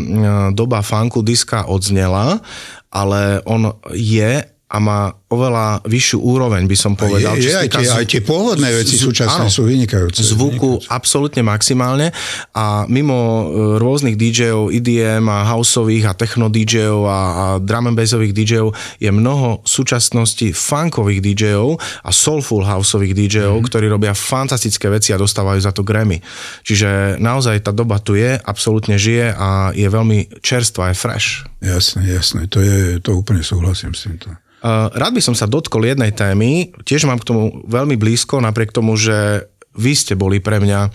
doba 0.57 0.81
funku 0.81 1.21
diska 1.21 1.69
odznela, 1.69 2.41
ale 2.89 3.45
on 3.45 3.77
je 3.93 4.56
a 4.67 4.83
má 4.83 5.15
oveľa 5.31 5.87
vyššiu 5.87 6.19
úroveň, 6.23 6.67
by 6.67 6.75
som 6.79 6.99
povedal. 6.99 7.39
Je, 7.39 7.51
je, 7.51 7.55
aj, 7.55 7.71
tie, 7.71 7.87
aj 7.87 8.07
tie 8.07 8.23
pôvodné 8.23 8.67
veci 8.75 8.99
z, 8.99 9.07
súčasné 9.07 9.47
áno, 9.47 9.51
sú 9.51 9.63
vynikajúce. 9.63 10.23
Zvuku 10.27 10.83
vynikajúce. 10.83 10.91
absolútne 10.91 11.43
maximálne 11.47 12.11
a 12.51 12.83
mimo 12.91 13.15
e, 13.15 13.45
rôznych 13.79 14.19
DJov, 14.19 14.75
EDM 14.75 15.27
a 15.31 15.47
houseových 15.55 16.11
a 16.11 16.13
techno 16.19 16.51
DJov 16.51 17.07
a, 17.07 17.19
a 17.19 17.45
drum 17.63 17.91
and 17.91 17.99
bassových 17.99 18.35
DJov 18.35 18.75
je 18.99 19.11
mnoho 19.11 19.63
súčasnosti 19.63 20.51
funkových 20.51 21.23
DJov 21.23 21.79
a 22.03 22.11
soulful 22.11 22.67
houseových 22.67 23.15
DJov, 23.15 23.63
mm. 23.63 23.67
ktorí 23.71 23.87
robia 23.87 24.19
fantastické 24.19 24.91
veci 24.91 25.15
a 25.15 25.19
dostávajú 25.19 25.63
za 25.63 25.71
to 25.71 25.87
Grammy. 25.87 26.19
Čiže 26.67 27.23
naozaj 27.23 27.63
tá 27.63 27.71
doba 27.71 28.03
tu 28.03 28.19
je, 28.19 28.35
absolútne 28.43 28.99
žije 28.99 29.31
a 29.31 29.71
je 29.75 29.87
veľmi 29.87 30.43
čerstvá, 30.43 30.91
je 30.91 30.97
fresh. 30.99 31.29
Jasné, 31.63 32.11
jasné, 32.11 32.51
to 32.51 32.63
je, 32.63 32.99
to 32.99 33.15
úplne 33.15 33.47
súhlasím 33.47 33.95
s 33.95 34.11
týmto. 34.11 34.46
Rád 34.67 35.13
by 35.15 35.23
som 35.23 35.39
sa 35.39 35.47
dotkol 35.47 35.87
jednej 35.87 36.11
témy, 36.11 36.75
tiež 36.83 37.07
mám 37.07 37.23
k 37.23 37.29
tomu 37.31 37.63
veľmi 37.71 37.95
blízko, 37.95 38.43
napriek 38.43 38.75
tomu, 38.75 38.99
že 38.99 39.47
vy 39.79 39.95
ste 39.95 40.19
boli 40.19 40.43
pre 40.43 40.59
mňa 40.59 40.91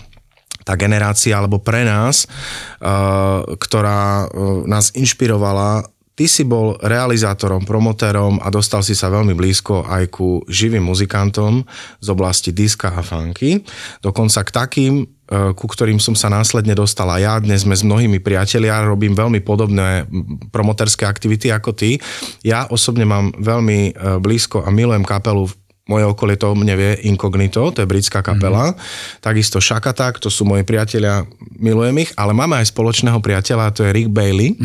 tá 0.68 0.76
generácia, 0.76 1.40
alebo 1.40 1.56
pre 1.56 1.88
nás, 1.88 2.28
ktorá 3.56 4.28
nás 4.68 4.92
inšpirovala 4.92 5.88
Ty 6.12 6.28
si 6.28 6.44
bol 6.44 6.76
realizátorom, 6.76 7.64
promotérom 7.64 8.36
a 8.44 8.52
dostal 8.52 8.84
si 8.84 8.92
sa 8.92 9.08
veľmi 9.08 9.32
blízko 9.32 9.88
aj 9.88 10.12
ku 10.12 10.44
živým 10.44 10.84
muzikantom 10.84 11.64
z 12.04 12.06
oblasti 12.12 12.52
diska 12.52 12.92
a 12.92 13.00
funky. 13.00 13.64
Dokonca 14.04 14.44
k 14.44 14.50
takým, 14.52 14.94
ku 15.56 15.64
ktorým 15.64 15.96
som 15.96 16.12
sa 16.12 16.28
následne 16.28 16.76
dostal 16.76 17.08
a 17.08 17.16
ja. 17.16 17.34
Dnes 17.40 17.64
sme 17.64 17.72
s 17.72 17.80
mnohými 17.80 18.20
priatelia, 18.20 18.84
robím 18.84 19.16
veľmi 19.16 19.40
podobné 19.40 20.04
promotérske 20.52 21.08
aktivity 21.08 21.48
ako 21.48 21.72
ty. 21.72 21.96
Ja 22.44 22.68
osobne 22.68 23.08
mám 23.08 23.32
veľmi 23.40 23.78
e, 23.88 23.92
blízko 24.20 24.62
a 24.62 24.68
milujem 24.68 25.06
kapelu 25.08 25.48
moje 25.92 26.08
okolie 26.08 26.40
to 26.40 26.56
nevie, 26.56 27.04
Incognito, 27.04 27.68
to 27.68 27.84
je 27.84 27.90
britská 27.90 28.24
kapela, 28.24 28.72
mm-hmm. 28.72 29.20
takisto 29.20 29.60
Shakatak, 29.60 30.16
to 30.16 30.32
sú 30.32 30.48
moji 30.48 30.64
priatelia, 30.64 31.28
milujem 31.60 32.08
ich, 32.08 32.10
ale 32.16 32.32
máme 32.32 32.56
aj 32.56 32.72
spoločného 32.72 33.20
priateľa, 33.20 33.76
to 33.76 33.84
je 33.84 33.92
Rick 33.92 34.08
Bailey 34.08 34.56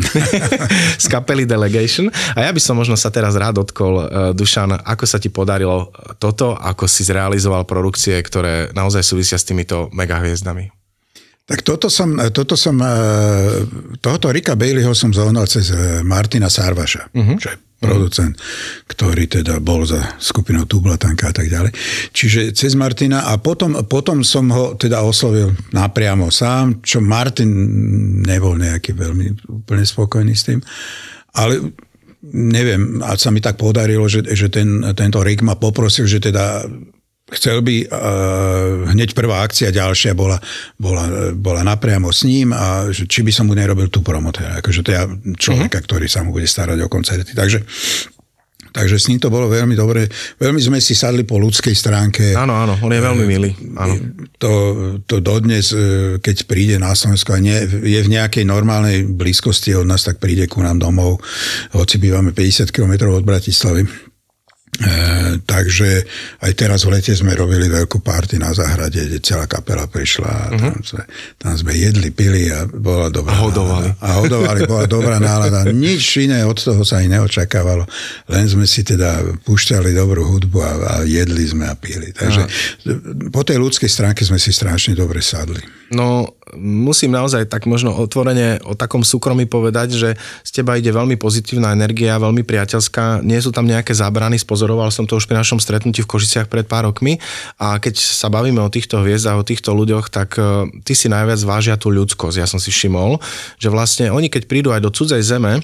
z 1.04 1.06
kapely 1.12 1.44
Delegation 1.44 2.08
a 2.32 2.48
ja 2.48 2.50
by 2.50 2.60
som 2.64 2.80
možno 2.80 2.96
sa 2.96 3.12
teraz 3.12 3.36
rád 3.36 3.60
dotkol, 3.60 3.94
uh, 4.00 4.06
Dušan, 4.32 4.80
ako 4.80 5.04
sa 5.04 5.20
ti 5.20 5.28
podarilo 5.28 5.92
toto, 6.16 6.56
ako 6.56 6.88
si 6.88 7.04
zrealizoval 7.04 7.68
produkcie, 7.68 8.16
ktoré 8.24 8.72
naozaj 8.72 9.04
súvisia 9.04 9.36
s 9.36 9.44
týmito 9.44 9.92
megahviezdami. 9.92 10.72
Tak 11.48 11.64
toto 11.64 11.88
som, 11.88 12.12
toto 12.28 12.60
som, 12.60 12.76
e, 12.76 12.92
tohoto 14.04 14.28
Rika 14.28 14.52
Baileyho 14.52 14.92
som 14.92 15.16
zohnal 15.16 15.48
cez 15.48 15.72
e, 15.72 16.04
Martina 16.04 16.52
Sarvaša, 16.52 17.08
uh-huh. 17.08 17.40
čo 17.40 17.48
je 17.48 17.56
producent, 17.78 18.34
ktorý 18.90 19.30
teda 19.30 19.62
bol 19.62 19.86
za 19.86 20.18
skupinou 20.18 20.66
Tublatanka 20.66 21.30
a 21.30 21.34
tak 21.34 21.46
ďalej. 21.46 21.70
Čiže 22.10 22.50
cez 22.50 22.74
Martina 22.74 23.30
a 23.30 23.38
potom, 23.38 23.86
potom 23.86 24.26
som 24.26 24.50
ho 24.50 24.74
teda 24.74 25.06
oslovil 25.06 25.54
napriamo 25.70 26.26
sám, 26.28 26.82
čo 26.82 26.98
Martin 26.98 27.50
nebol 28.26 28.58
nejaký 28.58 28.98
veľmi 28.98 29.26
úplne 29.46 29.86
spokojný 29.86 30.34
s 30.34 30.46
tým. 30.50 30.58
Ale 31.38 31.70
neviem, 32.34 32.98
a 32.98 33.14
sa 33.14 33.30
mi 33.30 33.38
tak 33.38 33.54
podarilo, 33.54 34.10
že, 34.10 34.26
že 34.26 34.50
ten, 34.50 34.82
tento 34.98 35.22
Rick 35.22 35.46
ma 35.46 35.54
poprosil, 35.54 36.10
že 36.10 36.18
teda 36.18 36.66
chcel 37.32 37.60
by, 37.60 37.76
uh, 37.88 38.88
hneď 38.92 39.12
prvá 39.12 39.44
akcia 39.44 39.68
ďalšia 39.68 40.16
bola, 40.16 40.40
bola, 40.80 41.34
bola 41.36 41.60
napriamo 41.60 42.08
s 42.08 42.24
ním 42.24 42.56
a 42.56 42.88
že 42.88 43.04
či 43.04 43.20
by 43.20 43.32
som 43.32 43.48
mu 43.48 43.54
nerobil 43.56 43.92
tú 43.92 44.00
promotéra, 44.00 44.64
akože 44.64 44.80
to 44.80 44.90
ja 44.96 45.04
človeka, 45.36 45.80
uh-huh. 45.80 45.86
ktorý 45.88 46.06
sa 46.08 46.24
mu 46.24 46.32
bude 46.32 46.48
starať 46.48 46.80
o 46.84 46.88
koncerty. 46.88 47.36
Takže 47.36 47.60
Takže 48.68 49.00
s 49.00 49.08
ním 49.08 49.18
to 49.18 49.32
bolo 49.32 49.48
veľmi 49.48 49.74
dobre. 49.74 50.06
Veľmi 50.38 50.60
sme 50.60 50.78
si 50.78 50.92
sadli 50.92 51.24
po 51.24 51.40
ľudskej 51.40 51.74
stránke. 51.74 52.36
Áno, 52.36 52.54
áno, 52.54 52.76
on 52.78 52.92
je 52.92 53.02
veľmi 53.02 53.24
milý. 53.24 53.50
Áno. 53.74 53.96
To, 54.38 54.52
to 55.02 55.18
dodnes, 55.24 55.72
e, 55.72 56.20
keď 56.22 56.36
príde 56.46 56.76
na 56.76 56.92
Slovensko 56.92 57.34
a 57.34 57.42
nie, 57.42 57.58
je 57.64 58.00
v 58.04 58.12
nejakej 58.12 58.44
normálnej 58.44 59.08
blízkosti 59.08 59.74
od 59.74 59.88
nás, 59.88 60.04
tak 60.04 60.22
príde 60.22 60.46
ku 60.46 60.60
nám 60.62 60.78
domov, 60.78 61.18
hoci 61.74 61.98
bývame 61.98 62.30
50 62.30 62.70
km 62.70 63.10
od 63.10 63.24
Bratislavy 63.24 64.07
E, 64.78 64.90
takže 65.42 66.06
aj 66.38 66.52
teraz 66.54 66.86
v 66.86 66.94
lete 66.94 67.10
sme 67.10 67.34
robili 67.34 67.66
veľkú 67.66 67.98
party 67.98 68.38
na 68.38 68.54
záhrade, 68.54 69.02
kde 69.10 69.18
celá 69.18 69.50
kapela 69.50 69.90
prišla 69.90 70.30
a 70.30 70.44
tam, 70.54 70.78
uh-huh. 70.78 70.86
sme, 70.86 71.02
tam 71.34 71.52
sme 71.58 71.72
jedli, 71.74 72.14
pili 72.14 72.46
a 72.46 72.62
bola 72.62 73.10
dobrá 73.10 73.34
A 73.34 73.42
hodovali. 73.42 73.90
Nálada. 73.90 74.06
A 74.06 74.08
hodovali, 74.22 74.60
bola 74.70 74.86
dobrá 74.86 75.16
nálada. 75.30 75.66
Nič 75.66 76.22
iné 76.22 76.46
od 76.46 76.54
toho 76.54 76.86
sa 76.86 77.02
ani 77.02 77.10
neočakávalo. 77.10 77.90
Len 78.30 78.46
sme 78.46 78.70
si 78.70 78.86
teda 78.86 79.18
púšťali 79.42 79.90
dobrú 79.90 80.22
hudbu 80.30 80.58
a, 80.62 80.70
a 80.70 80.92
jedli 81.02 81.42
sme 81.42 81.66
a 81.66 81.74
pili. 81.74 82.14
Takže 82.14 82.42
uh-huh. 82.46 83.34
po 83.34 83.42
tej 83.42 83.58
ľudskej 83.58 83.90
stránke 83.90 84.22
sme 84.22 84.38
si 84.38 84.54
strašne 84.54 84.94
dobre 84.94 85.18
sadli. 85.18 85.90
No, 85.90 86.38
musím 86.56 87.12
naozaj 87.12 87.50
tak 87.50 87.68
možno 87.68 87.92
otvorene 87.92 88.62
o 88.64 88.72
takom 88.72 89.04
súkromí 89.04 89.44
povedať, 89.44 89.88
že 89.96 90.10
z 90.46 90.50
teba 90.50 90.78
ide 90.78 90.88
veľmi 90.94 91.18
pozitívna 91.20 91.74
energia, 91.74 92.16
veľmi 92.16 92.46
priateľská, 92.46 93.20
nie 93.26 93.38
sú 93.42 93.52
tam 93.52 93.68
nejaké 93.68 93.92
zábrany, 93.92 94.40
spozoroval 94.40 94.88
som 94.88 95.04
to 95.04 95.18
už 95.18 95.28
pri 95.28 95.40
našom 95.40 95.60
stretnutí 95.60 96.00
v 96.04 96.10
Košiciach 96.10 96.48
pred 96.48 96.64
pár 96.64 96.88
rokmi 96.88 97.20
a 97.60 97.76
keď 97.76 97.98
sa 97.98 98.32
bavíme 98.32 98.62
o 98.62 98.72
týchto 98.72 99.02
hviezdach, 99.02 99.40
o 99.40 99.46
týchto 99.46 99.74
ľuďoch, 99.74 100.08
tak 100.08 100.38
e, 100.38 100.68
ty 100.86 100.92
si 100.96 101.10
najviac 101.10 101.40
vážia 101.44 101.76
tú 101.76 101.92
ľudskosť. 101.92 102.36
Ja 102.40 102.46
som 102.48 102.62
si 102.62 102.72
všimol, 102.72 103.20
že 103.58 103.68
vlastne 103.68 104.08
oni 104.14 104.30
keď 104.32 104.46
prídu 104.46 104.70
aj 104.70 104.84
do 104.84 104.90
cudzej 104.92 105.20
zeme, 105.24 105.60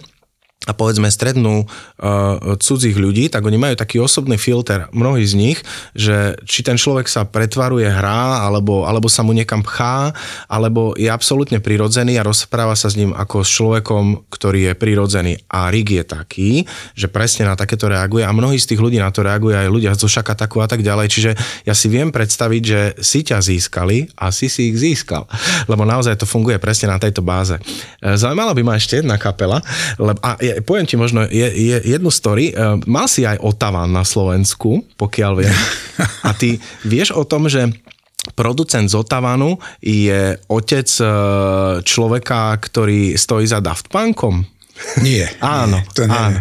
a 0.64 0.72
povedzme 0.72 1.12
strednú 1.12 1.64
uh, 1.64 2.56
cudzích 2.56 2.96
ľudí, 2.96 3.28
tak 3.28 3.44
oni 3.44 3.60
majú 3.60 3.74
taký 3.76 4.00
osobný 4.00 4.40
filter, 4.40 4.88
mnohí 4.96 5.24
z 5.24 5.34
nich, 5.36 5.58
že 5.92 6.40
či 6.48 6.64
ten 6.64 6.80
človek 6.80 7.04
sa 7.08 7.28
pretvaruje, 7.28 7.84
hrá, 7.84 8.44
alebo, 8.44 8.88
alebo 8.88 9.12
sa 9.12 9.20
mu 9.20 9.36
niekam 9.36 9.60
pchá, 9.60 10.16
alebo 10.48 10.96
je 10.96 11.12
absolútne 11.12 11.60
prirodzený 11.60 12.16
a 12.16 12.26
rozpráva 12.26 12.72
sa 12.74 12.88
s 12.88 12.96
ním 12.96 13.12
ako 13.12 13.44
s 13.44 13.50
človekom, 13.52 14.04
ktorý 14.32 14.72
je 14.72 14.74
prirodzený. 14.74 15.32
A 15.52 15.68
Rig 15.68 15.88
je 15.92 16.04
taký, 16.04 16.50
že 16.96 17.12
presne 17.12 17.44
na 17.44 17.54
takéto 17.54 17.86
reaguje 17.86 18.24
a 18.24 18.32
mnohí 18.32 18.56
z 18.56 18.74
tých 18.74 18.80
ľudí 18.80 18.96
na 18.96 19.12
to 19.12 19.20
reagujú 19.20 19.54
aj 19.54 19.68
ľudia 19.68 19.92
zo 19.94 20.08
Šakataku 20.08 20.64
a 20.64 20.68
tak 20.68 20.80
ďalej. 20.80 21.06
Čiže 21.12 21.30
ja 21.68 21.74
si 21.76 21.86
viem 21.92 22.08
predstaviť, 22.08 22.62
že 22.62 22.80
si 23.04 23.20
ťa 23.20 23.38
získali 23.44 24.08
a 24.16 24.32
si 24.32 24.48
si 24.48 24.72
ich 24.72 24.76
získal. 24.80 25.28
Lebo 25.68 25.84
naozaj 25.84 26.16
to 26.18 26.26
funguje 26.28 26.56
presne 26.56 26.90
na 26.90 26.98
tejto 26.98 27.20
báze. 27.20 27.56
E, 28.00 28.16
zaujímala 28.16 28.56
by 28.56 28.62
ma 28.64 28.74
ešte 28.78 29.02
jedna 29.04 29.20
kapela, 29.20 29.60
lebo, 30.00 30.18
a 30.24 30.38
je, 30.38 30.53
poviem 30.62 30.86
ti 30.86 30.94
možno 30.94 31.26
je, 31.26 31.48
je 31.50 31.76
jednu 31.82 32.12
story. 32.12 32.54
Uh, 32.54 32.78
mal 32.86 33.10
si 33.10 33.26
aj 33.26 33.42
Otavan 33.42 33.90
na 33.90 34.06
Slovensku, 34.06 34.86
pokiaľ 34.94 35.32
viem. 35.40 35.56
A 36.28 36.30
ty 36.36 36.62
vieš 36.86 37.16
o 37.16 37.26
tom, 37.26 37.50
že 37.50 37.72
producent 38.32 38.88
z 38.88 38.96
Otavanu 38.96 39.60
je 39.84 40.40
otec 40.48 40.88
uh, 41.02 41.80
človeka, 41.84 42.56
ktorý 42.56 43.20
stojí 43.20 43.44
za 43.44 43.60
Daft 43.60 43.92
Punkom. 43.92 44.44
Nie. 45.06 45.30
áno, 45.38 45.78
nie, 45.78 45.94
to 45.94 46.02
nie. 46.08 46.18
áno. 46.18 46.40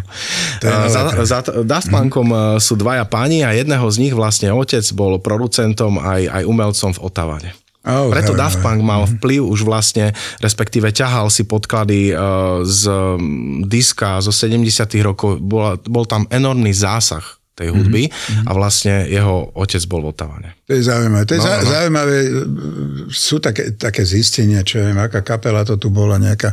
To 0.57 0.65
je 0.65 0.75
za, 0.89 1.01
za 1.21 1.39
Daft 1.61 1.93
Punkom 1.93 2.33
mm. 2.33 2.57
sú 2.57 2.73
dvaja 2.79 3.05
páni 3.05 3.45
a 3.45 3.53
jedného 3.53 3.85
z 3.93 3.97
nich 4.01 4.13
vlastne 4.15 4.49
otec 4.49 4.81
bol 4.97 5.21
producentom 5.21 6.01
aj, 6.01 6.41
aj 6.41 6.43
umelcom 6.47 6.91
v 6.97 7.03
Otavane. 7.03 7.51
Oh, 7.83 8.07
Preto 8.07 8.31
zaujímavé. 8.31 8.39
Daft 8.39 8.59
Punk 8.63 8.79
mal 8.79 9.03
mhm. 9.03 9.09
vplyv 9.19 9.41
už 9.43 9.59
vlastne, 9.67 10.15
respektíve 10.39 10.95
ťahal 10.95 11.27
si 11.27 11.43
podklady 11.43 12.15
uh, 12.15 12.63
z 12.63 12.87
um, 12.87 13.67
diska 13.67 14.23
zo 14.23 14.31
70 14.31 14.63
rokov, 15.03 15.43
bol, 15.43 15.75
bol 15.83 16.07
tam 16.07 16.23
enormný 16.31 16.71
zásah 16.71 17.23
tej 17.53 17.69
hudby 17.69 18.09
mm-hmm. 18.09 18.49
a 18.49 18.51
vlastne 18.57 19.05
jeho 19.05 19.53
otec 19.53 19.85
bol 19.85 20.01
v 20.01 20.09
Otavane. 20.09 20.49
To 20.65 20.73
je 20.73 20.89
zaujímavé. 20.89 21.23
To 21.29 21.33
je 21.37 21.41
no, 21.41 21.53
no. 21.53 21.69
zaujímavé. 21.69 22.17
Sú 23.13 23.37
také, 23.37 23.77
také 23.77 24.01
zistenia, 24.09 24.65
čo 24.65 24.81
viem, 24.81 24.97
aká 24.97 25.21
kapela 25.21 25.61
to 25.61 25.77
tu 25.77 25.93
bola, 25.93 26.17
nejaká 26.17 26.49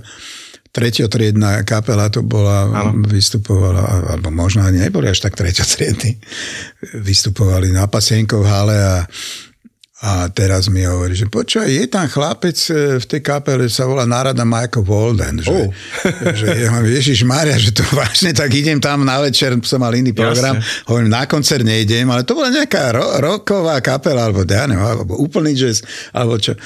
tretiotriedná 0.71 1.67
kapela 1.67 2.13
to 2.13 2.23
bola, 2.23 2.69
ano. 2.69 3.03
vystupovala, 3.09 4.13
alebo 4.15 4.29
možno 4.31 4.63
neboli 4.71 5.11
až 5.11 5.25
tak 5.25 5.35
tretiotriední. 5.35 6.21
Vystupovali 7.01 7.75
na 7.75 7.89
Pasienkov 7.91 8.45
hale 8.47 8.77
a 8.77 8.97
a 10.01 10.33
teraz 10.33 10.73
mi 10.73 10.81
hovorí, 10.81 11.13
že 11.13 11.29
počúvaj, 11.29 11.69
je 11.69 11.85
tam 11.85 12.09
chlapec 12.09 12.57
e, 12.73 12.97
v 12.97 13.05
tej 13.05 13.21
kapele, 13.21 13.69
sa 13.69 13.85
volá 13.85 14.09
Nárada 14.09 14.49
Michael 14.49 14.89
Walden. 14.89 15.45
Že, 15.45 15.53
oh. 15.53 15.69
že 16.41 16.47
ja 16.57 16.73
mám, 16.73 16.89
Ježiš 16.89 17.21
Maria, 17.29 17.61
že 17.61 17.77
to 17.77 17.85
vážne, 17.93 18.33
tak 18.33 18.49
idem 18.57 18.81
tam 18.81 19.05
na 19.05 19.21
večer, 19.21 19.53
som 19.61 19.77
mal 19.77 19.93
iný 19.93 20.17
program, 20.17 20.57
Jasne. 20.57 20.89
hovorím, 20.89 21.13
na 21.13 21.29
koncert 21.29 21.69
nejdem, 21.69 22.09
ale 22.09 22.25
to 22.25 22.33
bola 22.33 22.49
nejaká 22.49 22.97
ro- 22.97 23.21
roková 23.21 23.77
kapela, 23.85 24.25
alebo 24.25 24.41
ja 24.49 24.65
neviem, 24.65 24.81
alebo 24.81 25.21
úplný 25.21 25.53
jazz, 25.53 25.85
alebo 26.17 26.41
čo. 26.41 26.57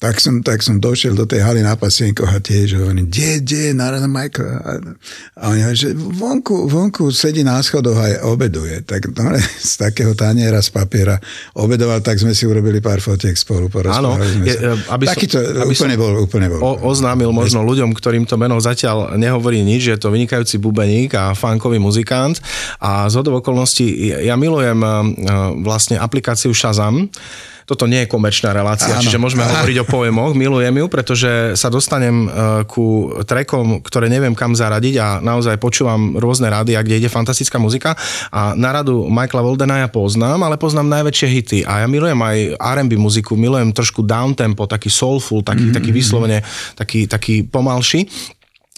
Tak 0.00 0.16
som, 0.16 0.40
tak 0.40 0.64
som 0.64 0.80
došiel 0.80 1.12
do 1.12 1.28
tej 1.28 1.44
haly 1.44 1.60
na 1.60 1.76
pasienkoch 1.76 2.32
a 2.32 2.40
tiež 2.40 2.80
hovorím, 2.80 3.12
kde, 3.12 3.44
kde, 3.44 3.76
Narada 3.76 4.08
Michael? 4.08 4.48
A 5.36 5.52
oni 5.52 5.60
hovorí, 5.60 5.76
že 5.76 5.92
vonku, 5.92 6.72
vonku 6.72 7.12
sedí 7.12 7.44
na 7.44 7.60
schodoch 7.60 8.00
a 8.00 8.24
obeduje. 8.24 8.80
Tak 8.80 9.12
no, 9.12 9.36
z 9.70 9.74
takého 9.76 10.16
taniera 10.16 10.64
z 10.64 10.72
papiera 10.72 11.20
obedoval, 11.52 12.00
tak 12.00 12.16
sme 12.16 12.32
si 12.32 12.48
urobili 12.48 12.80
pár 12.80 13.04
fotiek 13.04 13.36
spolu, 13.36 13.68
Áno, 13.92 14.16
je, 14.40 14.56
aby 14.88 15.04
Taký 15.04 15.28
to 15.28 15.36
aby 15.36 15.76
úplne 15.76 15.96
bol, 16.00 16.12
úplne 16.24 16.48
bol. 16.48 16.64
O, 16.64 16.88
oznámil 16.88 17.28
možno 17.28 17.60
ľuďom, 17.60 17.92
ktorým 17.92 18.24
to 18.24 18.40
meno 18.40 18.56
zatiaľ 18.56 19.20
nehovorí 19.20 19.60
nič, 19.60 19.84
že 19.84 19.92
je 19.94 20.00
to 20.00 20.08
vynikajúci 20.08 20.56
bubeník 20.56 21.12
a 21.12 21.36
funkový 21.36 21.76
muzikant 21.76 22.40
a 22.80 23.04
z 23.12 23.20
okolností 23.20 24.16
ja 24.24 24.32
milujem 24.40 24.80
vlastne 25.60 26.00
aplikáciu 26.00 26.56
Shazam, 26.56 27.12
toto 27.70 27.86
nie 27.86 28.02
je 28.02 28.10
komerčná 28.10 28.50
relácia, 28.50 28.90
Áno. 28.90 28.98
čiže 28.98 29.22
môžeme 29.22 29.46
Áno. 29.46 29.54
hovoriť 29.54 29.76
o 29.78 29.86
poemoch. 29.86 30.34
Milujem 30.34 30.74
ju, 30.74 30.86
pretože 30.90 31.54
sa 31.54 31.70
dostanem 31.70 32.26
e, 32.26 32.28
ku 32.66 33.14
trekom, 33.22 33.78
ktoré 33.86 34.10
neviem 34.10 34.34
kam 34.34 34.58
zaradiť 34.58 34.94
a 34.98 35.06
naozaj 35.22 35.62
počúvam 35.62 36.18
rôzne 36.18 36.50
rady, 36.50 36.74
kde 36.74 37.06
ide 37.06 37.06
fantastická 37.06 37.62
muzika 37.62 37.94
a 38.34 38.58
na 38.58 38.74
radu 38.74 39.06
Michaela 39.06 39.46
Voldena 39.46 39.86
ja 39.86 39.88
poznám, 39.88 40.42
ale 40.42 40.58
poznám 40.58 40.90
najväčšie 40.90 41.28
hity 41.30 41.58
a 41.62 41.84
ja 41.84 41.86
milujem 41.86 42.18
aj 42.18 42.58
R&B 42.58 42.98
muziku, 42.98 43.38
milujem 43.38 43.70
trošku 43.70 44.02
downtempo, 44.02 44.66
taký 44.66 44.90
soulful, 44.90 45.46
taký, 45.46 45.70
mm-hmm. 45.70 45.76
taký 45.78 45.90
vyslovene, 45.94 46.38
taký, 46.74 47.06
taký 47.06 47.46
pomalší. 47.46 48.10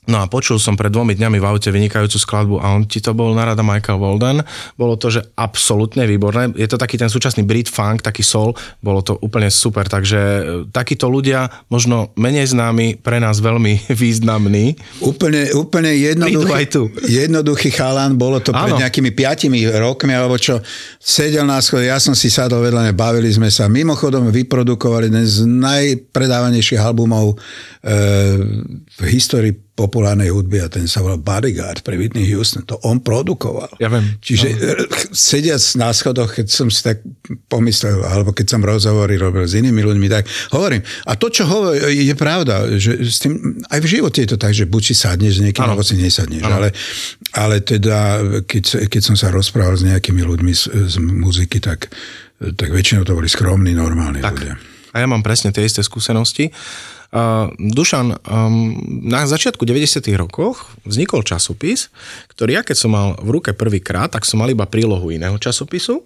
No 0.02 0.18
a 0.18 0.26
počul 0.26 0.58
som 0.58 0.74
pred 0.74 0.90
dvomi 0.90 1.14
dňami 1.14 1.38
v 1.38 1.46
aute 1.46 1.70
vynikajúcu 1.70 2.18
skladbu 2.18 2.58
a 2.58 2.74
on 2.74 2.90
ti 2.90 2.98
to 2.98 3.14
bol 3.14 3.30
narada 3.38 3.62
Michael 3.62 4.02
Walden. 4.02 4.42
Bolo 4.74 4.98
to, 4.98 5.14
že 5.14 5.22
absolútne 5.38 6.10
výborné. 6.10 6.50
Je 6.58 6.66
to 6.66 6.74
taký 6.74 6.98
ten 6.98 7.06
súčasný 7.06 7.46
Brit 7.46 7.70
funk, 7.70 8.02
taký 8.02 8.26
soul. 8.26 8.50
Bolo 8.82 9.06
to 9.06 9.14
úplne 9.22 9.46
super. 9.46 9.86
Takže 9.86 10.18
e, 10.18 10.42
takíto 10.74 11.06
ľudia, 11.06 11.46
možno 11.70 12.10
menej 12.18 12.50
známi, 12.50 12.98
pre 12.98 13.22
nás 13.22 13.38
veľmi 13.38 13.86
významní. 14.02 14.74
Úplne, 15.06 15.54
úplne 15.54 15.94
jednoduchý, 15.94 16.90
jednoduchý 17.06 17.70
chalan. 17.70 18.18
Bolo 18.18 18.42
to 18.42 18.50
pred 18.50 18.74
Áno. 18.74 18.82
nejakými 18.82 19.14
piatimi 19.14 19.70
rokmi, 19.70 20.18
alebo 20.18 20.34
čo 20.34 20.58
sedel 20.98 21.46
na 21.46 21.62
schode, 21.62 21.86
ja 21.86 22.02
som 22.02 22.18
si 22.18 22.26
sadol 22.26 22.66
vedľa, 22.66 22.90
bavili 22.90 23.30
sme 23.30 23.54
sa. 23.54 23.70
Mimochodom 23.70 24.34
vyprodukovali 24.34 25.14
jeden 25.14 25.26
z 25.30 25.46
najpredávanejších 25.46 26.82
albumov 26.82 27.38
e, 27.38 27.94
v 28.82 29.02
histórii 29.06 29.54
populárnej 29.72 30.28
hudby 30.28 30.60
a 30.60 30.68
ten 30.68 30.84
sa 30.84 31.00
volal 31.00 31.16
Bodyguard 31.16 31.80
pre 31.80 31.96
Whitney 31.96 32.28
Houston. 32.28 32.60
To 32.68 32.76
on 32.84 33.00
produkoval. 33.00 33.72
Ja 33.80 33.88
viem. 33.88 34.20
Čiže 34.20 34.46
no. 34.52 34.84
sediac 35.16 35.64
na 35.80 35.96
schodoch, 35.96 36.28
keď 36.36 36.46
som 36.52 36.68
si 36.68 36.84
tak 36.84 37.00
pomyslel, 37.48 38.04
alebo 38.04 38.36
keď 38.36 38.52
som 38.52 38.60
rozhovory 38.60 39.16
robil 39.16 39.48
s 39.48 39.56
inými 39.56 39.80
ľuďmi, 39.80 40.06
tak 40.12 40.28
hovorím. 40.52 40.84
A 41.08 41.16
to, 41.16 41.32
čo 41.32 41.48
hovorí, 41.48 42.04
je 42.04 42.12
pravda, 42.12 42.68
že 42.76 43.00
s 43.00 43.24
tým, 43.24 43.64
aj 43.72 43.80
v 43.80 43.86
živote 43.88 44.20
je 44.20 44.30
to 44.36 44.38
tak, 44.38 44.52
že 44.52 44.68
buď 44.68 44.82
si 44.92 44.94
sadneš 44.94 45.40
s 45.40 45.44
niekým, 45.48 45.64
alebo 45.64 45.80
si 45.80 45.96
nesadneš. 45.96 46.44
Ale, 46.44 46.68
ale 47.32 47.64
teda, 47.64 48.20
keď, 48.44 48.92
keď 48.92 49.02
som 49.02 49.16
sa 49.16 49.32
rozprával 49.32 49.80
s 49.80 49.88
nejakými 49.88 50.20
ľuďmi 50.20 50.52
z, 50.52 50.64
z 50.68 50.94
muziky, 51.00 51.64
tak, 51.64 51.88
tak 52.36 52.68
väčšinou 52.68 53.08
to 53.08 53.16
boli 53.16 53.26
skromní, 53.26 53.72
normálni 53.72 54.20
tak. 54.20 54.36
ľudia. 54.36 54.54
A 54.92 55.00
ja 55.00 55.08
mám 55.08 55.24
presne 55.24 55.48
tie 55.48 55.64
isté 55.64 55.80
skúsenosti. 55.80 56.52
Dušan, 57.60 58.16
um, 58.24 58.72
na 59.04 59.28
začiatku 59.28 59.68
90. 59.68 60.00
rokoch 60.16 60.72
vznikol 60.88 61.20
časopis, 61.20 61.92
ktorý 62.32 62.56
ja 62.56 62.62
keď 62.64 62.76
som 62.76 62.90
mal 62.96 63.08
v 63.20 63.36
ruke 63.36 63.52
prvýkrát, 63.52 64.08
tak 64.08 64.24
som 64.24 64.40
mal 64.40 64.48
iba 64.48 64.64
prílohu 64.64 65.12
iného 65.12 65.36
časopisu. 65.36 66.00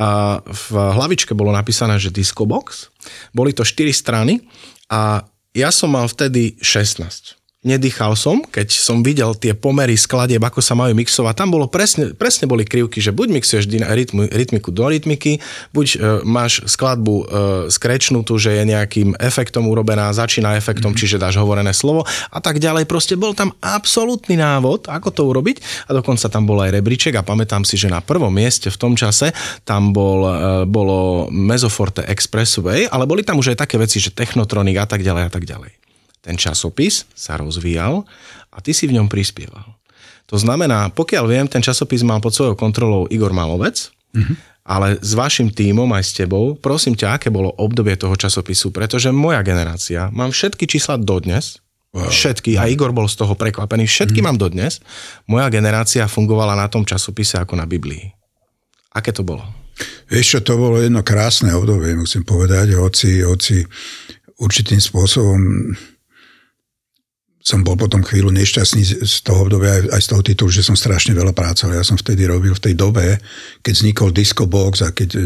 A 0.00 0.40
v 0.40 0.64
hlavičke 0.72 1.36
bolo 1.36 1.52
napísané, 1.52 2.00
že 2.00 2.08
Discobox. 2.08 2.88
Boli 3.36 3.52
to 3.52 3.68
4 3.68 3.92
strany 3.92 4.40
a 4.88 5.28
ja 5.52 5.68
som 5.68 5.92
mal 5.92 6.08
vtedy 6.08 6.56
16 6.64 7.39
nedýchal 7.60 8.16
som, 8.16 8.40
keď 8.40 8.72
som 8.72 9.04
videl 9.04 9.36
tie 9.36 9.52
pomery 9.52 9.92
skladieb, 9.92 10.40
ako 10.40 10.64
sa 10.64 10.72
majú 10.72 10.96
mixovať. 10.96 11.44
Tam 11.44 11.52
bolo 11.52 11.68
presne, 11.68 12.16
presne 12.16 12.48
boli 12.48 12.64
krivky, 12.64 13.04
že 13.04 13.12
buď 13.12 13.36
mixuješ 13.36 13.68
rytmu, 13.68 14.32
rytmiku 14.32 14.72
do 14.72 14.88
rytmiky, 14.88 15.44
buď 15.76 15.86
e, 15.92 15.96
máš 16.24 16.64
skladbu 16.64 17.14
e, 17.20 17.24
skrečnutú, 17.68 18.40
že 18.40 18.56
je 18.56 18.64
nejakým 18.64 19.12
efektom 19.20 19.68
urobená, 19.68 20.08
začína 20.08 20.56
efektom, 20.56 20.96
mm-hmm. 20.96 21.04
čiže 21.04 21.20
dáš 21.20 21.36
hovorené 21.36 21.76
slovo 21.76 22.08
a 22.32 22.40
tak 22.40 22.64
ďalej. 22.64 22.88
Proste 22.88 23.20
bol 23.20 23.36
tam 23.36 23.52
absolútny 23.60 24.40
návod, 24.40 24.88
ako 24.88 25.08
to 25.12 25.22
urobiť 25.28 25.60
a 25.92 26.00
dokonca 26.00 26.32
tam 26.32 26.48
bol 26.48 26.64
aj 26.64 26.80
rebríček 26.80 27.12
a 27.20 27.26
pamätám 27.26 27.68
si, 27.68 27.76
že 27.76 27.92
na 27.92 28.00
prvom 28.00 28.32
mieste 28.32 28.72
v 28.72 28.80
tom 28.80 28.96
čase 28.96 29.36
tam 29.68 29.92
bol, 29.92 30.24
e, 30.24 30.32
bolo 30.64 31.28
Mezoforte 31.28 32.08
Expressway, 32.08 32.88
ale 32.88 33.04
boli 33.04 33.20
tam 33.20 33.36
už 33.36 33.52
aj 33.52 33.68
také 33.68 33.76
veci, 33.76 34.00
že 34.00 34.16
Technotronic 34.16 34.80
a 34.80 34.88
tak 34.88 35.04
ďalej 35.04 35.28
a 35.28 35.32
tak 35.32 35.44
ďalej 35.44 35.89
ten 36.20 36.36
časopis 36.36 37.08
sa 37.16 37.40
rozvíjal 37.40 38.04
a 38.52 38.56
ty 38.60 38.76
si 38.76 38.88
v 38.88 38.96
ňom 39.00 39.08
prispieval. 39.08 39.76
To 40.30 40.38
znamená, 40.38 40.94
pokiaľ 40.94 41.24
viem, 41.26 41.46
ten 41.50 41.58
časopis 41.58 42.06
mal 42.06 42.22
pod 42.22 42.30
svojou 42.30 42.54
kontrolou 42.54 43.10
Igor 43.10 43.34
Malovec, 43.34 43.90
mm-hmm. 44.14 44.36
ale 44.62 44.94
s 45.02 45.12
vašim 45.18 45.50
tímom 45.50 45.90
aj 45.90 46.04
s 46.06 46.12
tebou, 46.14 46.54
prosím 46.54 46.94
ťa, 46.94 47.18
aké 47.18 47.28
bolo 47.34 47.50
obdobie 47.58 47.98
toho 47.98 48.14
časopisu, 48.14 48.70
pretože 48.70 49.10
moja 49.10 49.42
generácia, 49.42 50.06
mám 50.14 50.30
všetky 50.30 50.70
čísla 50.70 51.00
dodnes, 51.00 51.58
Wow. 51.90 52.06
Všetky, 52.06 52.54
a 52.54 52.70
Igor 52.70 52.94
bol 52.94 53.10
z 53.10 53.18
toho 53.18 53.34
prekvapený, 53.34 53.82
všetky 53.82 54.22
mm. 54.22 54.26
mám 54.30 54.38
dodnes. 54.38 54.78
Moja 55.26 55.50
generácia 55.50 56.06
fungovala 56.06 56.54
na 56.54 56.70
tom 56.70 56.86
časopise 56.86 57.34
ako 57.34 57.58
na 57.58 57.66
Biblii. 57.66 58.06
Aké 58.94 59.10
to 59.10 59.26
bolo? 59.26 59.42
Vieš 60.06 60.26
čo, 60.26 60.38
to 60.38 60.54
bolo 60.54 60.78
jedno 60.78 61.02
krásne 61.02 61.50
obdobie, 61.50 61.98
musím 61.98 62.22
povedať, 62.22 62.78
hoci, 62.78 63.26
hoci 63.26 63.66
určitým 64.38 64.78
spôsobom 64.78 65.74
som 67.40 67.64
bol 67.64 67.72
potom 67.72 68.04
chvíľu 68.04 68.28
nešťastný 68.36 68.82
z 69.00 69.14
toho 69.24 69.48
obdobia 69.48 69.80
aj, 69.80 69.96
aj 69.96 70.00
z 70.04 70.08
toho 70.12 70.22
titulu, 70.22 70.50
že 70.52 70.60
som 70.60 70.76
strašne 70.76 71.16
veľa 71.16 71.32
pracoval. 71.32 71.80
Ja 71.80 71.86
som 71.86 71.96
vtedy 71.96 72.28
robil 72.28 72.52
v 72.52 72.64
tej 72.68 72.74
dobe, 72.76 73.16
keď 73.64 73.72
vznikol 73.80 74.12
Disco 74.12 74.44
Box 74.44 74.84
a 74.84 74.92
keď 74.92 75.16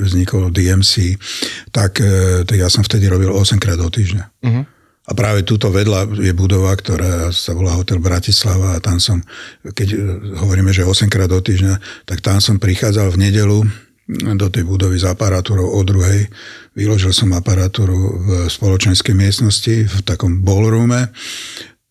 vznikol 0.00 0.48
DMC, 0.48 1.20
tak, 1.68 2.00
e, 2.00 2.48
tak 2.48 2.56
ja 2.56 2.72
som 2.72 2.80
vtedy 2.80 3.12
robil 3.12 3.28
8 3.28 3.60
krát 3.60 3.76
do 3.76 3.92
týždňa. 3.92 4.24
Uh-huh. 4.24 4.64
A 5.04 5.12
práve 5.12 5.44
túto 5.44 5.68
vedľa 5.68 6.16
je 6.16 6.32
budova, 6.32 6.72
ktorá 6.72 7.28
sa 7.28 7.52
volá 7.52 7.76
Hotel 7.76 8.00
Bratislava 8.00 8.72
a 8.72 8.80
tam 8.80 8.96
som, 8.96 9.20
keď 9.60 9.88
e, 9.92 9.96
hovoríme, 10.40 10.72
že 10.72 10.88
8 10.88 11.12
krát 11.12 11.28
do 11.28 11.44
týždňa, 11.44 12.08
tak 12.08 12.24
tam 12.24 12.40
som 12.40 12.56
prichádzal 12.56 13.12
v 13.12 13.20
nedelu 13.20 13.60
do 14.36 14.46
tej 14.52 14.64
budovy 14.68 15.00
s 15.00 15.08
aparatúrou 15.08 15.64
o 15.64 15.80
druhej. 15.80 16.28
Vyložil 16.74 17.14
som 17.14 17.30
aparatúru 17.32 18.18
v 18.18 18.28
spoločenskej 18.50 19.14
miestnosti, 19.14 19.86
v 19.86 19.94
takom 20.02 20.42
ballroome. 20.42 21.14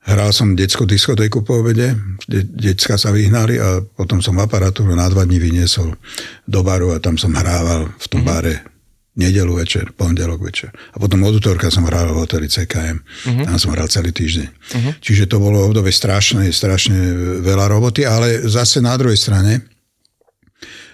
Hral 0.03 0.35
som 0.35 0.59
detskú 0.59 0.83
diskotéku 0.83 1.47
po 1.47 1.63
obede, 1.63 1.95
de- 2.27 2.43
decka 2.43 2.99
sa 2.99 3.15
vyhnali 3.15 3.55
a 3.55 3.79
potom 3.79 4.19
som 4.19 4.35
aparatúru 4.35 4.91
na 4.91 5.07
dva 5.07 5.23
dní 5.23 5.39
vyniesol 5.39 5.95
do 6.43 6.59
baru 6.59 6.91
a 6.91 6.99
tam 6.99 7.15
som 7.15 7.31
hrával 7.31 7.87
v 7.95 8.05
tom 8.11 8.27
mm-hmm. 8.27 8.35
bare 8.35 8.73
nedelu 9.13 9.53
večer, 9.55 9.93
pondelok 9.93 10.41
večer. 10.41 10.73
A 10.73 10.97
potom 10.97 11.21
od 11.23 11.37
útorka 11.37 11.69
som 11.69 11.85
hral 11.85 12.09
v 12.09 12.17
hoteli 12.17 12.49
CKM. 12.49 12.97
Uh-huh. 12.97 13.29
Mhm. 13.29 13.43
Tam 13.45 13.57
som 13.61 13.71
hral 13.71 13.87
celý 13.87 14.09
týždeň. 14.09 14.47
Uh-huh. 14.49 14.93
Čiže 14.99 15.29
to 15.29 15.37
bolo 15.37 15.61
obdobie 15.61 15.93
strašné, 15.93 16.49
strašne 16.49 16.97
veľa 17.45 17.69
roboty, 17.69 18.09
ale 18.09 18.41
zase 18.49 18.81
na 18.81 18.97
druhej 18.97 19.17
strane 19.17 19.72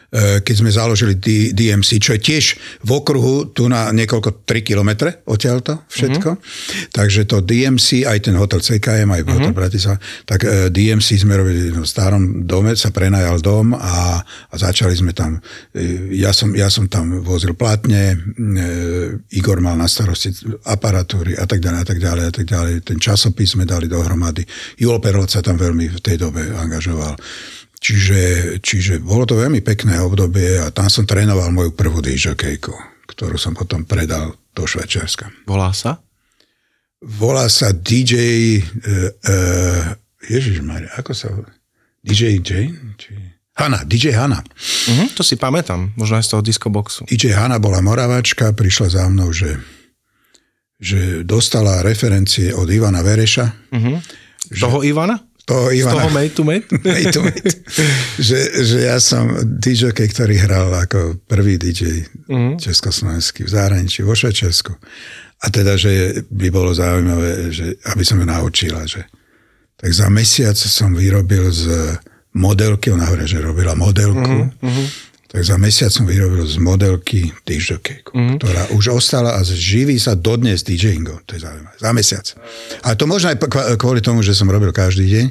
keď 0.09 0.55
sme 0.57 0.73
založili 0.73 1.13
DMC, 1.53 2.01
čo 2.01 2.17
je 2.17 2.21
tiež 2.21 2.45
v 2.81 2.89
okruhu 2.89 3.53
tu 3.53 3.69
na 3.69 3.93
niekoľko 3.93 4.41
3 4.45 4.65
kilometre 4.65 5.21
odtiaľto 5.29 5.85
všetko. 5.85 6.29
Mm-hmm. 6.33 6.89
Takže 6.93 7.21
to 7.29 7.45
DMC, 7.45 8.09
aj 8.09 8.17
ten 8.25 8.35
hotel 8.37 8.61
CKM, 8.63 9.09
aj 9.09 9.21
mm-hmm. 9.21 9.35
hotel 9.37 9.53
Bratislava, 9.53 9.97
tak 10.25 10.39
eh, 10.45 10.73
DMC 10.73 11.07
sme 11.21 11.37
robili 11.37 11.69
v 11.69 11.85
starom 11.85 12.45
dome, 12.49 12.73
sa 12.73 12.89
prenajal 12.89 13.37
dom 13.41 13.77
a, 13.77 14.17
a 14.23 14.53
začali 14.55 14.97
sme 14.97 15.13
tam, 15.13 15.37
eh, 15.77 16.17
ja 16.17 16.33
som, 16.33 16.53
ja 16.57 16.71
som 16.73 16.89
tam 16.89 17.21
vozil 17.21 17.53
platne, 17.53 18.17
Igor 19.33 19.61
mal 19.61 19.77
na 19.77 19.85
starosti 19.85 20.33
aparatúry 20.65 21.37
a 21.37 21.45
tak 21.45 21.61
ďalej 21.61 21.79
a 21.81 21.85
tak 21.85 21.99
ďalej 21.99 22.23
a 22.25 22.33
tak 22.33 22.45
ďalej. 22.47 22.73
Ten 22.85 22.97
časopis 22.97 23.53
sme 23.53 23.65
dali 23.67 23.85
dohromady. 23.85 24.45
Julo 24.79 24.97
Perlot 24.97 25.29
sa 25.29 25.43
tam 25.43 25.59
veľmi 25.59 25.85
v 25.91 25.99
tej 25.99 26.17
dobe 26.17 26.49
angažoval. 26.55 27.13
Čiže, 27.79 28.19
čiže 28.59 28.99
bolo 28.99 29.23
to 29.23 29.39
veľmi 29.39 29.63
pekné 29.63 30.03
obdobie 30.03 30.59
a 30.59 30.67
tam 30.67 30.91
som 30.91 31.07
trénoval 31.07 31.55
moju 31.55 31.71
prvú 31.71 32.03
DJkejku, 32.03 32.75
ktorú 33.07 33.39
som 33.39 33.55
potom 33.55 33.87
predal 33.87 34.35
do 34.51 34.67
Švečerska. 34.67 35.31
Volá 35.47 35.71
sa? 35.71 36.03
Volá 36.99 37.47
sa 37.47 37.71
DJ... 37.71 38.15
Uh, 38.59 39.09
uh, 39.23 39.95
Ježiš 40.19 40.59
Maria, 40.59 40.91
ako 40.99 41.15
sa? 41.15 41.31
DJ 42.03 42.43
Jane? 42.43 42.99
Či... 42.99 43.15
Hanna, 43.55 43.83
DJ 43.83 44.15
Hanna. 44.15 44.39
Uh-huh, 44.43 45.07
to 45.15 45.23
si 45.23 45.35
pamätám, 45.35 45.91
možno 45.99 46.15
aj 46.19 46.27
z 46.27 46.29
toho 46.35 46.41
diskoboxu. 46.43 47.03
DJ 47.07 47.35
Hanna 47.35 47.59
bola 47.59 47.83
moravačka, 47.83 48.55
prišla 48.55 48.87
za 48.87 49.03
mnou, 49.11 49.31
že, 49.35 49.59
že 50.79 51.27
dostala 51.27 51.83
referencie 51.83 52.55
od 52.55 52.67
Ivana 52.71 53.03
Vereša. 53.03 53.47
Uh-huh. 53.71 53.99
Že, 54.47 54.61
toho 54.63 54.79
Ivana? 54.83 55.19
Toho 55.49 55.73
Ivana. 55.73 55.89
Z 55.89 55.97
toho 55.97 56.09
mate 56.13 56.35
to 56.37 56.43
mate? 56.45 56.67
mate, 56.85 57.09
to 57.09 57.21
mate. 57.25 57.49
že, 58.29 58.39
že 58.61 58.77
ja 58.85 59.01
som 59.01 59.33
DJ, 59.57 59.89
ktorý 59.97 60.37
hral 60.37 60.69
ako 60.69 61.17
prvý 61.25 61.57
DJ 61.57 62.05
mm-hmm. 62.29 62.61
československý 62.61 63.49
v 63.49 63.51
zahraničí, 63.51 64.05
vo 64.05 64.13
Švečesku. 64.13 64.77
A 65.39 65.45
teda, 65.49 65.79
že 65.79 66.21
by 66.29 66.47
bolo 66.53 66.75
zaujímavé, 66.75 67.49
že, 67.49 67.81
aby 67.89 68.03
som 68.05 68.21
ju 68.21 68.27
naučila, 68.27 68.85
že 68.85 69.07
tak 69.79 69.95
za 69.95 70.11
mesiac 70.11 70.59
som 70.59 70.91
vyrobil 70.91 71.47
z 71.49 71.95
modelky, 72.35 72.91
ona 72.91 73.07
hovorí, 73.07 73.25
že 73.25 73.39
robila 73.41 73.73
modelku, 73.73 74.51
mm-hmm. 74.53 75.08
Tak 75.29 75.45
za 75.45 75.61
mesiac 75.61 75.93
som 75.93 76.09
vyrobil 76.09 76.41
z 76.41 76.57
modelky 76.57 77.29
DJkejku, 77.45 78.17
mm-hmm. 78.17 78.37
ktorá 78.41 78.73
už 78.73 78.97
ostala 78.97 79.37
a 79.37 79.45
živí 79.45 80.01
sa 80.01 80.17
dodnes 80.17 80.65
DJingom. 80.65 81.21
To 81.29 81.37
je 81.37 81.45
zaujímavé. 81.45 81.77
Za 81.77 81.91
mesiac. 81.93 82.25
A 82.81 82.97
to 82.97 83.05
možno 83.05 83.29
aj 83.29 83.37
kvôli 83.77 84.01
tomu, 84.01 84.25
že 84.25 84.33
som 84.33 84.49
robil 84.49 84.73
každý 84.73 85.05
deň. 85.05 85.25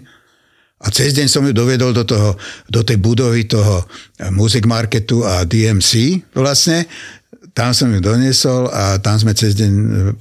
A 0.79 0.95
cez 0.95 1.11
deň 1.19 1.27
som 1.27 1.43
ju 1.43 1.51
doviedol 1.51 1.91
do, 1.91 2.07
toho, 2.07 2.39
do 2.71 2.87
tej 2.87 3.03
budovy 3.03 3.51
toho 3.51 3.83
Music 4.31 4.63
Marketu 4.63 5.27
a 5.27 5.43
DMC 5.43 6.23
vlastne. 6.31 6.87
Tam 7.51 7.75
som 7.75 7.91
ju 7.91 7.99
doniesol 7.99 8.71
a 8.71 9.03
tam 9.03 9.19
sme 9.19 9.35
cez 9.35 9.59
deň 9.59 9.73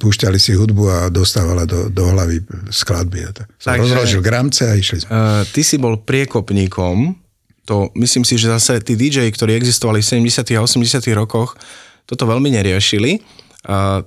púšťali 0.01 0.41
si 0.41 0.57
hudbu 0.57 0.84
a 0.89 0.97
dostávala 1.13 1.69
do, 1.69 1.93
do 1.93 2.09
hlavy 2.09 2.41
skladby. 2.73 3.30
Som 3.61 3.78
Takže, 3.78 3.82
rozložil 3.86 4.21
gramce 4.25 4.65
a 4.65 4.73
išli 4.73 5.05
sme. 5.05 5.09
Uh, 5.13 5.45
ty 5.53 5.61
si 5.61 5.78
bol 5.78 6.01
priekopníkom, 6.01 7.26
to 7.68 7.91
myslím 7.99 8.24
si, 8.24 8.39
že 8.39 8.47
zase 8.47 8.80
tí 8.80 8.95
DJ, 8.95 9.28
ktorí 9.28 9.59
existovali 9.59 9.99
v 9.99 10.24
70. 10.24 10.55
a 10.55 10.63
80. 10.63 11.03
rokoch, 11.11 11.59
toto 12.07 12.24
veľmi 12.24 12.55
neriešili 12.55 13.20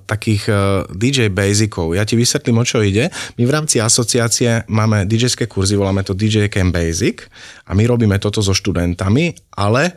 takých 0.09 0.49
uh, 0.49 0.89
DJ 0.89 1.29
basicov. 1.29 1.93
Ja 1.93 2.09
ti 2.09 2.17
vysvetlím, 2.17 2.63
o 2.63 2.65
čo 2.65 2.81
ide. 2.81 3.13
My 3.37 3.45
v 3.45 3.53
rámci 3.53 3.77
asociácie 3.77 4.65
máme 4.73 5.05
DJ-ské 5.05 5.45
kurzy, 5.45 5.77
voláme 5.77 6.01
to 6.01 6.17
DJ 6.17 6.49
Camp 6.49 6.73
Basic 6.73 7.29
a 7.69 7.77
my 7.77 7.85
robíme 7.85 8.17
toto 8.17 8.41
so 8.41 8.57
študentami, 8.57 9.37
ale 9.61 9.93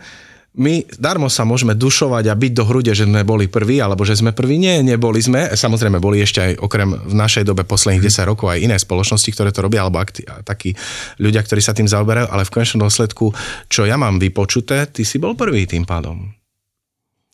my 0.54 0.86
darmo 1.02 1.34
sa 1.34 1.50
môžeme 1.50 1.74
dušovať 1.74 2.30
a 2.30 2.38
byť 2.38 2.52
do 2.54 2.64
hrude, 2.70 2.94
že 2.94 3.10
sme 3.10 3.26
boli 3.26 3.50
prví, 3.50 3.82
alebo 3.82 4.06
že 4.06 4.14
sme 4.14 4.38
prví. 4.38 4.62
Nie, 4.62 4.86
neboli 4.86 5.18
sme. 5.18 5.50
Samozrejme, 5.50 5.98
boli 5.98 6.22
ešte 6.22 6.46
aj 6.46 6.52
okrem 6.62 6.94
v 6.94 7.14
našej 7.18 7.42
dobe 7.42 7.66
posledných 7.66 8.06
10 8.06 8.30
rokov 8.30 8.54
aj 8.54 8.62
iné 8.62 8.78
spoločnosti, 8.78 9.34
ktoré 9.34 9.50
to 9.50 9.66
robia, 9.66 9.82
alebo 9.82 9.98
akti- 9.98 10.30
takí 10.46 10.78
ľudia, 11.18 11.42
ktorí 11.42 11.58
sa 11.58 11.74
tým 11.74 11.90
zaoberajú, 11.90 12.30
ale 12.30 12.46
v 12.46 12.54
konečnom 12.54 12.86
dôsledku, 12.86 13.34
čo 13.66 13.90
ja 13.90 13.98
mám 13.98 14.22
vypočuté, 14.22 14.86
ty 14.94 15.02
si 15.02 15.18
bol 15.18 15.34
prvý 15.34 15.66
tým 15.66 15.90
pádom. 15.90 16.30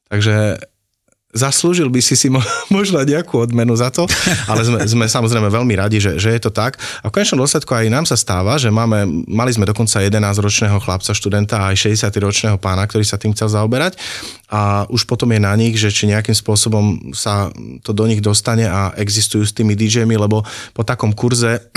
Takže 0.07 0.55
zaslúžil 1.29 1.93
by 1.93 2.01
si 2.01 2.17
si 2.17 2.27
možno 2.75 3.01
nejakú 3.05 3.37
odmenu 3.37 3.77
za 3.77 3.93
to, 3.93 4.09
ale 4.49 4.65
sme, 4.65 4.79
sme 4.85 5.05
samozrejme 5.05 5.49
veľmi 5.49 5.73
radi, 5.77 6.01
že, 6.01 6.17
že 6.17 6.33
je 6.33 6.41
to 6.41 6.51
tak. 6.51 6.81
A 7.05 7.09
v 7.09 7.13
konečnom 7.13 7.45
dôsledku 7.45 7.69
aj 7.69 7.89
nám 7.89 8.05
sa 8.09 8.17
stáva, 8.17 8.57
že 8.57 8.73
máme, 8.73 9.05
mali 9.29 9.53
sme 9.53 9.69
dokonca 9.69 10.01
11-ročného 10.01 10.81
chlapca, 10.81 11.13
študenta 11.13 11.55
a 11.61 11.73
aj 11.73 11.93
60-ročného 11.93 12.57
pána, 12.57 12.89
ktorý 12.89 13.05
sa 13.05 13.21
tým 13.21 13.33
chcel 13.37 13.53
zaoberať 13.53 13.97
a 14.49 14.89
už 14.89 15.05
potom 15.05 15.29
je 15.29 15.39
na 15.41 15.53
nich, 15.53 15.77
že 15.77 15.93
či 15.93 16.09
nejakým 16.09 16.33
spôsobom 16.33 17.13
sa 17.13 17.53
to 17.85 17.93
do 17.93 18.09
nich 18.09 18.19
dostane 18.19 18.65
a 18.65 18.97
existujú 18.97 19.45
s 19.45 19.53
tými 19.53 19.77
DJmi, 19.77 20.17
lebo 20.17 20.41
po 20.73 20.81
takom 20.81 21.13
kurze 21.13 21.69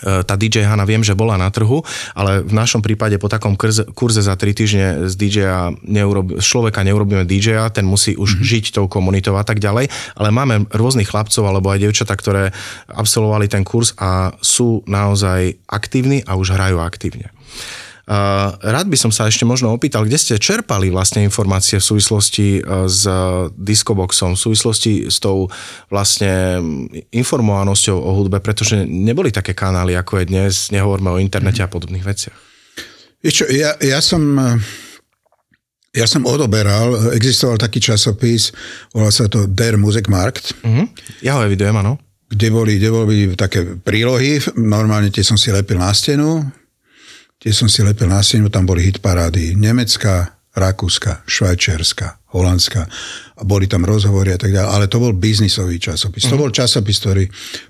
tá 0.00 0.34
DJ 0.34 0.66
Hana 0.66 0.88
viem, 0.88 1.04
že 1.04 1.14
bola 1.14 1.38
na 1.38 1.52
trhu, 1.52 1.84
ale 2.16 2.42
v 2.42 2.54
našom 2.54 2.82
prípade 2.82 3.18
po 3.20 3.30
takom 3.30 3.54
kurze, 3.54 3.86
kurze 3.92 4.24
za 4.24 4.34
3 4.34 4.50
týždne 4.54 4.86
z 5.06 5.14
DJ-a 5.14 5.70
neurob, 5.86 6.42
človeka 6.42 6.82
neurobíme 6.82 7.22
DJ-a, 7.28 7.70
ten 7.70 7.86
musí 7.86 8.18
už 8.18 8.38
mm-hmm. 8.38 8.48
žiť 8.50 8.64
tou 8.74 8.86
komunitou 8.90 9.38
a 9.38 9.44
tak 9.46 9.62
ďalej, 9.62 9.88
ale 10.18 10.28
máme 10.34 10.66
rôznych 10.74 11.06
chlapcov 11.06 11.44
alebo 11.46 11.70
aj 11.70 11.86
devčata, 11.86 12.14
ktoré 12.18 12.50
absolvovali 12.90 13.46
ten 13.46 13.62
kurz 13.62 13.94
a 14.00 14.34
sú 14.42 14.82
naozaj 14.90 15.54
aktívni 15.70 16.24
a 16.26 16.34
už 16.34 16.54
hrajú 16.54 16.82
aktívne. 16.82 17.30
Rád 18.06 18.86
by 18.90 18.98
som 18.98 19.14
sa 19.14 19.30
ešte 19.30 19.46
možno 19.46 19.70
opýtal, 19.70 20.02
kde 20.02 20.18
ste 20.18 20.34
čerpali 20.42 20.90
vlastne 20.90 21.22
informácie 21.22 21.78
v 21.78 21.86
súvislosti 21.86 22.58
e, 22.58 22.60
s 22.90 23.06
diskoboxom, 23.54 24.34
v 24.34 24.42
súvislosti 24.42 24.92
s 25.06 25.22
tou 25.22 25.46
vlastne 25.86 26.58
informovanosťou 27.14 27.94
o 27.94 28.10
hudbe, 28.18 28.42
pretože 28.42 28.82
neboli 28.82 29.30
také 29.30 29.54
kanály, 29.54 29.94
ako 29.94 30.18
je 30.18 30.24
dnes, 30.34 30.74
nehovorme 30.74 31.14
o 31.14 31.22
internete 31.22 31.62
a 31.62 31.70
podobných 31.70 32.02
veciach. 32.02 32.38
Čo, 33.22 33.46
ja, 33.54 33.78
ja 33.78 34.02
som... 34.02 34.22
Ja 35.92 36.08
som 36.08 36.24
odoberal, 36.24 37.12
existoval 37.12 37.60
taký 37.60 37.76
časopis, 37.76 38.48
volal 38.96 39.12
sa 39.12 39.28
to 39.28 39.44
Der 39.44 39.76
Musikmarkt. 39.76 40.56
Uh-huh. 40.64 40.88
Ja 41.20 41.36
ho 41.36 41.44
evidujem, 41.44 41.76
áno. 41.76 42.00
Kde 42.32 42.48
boli, 42.48 42.80
kde 42.80 42.88
boli 42.88 43.16
také 43.36 43.76
prílohy, 43.76 44.40
normálne 44.56 45.12
tie 45.12 45.20
som 45.20 45.36
si 45.36 45.52
lepil 45.52 45.76
na 45.76 45.92
stenu, 45.92 46.48
Tie 47.42 47.50
som 47.50 47.66
si 47.66 47.82
lepil 47.82 48.06
na 48.06 48.22
stenu, 48.22 48.46
tam 48.46 48.70
boli 48.70 48.86
hitparády 48.86 49.58
Nemecka, 49.58 50.38
Rakúska, 50.54 51.26
Švajčiarska, 51.26 52.21
Holandska 52.32 52.88
a 53.32 53.42
boli 53.42 53.66
tam 53.66 53.82
rozhovory 53.82 54.36
a 54.36 54.38
tak 54.38 54.54
ďalej, 54.54 54.70
ale 54.70 54.84
to 54.86 55.02
bol 55.02 55.10
biznisový 55.10 55.82
časopis. 55.82 56.24
Mm-hmm. 56.24 56.32
To 56.32 56.36
mhm. 56.38 56.42
bol 56.46 56.50
časopis, 56.54 56.96
ktorý 57.02 57.24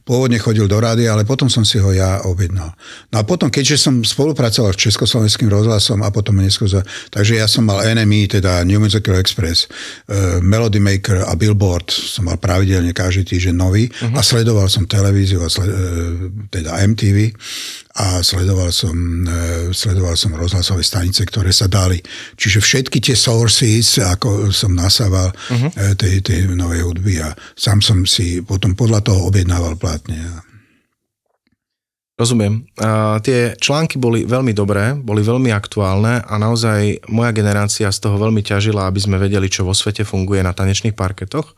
pôvodne 0.05 0.37
chodil 0.37 0.69
do 0.69 0.77
rády, 0.77 1.09
ale 1.09 1.25
potom 1.25 1.49
som 1.49 1.65
si 1.65 1.81
ho 1.81 1.91
ja 1.97 2.21
objednal. 2.29 2.77
No 3.09 3.17
a 3.17 3.23
potom, 3.25 3.49
keďže 3.49 3.89
som 3.89 4.05
spolupracoval 4.05 4.77
s 4.77 4.83
Československým 4.85 5.49
rozhlasom 5.49 6.05
a 6.05 6.13
potom 6.13 6.37
neskôr, 6.45 6.69
takže 7.09 7.41
ja 7.41 7.49
som 7.49 7.65
mal 7.65 7.81
NME, 7.81 8.29
teda 8.29 8.61
New 8.69 8.85
Musical 8.85 9.17
Express, 9.17 9.65
uh, 9.67 10.45
Melody 10.45 10.79
Maker 10.79 11.25
a 11.25 11.33
Billboard, 11.33 11.89
som 11.89 12.29
mal 12.29 12.37
pravidelne 12.37 12.93
každý 12.93 13.25
týždeň 13.25 13.55
nový 13.57 13.89
mm-hmm. 13.89 14.15
a 14.15 14.21
sledoval 14.21 14.69
som 14.69 14.85
televíziu, 14.85 15.41
a 15.41 15.49
sled, 15.49 15.73
uh, 15.73 15.79
teda 16.53 16.85
MTV 16.85 17.33
a 17.93 18.25
sledoval 18.25 18.73
som, 18.73 18.95
uh, 19.25 19.69
sledoval 19.73 20.21
som 20.21 20.37
rozhlasové 20.37 20.85
stanice, 20.85 21.25
ktoré 21.25 21.53
sa 21.53 21.65
dali. 21.65 22.01
Čiže 22.37 22.61
všetky 22.61 23.01
tie 23.01 23.17
sources, 23.17 23.97
ako 23.97 24.52
som 24.55 24.77
nasával 24.77 25.33
uh-huh. 25.33 25.97
tej, 25.97 26.21
tej 26.21 26.47
novej 26.53 26.85
hudby 26.85 27.19
a 27.25 27.33
sám 27.57 27.81
som 27.81 28.05
si 28.05 28.45
potom 28.45 28.77
podľa 28.77 29.03
toho 29.03 29.27
objednával 29.27 29.75
plátne. 29.81 30.21
Rozumiem. 32.23 32.69
A 32.79 33.19
tie 33.25 33.59
články 33.59 33.99
boli 33.99 34.23
veľmi 34.23 34.55
dobré, 34.55 34.95
boli 34.95 35.27
veľmi 35.27 35.51
aktuálne 35.51 36.23
a 36.23 36.35
naozaj 36.39 37.09
moja 37.11 37.35
generácia 37.35 37.91
z 37.91 37.99
toho 37.99 38.15
veľmi 38.15 38.45
ťažila, 38.45 38.87
aby 38.87 39.01
sme 39.03 39.19
vedeli, 39.19 39.51
čo 39.51 39.67
vo 39.67 39.75
svete 39.75 40.07
funguje 40.07 40.45
na 40.45 40.55
tanečných 40.55 40.95
parketoch. 40.95 41.57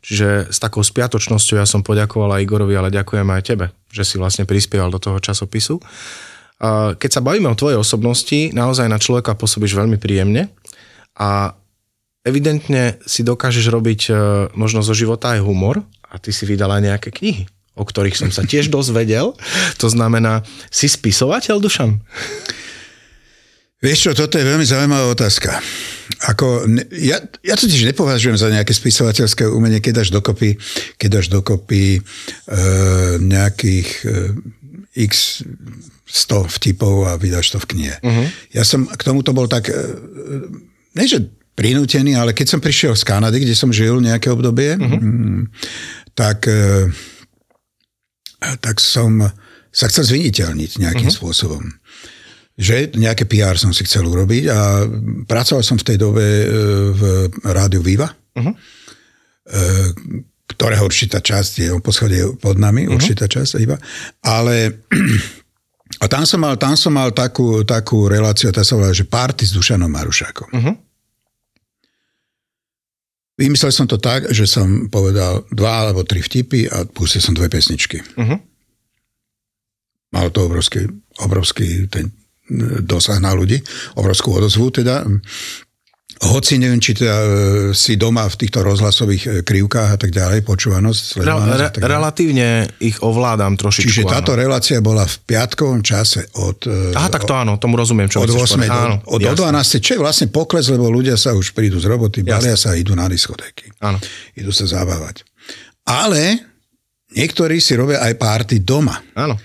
Čiže 0.00 0.48
s 0.48 0.56
takou 0.56 0.80
spiatočnosťou 0.80 1.60
ja 1.60 1.66
som 1.68 1.84
poďakoval 1.84 2.38
aj 2.38 2.48
Igorovi, 2.48 2.78
ale 2.78 2.94
ďakujem 2.94 3.28
aj 3.28 3.42
tebe, 3.44 3.66
že 3.92 4.08
si 4.08 4.16
vlastne 4.16 4.48
prispieval 4.48 4.88
do 4.88 5.02
toho 5.02 5.20
časopisu. 5.20 5.82
A 6.64 6.96
keď 6.96 7.10
sa 7.18 7.20
bavíme 7.20 7.52
o 7.52 7.58
tvojej 7.58 7.76
osobnosti, 7.76 8.56
naozaj 8.56 8.88
na 8.88 8.96
človeka 8.96 9.36
pôsobíš 9.36 9.76
veľmi 9.76 10.00
príjemne 10.00 10.48
a 11.18 11.52
evidentne 12.26 12.98
si 13.06 13.22
dokážeš 13.22 13.70
robiť 13.70 14.00
e, 14.10 14.12
možno 14.58 14.82
zo 14.82 14.92
života 14.92 15.38
aj 15.38 15.46
humor 15.46 15.86
a 16.10 16.18
ty 16.18 16.34
si 16.34 16.42
vydala 16.42 16.82
nejaké 16.82 17.14
knihy, 17.14 17.46
o 17.78 17.86
ktorých 17.86 18.18
som 18.18 18.30
sa 18.34 18.42
tiež 18.42 18.66
dozvedel. 18.66 19.38
To 19.78 19.86
znamená, 19.86 20.42
si 20.68 20.90
spisovateľ, 20.90 21.62
Dušan? 21.62 22.02
Vieš 23.78 24.10
čo, 24.10 24.10
toto 24.18 24.34
je 24.34 24.48
veľmi 24.48 24.66
zaujímavá 24.66 25.06
otázka. 25.14 25.62
Ako, 26.32 26.66
ja, 26.96 27.22
ja 27.44 27.54
to 27.54 27.70
tiež 27.70 27.86
nepovažujem 27.92 28.34
za 28.34 28.50
nejaké 28.50 28.74
spisovateľské 28.74 29.46
umenie, 29.46 29.78
keď 29.78 30.02
dáš 30.02 30.10
dokopy, 30.10 30.58
keď 30.98 31.08
dáš 31.20 31.26
dokopy 31.30 32.00
e, 32.00 32.00
nejakých 33.22 33.88
e, 34.02 34.10
x 35.06 35.44
100 36.08 36.56
vtipov 36.56 37.04
a 37.04 37.20
vydáš 37.20 37.52
to 37.52 37.58
v 37.60 37.68
knihe. 37.76 37.96
Uh-huh. 38.00 38.26
Ja 38.54 38.64
som 38.64 38.88
k 38.88 39.02
tomuto 39.02 39.36
bol 39.36 39.44
tak, 39.44 39.68
e, 39.68 39.76
ne 40.96 41.04
že 41.04 41.28
prinútený, 41.56 42.12
ale 42.14 42.36
keď 42.36 42.46
som 42.52 42.60
prišiel 42.60 42.92
z 42.92 43.02
Kanady, 43.02 43.40
kde 43.40 43.56
som 43.56 43.72
žil 43.72 43.96
nejaké 43.98 44.28
obdobie, 44.28 44.76
uh-huh. 44.76 45.48
tak, 46.12 46.44
e, 46.52 46.92
tak 48.60 48.76
som 48.78 49.24
sa 49.72 49.88
chcel 49.88 50.04
zviniteľniť 50.04 50.84
nejakým 50.84 51.08
uh-huh. 51.08 51.18
spôsobom. 51.18 51.64
Že 52.60 52.96
nejaké 53.00 53.24
PR 53.24 53.56
som 53.56 53.72
si 53.72 53.88
chcel 53.88 54.04
urobiť 54.04 54.44
a 54.52 54.84
pracoval 55.24 55.64
som 55.64 55.80
v 55.80 55.86
tej 55.88 55.96
dobe 55.96 56.24
e, 56.24 56.46
v 56.92 57.02
rádiu 57.48 57.80
Viva, 57.80 58.12
uh-huh. 58.12 58.54
ktorého 60.52 60.84
určitá 60.84 61.24
časť 61.24 61.52
je 61.64 61.68
o 61.72 61.80
poschode 61.80 62.36
pod 62.36 62.60
nami, 62.60 62.84
uh-huh. 62.84 63.00
určitá 63.00 63.24
časť 63.24 63.56
iba, 63.64 63.80
ale 64.28 64.84
a 66.04 66.04
tam 66.04 66.28
som 66.28 66.36
mal, 66.36 66.60
tam 66.60 66.76
som 66.76 66.92
mal 66.92 67.16
takú, 67.16 67.64
takú 67.64 68.12
reláciu, 68.12 68.52
tá 68.52 68.60
sa 68.60 68.76
volá, 68.76 68.92
že 68.92 69.08
party 69.08 69.48
s 69.48 69.56
Dušanom 69.56 69.88
Marušákom. 69.88 70.52
Uh-huh. 70.52 70.76
Vymyslel 73.36 73.68
som 73.68 73.84
to 73.84 74.00
tak, 74.00 74.32
že 74.32 74.48
som 74.48 74.88
povedal 74.88 75.44
dva 75.52 75.84
alebo 75.84 76.08
tri 76.08 76.24
vtipy 76.24 76.72
a 76.72 76.88
pustil 76.88 77.20
som 77.20 77.36
dve 77.36 77.52
pesničky. 77.52 78.00
Uh-huh. 78.16 78.40
Malo 80.16 80.28
to 80.32 80.48
obrovský, 80.48 80.88
obrovský 81.20 81.84
ten 81.92 82.16
dosah 82.80 83.20
na 83.20 83.36
ľudí, 83.36 83.60
obrovskú 83.98 84.40
odozvu 84.40 84.72
teda. 84.80 85.04
Hoci 86.16 86.56
neviem, 86.56 86.80
či 86.80 86.96
teda 86.96 87.12
e, 87.12 87.28
si 87.76 88.00
doma 88.00 88.24
v 88.24 88.36
týchto 88.40 88.64
rozhlasových 88.64 89.22
e, 89.28 89.30
krivkách 89.44 89.90
a 89.94 89.98
tak 90.00 90.08
ďalej, 90.16 90.48
počúvanosť, 90.48 91.20
Re, 91.20 91.32
re, 91.36 91.68
tak 91.68 91.84
Relatívne 91.84 92.72
ich 92.80 92.96
ovládam 93.04 93.60
trošičku. 93.60 93.84
Čiže 93.84 94.08
táto 94.08 94.32
áno. 94.32 94.48
relácia 94.48 94.80
bola 94.80 95.04
v 95.04 95.16
piatkovom 95.28 95.84
čase 95.84 96.32
od... 96.40 96.64
E, 96.64 96.96
Aha, 96.96 97.12
tak 97.12 97.28
to 97.28 97.36
áno, 97.36 97.60
tomu 97.60 97.76
rozumiem, 97.76 98.08
čo 98.08 98.24
Od 98.24 98.32
8. 98.32 98.64
Áno, 98.64 99.04
od, 99.04 99.20
od 99.20 99.36
12. 99.36 99.84
Čo 99.84 99.90
je 99.96 100.00
vlastne 100.00 100.26
pokles, 100.32 100.72
lebo 100.72 100.88
ľudia 100.88 101.20
sa 101.20 101.36
už 101.36 101.52
prídu 101.52 101.76
z 101.76 101.84
roboty, 101.84 102.24
balia 102.24 102.56
sa 102.56 102.72
a 102.72 102.80
idú 102.80 102.96
na 102.96 103.12
diskotéky. 103.12 103.68
Áno. 103.84 104.00
Idú 104.32 104.56
sa 104.56 104.64
zabávať. 104.64 105.20
Ale 105.84 106.40
niektorí 107.12 107.60
si 107.60 107.76
robia 107.76 108.00
aj 108.00 108.16
párty 108.16 108.64
doma. 108.64 109.04
Áno. 109.12 109.36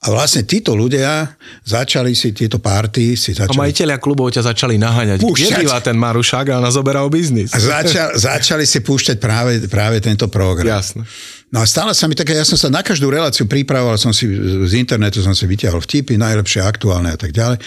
A 0.00 0.08
vlastne 0.08 0.48
títo 0.48 0.72
ľudia 0.72 1.36
začali 1.60 2.16
si 2.16 2.32
tieto 2.32 2.56
párty... 2.56 3.20
Si 3.20 3.36
začali... 3.36 3.52
A 3.52 3.68
majiteľia 3.68 4.00
klubov 4.00 4.32
ťa 4.32 4.48
začali 4.48 4.80
naháňať. 4.80 5.20
Púšťať. 5.20 5.60
Kde 5.60 5.68
býva 5.68 5.76
ten 5.84 5.92
Marušák 6.00 6.56
a 6.56 6.64
nás 6.64 6.72
zoberal 6.72 7.12
biznis? 7.12 7.52
A 7.52 7.60
začal, 7.60 8.16
začali 8.16 8.64
si 8.64 8.80
púšťať 8.80 9.20
práve, 9.20 9.60
práve 9.68 10.00
tento 10.00 10.24
program. 10.32 10.80
Jasne. 10.80 11.04
No 11.52 11.60
a 11.60 11.68
stala 11.68 11.92
sa 11.92 12.08
mi 12.08 12.16
také, 12.16 12.32
ja 12.32 12.48
som 12.48 12.56
sa 12.56 12.72
na 12.72 12.80
každú 12.80 13.12
reláciu 13.12 13.44
pripravoval, 13.44 14.00
som 14.00 14.14
si 14.14 14.24
z 14.64 14.72
internetu 14.78 15.20
som 15.20 15.36
si 15.36 15.44
vyťahol 15.44 15.84
vtipy, 15.84 16.16
najlepšie, 16.16 16.64
aktuálne 16.64 17.12
a 17.12 17.18
tak 17.20 17.36
ďalej. 17.36 17.60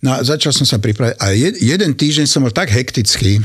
No 0.00 0.16
a 0.16 0.18
začal 0.24 0.56
som 0.56 0.64
sa 0.64 0.80
pripravať 0.80 1.20
a 1.20 1.36
jed, 1.36 1.58
jeden 1.58 1.92
týždeň 1.98 2.30
som 2.30 2.46
bol 2.46 2.54
tak 2.54 2.70
hektický, 2.72 3.42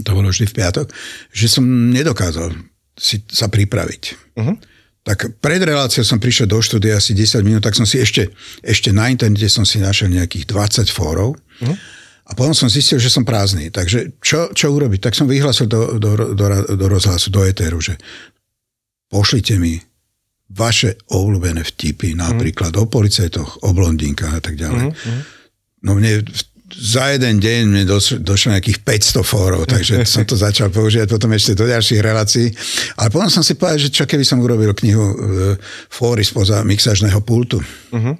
to 0.00 0.10
bolo 0.14 0.30
vždy 0.30 0.48
v 0.48 0.54
piatok, 0.54 0.86
že 1.34 1.50
som 1.50 1.66
nedokázal 1.66 2.54
si 2.96 3.20
sa 3.26 3.50
pripraviť. 3.50 4.02
Uh-huh. 4.38 4.54
Tak 5.02 5.42
pred 5.42 5.58
reláciou 5.58 6.06
som 6.06 6.22
prišiel 6.22 6.46
do 6.46 6.62
štúdia 6.62 6.94
asi 6.94 7.10
10 7.10 7.42
minút, 7.42 7.66
tak 7.66 7.74
som 7.74 7.82
si 7.82 7.98
ešte, 7.98 8.30
ešte 8.62 8.94
na 8.94 9.10
internete 9.10 9.50
som 9.50 9.66
si 9.66 9.82
našiel 9.82 10.14
nejakých 10.14 10.46
20 10.46 10.86
fórov. 10.94 11.34
Uh-huh. 11.34 11.76
A 12.22 12.38
potom 12.38 12.54
som 12.54 12.70
zistil, 12.70 13.02
že 13.02 13.10
som 13.10 13.26
prázdny. 13.26 13.74
Takže 13.74 14.22
čo, 14.22 14.54
čo 14.54 14.70
urobiť? 14.70 15.02
Tak 15.02 15.18
som 15.18 15.26
vyhlásil 15.26 15.66
do, 15.66 15.98
do, 15.98 16.38
do, 16.38 16.46
do 16.78 16.86
rozhlasu, 16.86 17.34
do 17.34 17.42
etéru, 17.42 17.82
že 17.82 17.98
pošlite 19.10 19.58
mi 19.58 19.82
vaše 20.52 20.94
obľúbené 21.10 21.66
vtipy, 21.66 22.14
napríklad 22.14 22.70
uh-huh. 22.70 22.86
o 22.86 22.92
policajtoch, 22.92 23.66
o 23.66 23.74
blondínkach 23.74 24.38
a 24.38 24.42
tak 24.44 24.54
ďalej. 24.54 24.94
Uh-huh. 24.94 25.20
No 25.82 25.98
mne 25.98 26.22
v 26.22 26.42
za 26.72 27.12
jeden 27.12 27.38
deň 27.38 27.60
mi 27.68 27.82
došlo 27.86 28.56
nejakých 28.56 28.80
500 28.82 29.22
fórov, 29.22 29.62
takže 29.68 30.02
som 30.12 30.24
to 30.24 30.34
začal 30.34 30.72
používať 30.72 31.08
potom 31.08 31.30
ešte 31.36 31.56
do 31.56 31.68
ďalších 31.68 32.00
relácií. 32.00 32.48
Ale 32.96 33.08
potom 33.12 33.28
som 33.28 33.44
si 33.44 33.54
povedal, 33.54 33.80
že 33.80 33.92
čo 33.92 34.04
keby 34.08 34.24
som 34.24 34.40
urobil 34.40 34.72
knihu 34.72 35.04
e, 35.04 35.14
fóry 35.92 36.24
spoza 36.24 36.64
mixažného 36.64 37.20
pultu. 37.22 37.60
Uh-huh. 37.92 38.16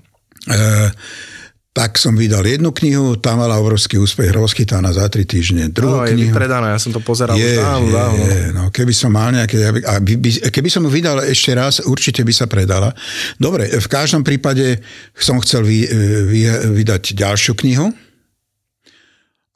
E, 0.49 0.59
tak 1.73 1.97
som 1.97 2.13
vydal 2.13 2.45
jednu 2.45 2.69
knihu, 2.69 3.17
tá 3.17 3.33
mala 3.33 3.57
obrovský 3.57 3.97
úspech, 3.97 4.29
rozchytaná 4.29 4.93
za 4.93 5.09
tri 5.09 5.25
týždne. 5.25 5.73
Druhú 5.73 6.05
no, 6.05 6.05
je 6.05 6.13
knihu. 6.13 6.29
vypredaná, 6.29 6.77
ja 6.77 6.77
som 6.77 6.93
to 6.93 7.01
pozeral 7.01 7.33
je, 7.33 7.57
už 7.57 7.65
dávno, 7.65 7.89
je, 7.89 7.97
dávno. 7.97 8.25
Je, 8.29 8.41
no, 8.53 8.63
keby 8.69 8.93
som 8.93 9.09
mal 9.09 9.33
nejaké... 9.33 9.57
A 9.89 9.97
by, 9.97 10.15
by, 10.21 10.31
keby 10.53 10.69
som 10.69 10.85
ju 10.85 10.93
vydal 10.93 11.25
ešte 11.25 11.57
raz, 11.57 11.81
určite 11.81 12.21
by 12.29 12.33
sa 12.37 12.45
predala. 12.45 12.93
Dobre, 13.41 13.73
v 13.73 13.89
každom 13.89 14.21
prípade 14.21 14.85
som 15.17 15.41
chcel 15.41 15.65
vy, 15.65 15.89
vy, 16.29 16.41
vydať 16.77 17.17
ďalšiu 17.17 17.57
knihu. 17.65 17.89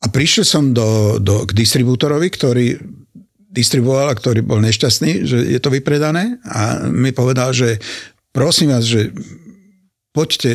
A 0.05 0.07
prišiel 0.13 0.45
som 0.45 0.77
do, 0.77 1.17
do, 1.17 1.49
k 1.49 1.57
distribútorovi, 1.57 2.29
ktorý 2.29 2.77
distribuoval 3.49 4.13
a 4.13 4.19
ktorý 4.19 4.45
bol 4.45 4.61
nešťastný, 4.61 5.25
že 5.25 5.39
je 5.49 5.61
to 5.63 5.73
vypredané 5.73 6.37
a 6.45 6.85
mi 6.93 7.17
povedal, 7.17 7.57
že 7.57 7.81
prosím 8.37 8.77
vás, 8.77 8.85
že 8.85 9.09
poďte 10.13 10.53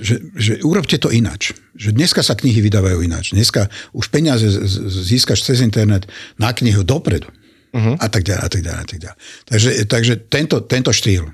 že, 0.00 0.16
že 0.32 0.52
urobte 0.64 0.96
to 0.96 1.12
inač. 1.12 1.52
Že 1.76 1.92
dneska 1.92 2.24
sa 2.24 2.32
knihy 2.32 2.64
vydávajú 2.64 3.04
inač. 3.04 3.36
Dneska 3.36 3.68
už 3.92 4.08
peniaze 4.08 4.48
získaš 4.88 5.44
cez 5.44 5.60
internet 5.60 6.08
na 6.40 6.56
knihu 6.56 6.80
dopredu. 6.80 7.28
Uh-huh. 7.70 7.94
A 8.00 8.06
tak 8.08 8.24
ďalej, 8.26 8.42
a 8.42 8.48
tak 8.48 8.62
ďalej, 8.64 8.80
a 8.80 8.86
tak 8.88 8.98
ďalej. 8.98 9.18
Takže, 9.46 9.70
takže 9.86 10.14
tento, 10.26 10.56
tento 10.64 10.90
štýl. 10.90 11.28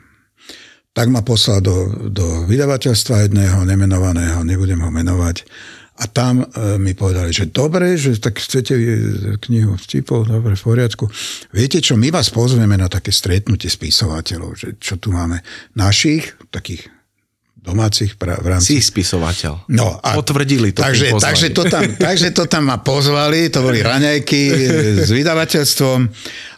Tak 0.93 1.13
ma 1.13 1.21
poslal 1.21 1.61
do, 1.61 2.09
do 2.11 2.49
vydavateľstva 2.49 3.29
jedného 3.29 3.65
nemenovaného, 3.65 4.45
nebudem 4.45 4.81
ho 4.81 4.91
menovať. 4.91 5.45
A 5.97 6.05
tam 6.13 6.45
e, 6.45 6.47
mi 6.77 6.93
povedali, 6.93 7.33
že 7.33 7.49
dobre, 7.49 7.97
že 7.97 8.21
tak 8.21 8.41
chcete 8.41 8.77
knihu 9.49 9.81
vtipov, 9.81 10.29
dobre, 10.29 10.53
v 10.57 10.65
poriadku. 10.65 11.09
Viete 11.53 11.81
čo, 11.81 11.97
my 11.97 12.13
vás 12.13 12.29
pozveme 12.29 12.77
na 12.77 12.89
také 12.89 13.13
stretnutie 13.13 13.73
spisovateľov, 13.73 14.51
že 14.57 14.69
čo 14.77 15.01
tu 15.01 15.13
máme 15.13 15.41
našich, 15.77 16.37
takých 16.53 16.96
domácich 17.67 18.15
pra, 18.15 18.39
v 18.39 18.55
rámci... 18.55 18.79
Si 18.79 18.95
spisovateľ. 18.95 19.67
No, 19.75 19.99
a, 19.99 20.15
Potvrdili 20.15 20.71
to. 20.71 20.87
Takže, 20.87 21.19
takže, 21.19 21.51
to 21.51 21.67
tam, 21.67 21.83
takže 21.99 22.31
to 22.31 22.47
tam 22.47 22.71
ma 22.71 22.79
pozvali, 22.79 23.51
to 23.51 23.59
boli 23.67 23.83
raňajky 23.83 24.41
s 25.03 25.11
vydavateľstvom 25.11 25.99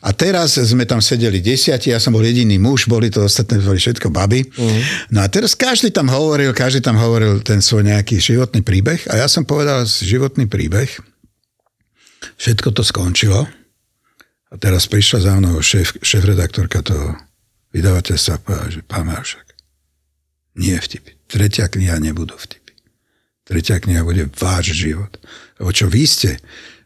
a 0.05 0.09
teraz 0.13 0.61
sme 0.61 0.85
tam 0.85 1.01
sedeli 1.01 1.41
desiati, 1.41 1.89
ja 1.89 1.99
som 1.99 2.13
bol 2.13 2.21
jediný 2.21 2.61
muž, 2.61 2.85
boli 2.85 3.09
to 3.09 3.25
ostatné, 3.25 3.65
boli 3.65 3.81
všetko 3.81 4.13
baby. 4.13 4.45
Uh-huh. 4.45 4.81
No 5.09 5.25
a 5.25 5.27
teraz 5.33 5.57
každý 5.57 5.89
tam 5.89 6.13
hovoril, 6.13 6.53
každý 6.53 6.85
tam 6.85 7.01
hovoril 7.01 7.41
ten 7.41 7.65
svoj 7.65 7.89
nejaký 7.89 8.21
životný 8.21 8.61
príbeh 8.61 9.09
a 9.09 9.25
ja 9.25 9.27
som 9.27 9.49
povedal 9.49 9.89
životný 9.89 10.45
príbeh. 10.45 10.93
Všetko 12.37 12.77
to 12.77 12.85
skončilo 12.85 13.49
a 14.49 14.55
teraz 14.61 14.85
prišla 14.85 15.19
za 15.25 15.33
mnou 15.41 15.57
šéf, 15.65 15.97
šéf-redaktorka 16.05 16.85
toho 16.85 17.17
vydavateľstva 17.73 18.33
a 18.37 18.41
povedala, 18.41 18.69
že 18.73 18.81
pán 18.85 19.05
Maršak, 19.09 19.48
nie 20.59 20.75
vtipy. 20.75 21.15
Tretia 21.31 21.71
kniha 21.71 22.03
nebudú 22.03 22.35
vtipy. 22.35 22.75
Tretia 23.47 23.79
kniha 23.79 24.03
bude 24.03 24.27
váš 24.35 24.75
život. 24.75 25.15
Lebo 25.63 25.71
čo 25.71 25.87
vy 25.87 26.05
ste 26.05 26.43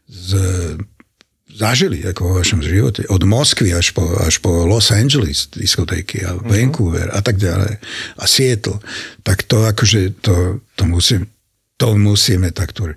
z, 0.07 0.29
zažili 1.49 2.05
ako 2.05 2.21
vo 2.23 2.33
vašom 2.41 2.61
živote, 2.61 3.05
od 3.09 3.25
Moskvy 3.25 3.73
až 3.73 3.93
po, 3.93 4.05
až 4.21 4.39
po 4.39 4.65
Los 4.69 4.93
Angeles 4.93 5.49
diskotéky 5.53 6.25
a 6.25 6.37
uh-huh. 6.37 6.45
Vancouver 6.45 7.09
a 7.13 7.19
tak 7.21 7.41
ďalej 7.41 7.81
a 8.17 8.23
Seattle, 8.25 8.81
tak 9.21 9.45
to 9.45 9.65
akože 9.65 10.21
to, 10.21 10.63
to, 10.77 10.83
musím, 10.85 11.29
to 11.77 11.97
musíme 11.97 12.53
takto 12.53 12.93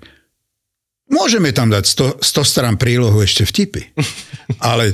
Môžeme 1.07 1.55
tam 1.55 1.71
dať 1.71 2.19
100, 2.19 2.19
100 2.19 2.51
strán 2.51 2.75
prílohu 2.75 3.15
ešte 3.23 3.47
vtipy, 3.47 3.95
ale 4.59 4.91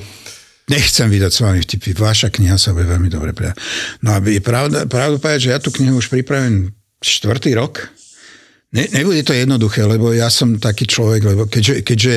Nechcem 0.73 1.05
vydať 1.05 1.31
s 1.31 1.39
vami 1.45 1.59
vtipy. 1.61 1.93
Vaša 1.93 2.33
kniha 2.33 2.57
sa 2.57 2.73
bude 2.73 2.89
veľmi 2.89 3.05
dobre 3.05 3.29
prijať. 3.37 3.61
No 4.01 4.17
a 4.17 4.17
je 4.17 4.41
pravda, 4.41 4.89
pravda 4.89 5.21
povedať, 5.21 5.39
že 5.45 5.49
ja 5.53 5.59
tú 5.61 5.69
knihu 5.69 6.01
už 6.01 6.09
pripravím 6.09 6.73
štvrtý 6.97 7.53
rok. 7.53 7.93
Ne, 8.73 8.89
nebude 8.89 9.21
to 9.21 9.37
jednoduché, 9.37 9.85
lebo 9.85 10.09
ja 10.17 10.33
som 10.33 10.57
taký 10.57 10.89
človek, 10.89 11.21
lebo 11.21 11.45
keďže, 11.45 11.85
keďže 11.85 12.13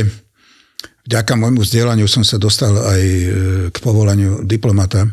vďaka 1.05 1.33
môjmu 1.37 1.61
vzdelaniu 1.61 2.09
som 2.09 2.25
sa 2.25 2.41
dostal 2.41 2.73
aj 2.73 3.03
e, 3.05 3.29
k 3.69 3.77
povolaniu 3.85 4.41
diplomata. 4.41 5.05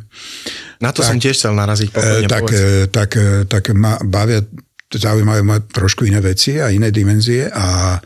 Na 0.80 0.96
to 0.96 1.04
tak, 1.04 1.12
som 1.12 1.20
tiež 1.20 1.36
chcel 1.36 1.52
naraziť 1.52 1.90
pokojne, 1.92 2.28
tak, 2.32 2.48
e, 2.48 2.88
tak, 2.88 3.10
e, 3.20 3.28
tak 3.44 3.64
ma 3.76 4.00
bavia, 4.08 4.40
zaujímajú 4.88 5.44
ma 5.44 5.60
trošku 5.60 6.08
iné 6.08 6.24
veci 6.24 6.64
a 6.64 6.72
iné 6.72 6.96
dimenzie 6.96 7.52
a 7.52 8.00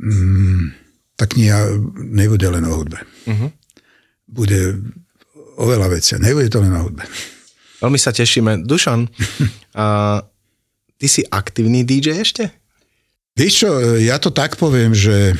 mm, 0.00 0.60
tá 1.20 1.28
kniha 1.28 1.68
nebude 2.16 2.48
len 2.48 2.64
o 2.64 2.72
hudbe. 2.80 2.96
Uh-huh 3.28 3.59
bude 4.30 4.78
oveľa 5.58 5.90
väčšia. 5.90 6.22
Nebude 6.22 6.48
to 6.48 6.62
len 6.62 6.72
na 6.72 6.80
hudbe. 6.86 7.04
Veľmi 7.82 7.98
sa 7.98 8.14
tešíme. 8.14 8.62
Dušan, 8.64 9.10
a 9.82 10.20
ty 10.96 11.06
si 11.10 11.26
aktívny 11.26 11.82
DJ 11.82 12.22
ešte? 12.22 12.44
Víš 13.34 13.64
čo, 13.64 13.70
ja 13.98 14.20
to 14.20 14.30
tak 14.30 14.54
poviem, 14.60 14.92
že 14.92 15.34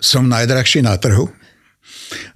som 0.00 0.28
najdrahší 0.28 0.84
na 0.84 0.96
trhu 0.96 1.28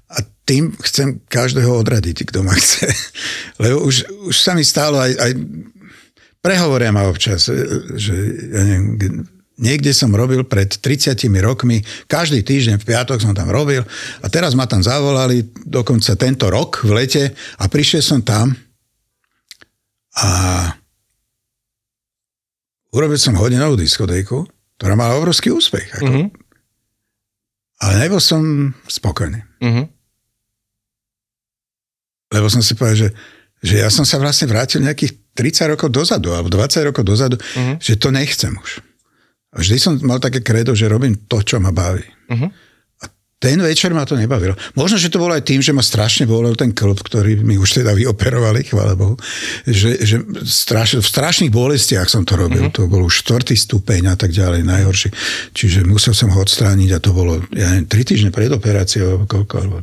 a 0.09 0.17
tým 0.45 0.73
chcem 0.81 1.21
každého 1.29 1.69
odradiť, 1.85 2.29
kto 2.29 2.45
ma 2.45 2.57
chce. 2.57 2.89
Lebo 3.63 3.85
už, 3.85 4.09
už 4.29 4.37
sa 4.37 4.53
mi 4.57 4.65
stalo 4.65 5.01
aj, 5.01 5.13
aj 5.17 5.33
prehovoria 6.45 6.93
ma 6.93 7.09
občas, 7.09 7.49
že 7.97 8.15
ja 8.53 8.63
neviem, 8.65 8.97
Niekde 9.59 9.91
som 9.91 10.15
robil 10.15 10.47
pred 10.47 10.71
30 10.71 11.19
rokmi, 11.43 11.83
každý 12.07 12.47
týždeň 12.47 12.79
v 12.79 12.89
piatok 12.95 13.19
som 13.19 13.35
tam 13.35 13.51
robil 13.51 13.83
a 14.23 14.27
teraz 14.31 14.55
ma 14.55 14.71
tam 14.71 14.87
zavolali 14.87 15.51
dokonca 15.67 16.15
tento 16.15 16.47
rok 16.47 16.87
v 16.87 16.95
lete 16.95 17.25
a 17.59 17.67
prišiel 17.67 17.99
som 17.99 18.23
tam 18.23 18.55
a 20.15 20.29
urobil 22.95 23.19
som 23.19 23.35
hodinovú 23.35 23.75
diskotéku, 23.75 24.47
ktorá 24.79 24.95
mala 24.95 25.19
obrovský 25.19 25.51
úspech. 25.51 25.99
Ako. 25.99 26.07
Mm-hmm. 26.07 26.27
Ale 27.79 27.95
nebol 28.03 28.23
som 28.23 28.75
spokojný. 28.87 29.43
Mm-hmm. 29.63 29.87
Lebo 32.35 32.47
som 32.47 32.63
si 32.63 32.75
povedal, 32.75 33.09
že, 33.09 33.11
že 33.63 33.75
ja 33.83 33.89
som 33.91 34.03
sa 34.03 34.23
vlastne 34.23 34.51
vrátil 34.51 34.83
nejakých 34.83 35.35
30 35.35 35.75
rokov 35.75 35.89
dozadu, 35.95 36.35
alebo 36.35 36.51
20 36.51 36.91
rokov 36.91 37.03
dozadu, 37.07 37.39
mm-hmm. 37.39 37.77
že 37.79 37.95
to 37.99 38.11
nechcem 38.11 38.55
už. 38.55 38.83
A 39.59 39.63
vždy 39.67 39.77
som 39.83 39.99
mal 40.07 40.23
také 40.23 40.39
kredo, 40.39 40.71
že 40.71 40.87
robím 40.87 41.27
to, 41.27 41.43
čo 41.43 41.59
ma 41.59 41.75
baví. 41.75 42.07
Uh-huh. 42.31 42.47
A 43.03 43.05
ten 43.43 43.59
večer 43.59 43.91
ma 43.91 44.07
to 44.07 44.15
nebavilo. 44.15 44.55
Možno, 44.79 44.95
že 44.95 45.11
to 45.11 45.19
bolo 45.19 45.35
aj 45.35 45.43
tým, 45.43 45.59
že 45.59 45.75
ma 45.75 45.83
strašne 45.83 46.31
bolel 46.31 46.55
ten 46.55 46.71
klub, 46.71 47.03
ktorý 47.03 47.43
mi 47.43 47.59
už 47.59 47.83
teda 47.83 47.91
vyoperovali, 47.91 48.71
chvála 48.71 48.95
Bohu. 48.95 49.19
Že, 49.67 49.91
že 49.99 50.17
straš, 50.47 51.03
v 51.03 51.09
strašných 51.11 51.51
bolestiach 51.51 52.07
som 52.07 52.23
to 52.23 52.39
robil. 52.39 52.71
Uh-huh. 52.71 52.77
To 52.79 52.87
bol 52.87 53.03
už 53.03 53.27
štvrtý 53.27 53.59
stupeň 53.59 54.15
a 54.15 54.17
tak 54.17 54.31
ďalej, 54.31 54.63
najhorší. 54.63 55.11
Čiže 55.51 55.83
musel 55.83 56.15
som 56.15 56.31
ho 56.31 56.39
odstrániť 56.39 56.95
a 56.95 57.03
to 57.03 57.11
bolo, 57.11 57.43
ja 57.51 57.75
neviem, 57.75 57.91
tri 57.91 58.07
týždne 58.07 58.31
pred 58.31 58.55
operáciou, 58.55 59.19
alebo 59.19 59.27
koľko, 59.27 59.55
alebo 59.59 59.77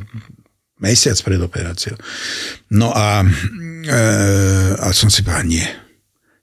mesiac 0.80 1.20
pred 1.20 1.40
operáciou. 1.44 2.00
No 2.72 2.96
a, 2.96 3.20
e, 3.84 4.00
a 4.80 4.88
som 4.96 5.12
si 5.12 5.20
povedal, 5.20 5.52
nie 5.52 5.68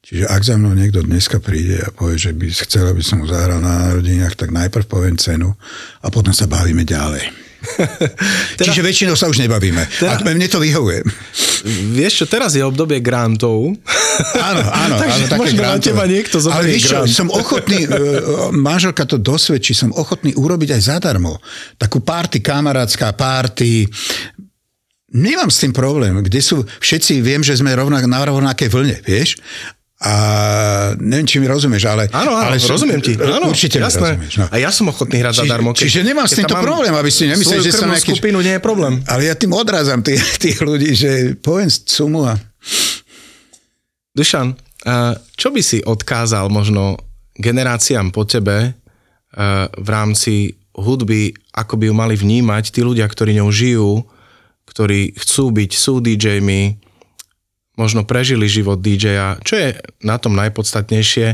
Čiže 0.03 0.27
ak 0.27 0.41
za 0.43 0.59
mnou 0.59 0.75
niekto 0.75 0.99
dneska 0.99 1.39
príde 1.39 1.79
a 1.79 1.87
povie, 1.87 2.19
že 2.19 2.35
by 2.35 2.51
chcel, 2.51 2.91
aby 2.91 2.99
som 2.99 3.23
mu 3.23 3.25
zahral 3.25 3.63
na 3.63 3.87
narodeniach, 3.87 4.35
tak 4.35 4.51
najprv 4.51 4.83
poviem 4.83 5.15
cenu 5.15 5.55
a 6.03 6.07
potom 6.11 6.35
sa 6.35 6.43
bavíme 6.43 6.83
ďalej. 6.83 7.23
teda, 8.59 8.67
Čiže 8.67 8.83
väčšinou 8.83 9.15
sa 9.15 9.31
už 9.31 9.39
nebavíme. 9.39 9.79
Teda, 9.95 10.19
a 10.19 10.27
mne 10.27 10.51
to 10.51 10.59
vyhovuje. 10.59 11.07
Vieš 11.95 12.19
čo, 12.19 12.25
teraz 12.27 12.51
je 12.51 12.59
obdobie 12.59 12.99
grantov. 12.99 13.79
Áno, 14.35 14.61
áno. 14.67 14.95
Takže 15.07 15.23
áno, 15.23 15.31
také 15.31 15.39
možno 15.39 15.59
grantové. 15.63 15.79
na 15.79 15.87
teba 15.87 16.03
niekto 16.03 16.35
zoberie 16.43 16.59
Ale 16.59 16.67
vieš 16.75 16.83
čo, 16.83 16.99
grant. 16.99 17.15
som 17.15 17.27
ochotný, 17.31 17.79
e, 17.87 17.89
manželka 18.51 19.07
to 19.07 19.15
dosvedčí, 19.15 19.71
som 19.71 19.95
ochotný 19.95 20.35
urobiť 20.35 20.75
aj 20.75 20.81
zadarmo. 20.83 21.39
Takú 21.79 22.03
párty, 22.03 22.43
kamarátska 22.43 23.15
párty, 23.15 23.87
Nemám 25.13 25.53
s 25.53 25.61
tým 25.61 25.69
problém, 25.69 26.25
kde 26.25 26.41
sú 26.41 26.65
všetci, 26.81 27.21
viem, 27.21 27.45
že 27.45 27.53
sme 27.53 27.69
rovnak, 27.77 28.09
na 28.09 28.25
rovnakej 28.25 28.65
vlne, 28.65 28.97
vieš, 29.05 29.37
a 30.03 30.13
neviem, 30.99 31.23
či 31.23 31.39
mi 31.39 31.47
rozumieš, 31.47 31.87
ale... 31.87 32.11
Áno, 32.11 32.35
áno, 32.35 32.51
ale 32.51 32.59
rozumiem 32.59 32.99
ti. 32.99 33.15
Áno, 33.15 33.47
určite 33.47 33.79
jasné. 33.79 34.19
rozumieš. 34.19 34.35
No. 34.35 34.51
A 34.51 34.55
ja 34.59 34.67
som 34.67 34.91
ochotný 34.91 35.23
hrať 35.23 35.47
zadarmo. 35.47 35.71
Či, 35.71 35.87
čiže 35.87 36.03
nemám 36.03 36.27
s 36.27 36.35
týmto 36.35 36.59
problém, 36.59 36.91
aby 36.91 37.07
si 37.07 37.23
nemyslel, 37.23 37.63
že 37.63 37.71
som 37.71 37.87
nejaký... 37.87 38.11
skupinu 38.11 38.43
nie 38.43 38.59
je 38.59 38.61
problém. 38.61 38.99
Ale 39.07 39.31
ja 39.31 39.35
tým 39.39 39.55
odrazám 39.55 40.03
tých, 40.03 40.19
tých 40.43 40.59
ľudí, 40.59 40.91
že 40.91 41.39
poviem 41.39 41.71
sumu 41.71 42.27
a... 42.27 42.35
Dušan, 44.11 44.59
čo 45.39 45.47
by 45.49 45.61
si 45.63 45.79
odkázal 45.79 46.51
možno 46.51 46.99
generáciám 47.39 48.11
po 48.11 48.27
tebe 48.27 48.75
v 49.73 49.87
rámci 49.89 50.53
hudby, 50.75 51.33
ako 51.55 51.79
by 51.79 51.83
ju 51.89 51.93
mali 51.95 52.15
vnímať 52.19 52.75
tí 52.75 52.83
ľudia, 52.83 53.07
ktorí 53.07 53.39
ňou 53.39 53.49
žijú, 53.49 53.91
ktorí 54.67 55.15
chcú 55.17 55.49
byť, 55.49 55.71
sú 55.73 56.03
DJmi, 56.03 56.77
možno 57.73 58.05
prežili 58.05 58.45
život 58.45 58.81
DJ-a, 58.81 59.41
čo 59.41 59.53
je 59.57 59.67
na 60.05 60.21
tom 60.21 60.37
najpodstatnejšie, 60.37 61.27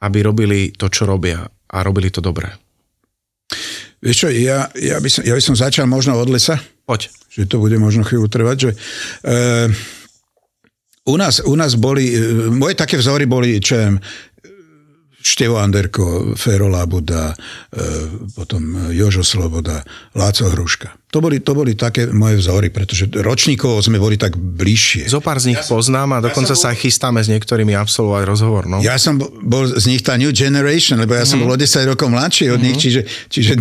aby 0.00 0.18
robili 0.22 0.70
to, 0.72 0.88
čo 0.88 1.04
robia 1.04 1.44
a 1.46 1.76
robili 1.82 2.08
to 2.08 2.22
dobre. 2.22 2.54
Vieš 4.00 4.16
čo, 4.16 4.28
ja, 4.32 4.72
ja, 4.78 4.96
by 4.96 5.08
som, 5.12 5.22
ja 5.26 5.36
by 5.36 5.42
som 5.44 5.56
začal 5.58 5.84
možno 5.84 6.16
od 6.16 6.30
lesa. 6.32 6.56
Poď. 6.88 7.12
Že 7.30 7.46
to 7.46 7.56
bude 7.62 7.76
možno 7.78 8.02
chvíľu 8.02 8.26
trvať, 8.26 8.56
že 8.58 8.70
e, 8.74 8.76
u, 11.06 11.14
nás, 11.14 11.44
u 11.44 11.54
nás 11.54 11.76
boli, 11.78 12.10
e, 12.10 12.50
moje 12.50 12.74
také 12.74 12.98
vzory 12.98 13.28
boli, 13.28 13.60
čo 13.60 13.76
viem, 13.76 13.94
Števo 15.20 15.60
Anderko, 15.60 16.32
Fero 16.32 16.72
Labuda, 16.72 17.36
potom 18.32 18.88
Jožo 18.88 19.20
Sloboda, 19.20 19.84
Láco 20.16 20.48
Hruška. 20.48 20.96
To 21.10 21.18
boli, 21.18 21.42
to 21.42 21.58
boli 21.58 21.74
také 21.74 22.06
moje 22.06 22.38
vzory, 22.38 22.70
pretože 22.70 23.10
ročníkov 23.10 23.82
sme 23.82 23.98
boli 23.98 24.14
tak 24.14 24.38
bližšie. 24.38 25.10
Zopár 25.10 25.42
z 25.42 25.50
nich 25.50 25.58
ja 25.58 25.66
poznám 25.66 26.14
a 26.14 26.18
dokonca 26.22 26.54
ja 26.54 26.62
sa 26.62 26.70
bol... 26.70 26.78
chystáme 26.78 27.18
s 27.18 27.26
niektorými 27.26 27.74
absolvovať 27.74 28.22
rozhovor. 28.30 28.70
No? 28.70 28.78
Ja 28.78 28.94
som 28.94 29.18
bol 29.18 29.66
z 29.66 29.90
nich 29.90 30.06
tá 30.06 30.14
new 30.14 30.30
generation, 30.30 31.02
lebo 31.02 31.18
ja 31.18 31.26
mm-hmm. 31.26 31.30
som 31.34 31.38
mhm. 31.42 31.50
bol 31.50 31.58
o 31.58 31.58
10 31.58 31.90
rokov 31.90 32.06
mladší 32.14 32.54
od 32.54 32.62
mm-hmm. 32.62 32.62
nich, 32.62 32.76
čiže, 32.78 33.00
čiže 33.26 33.52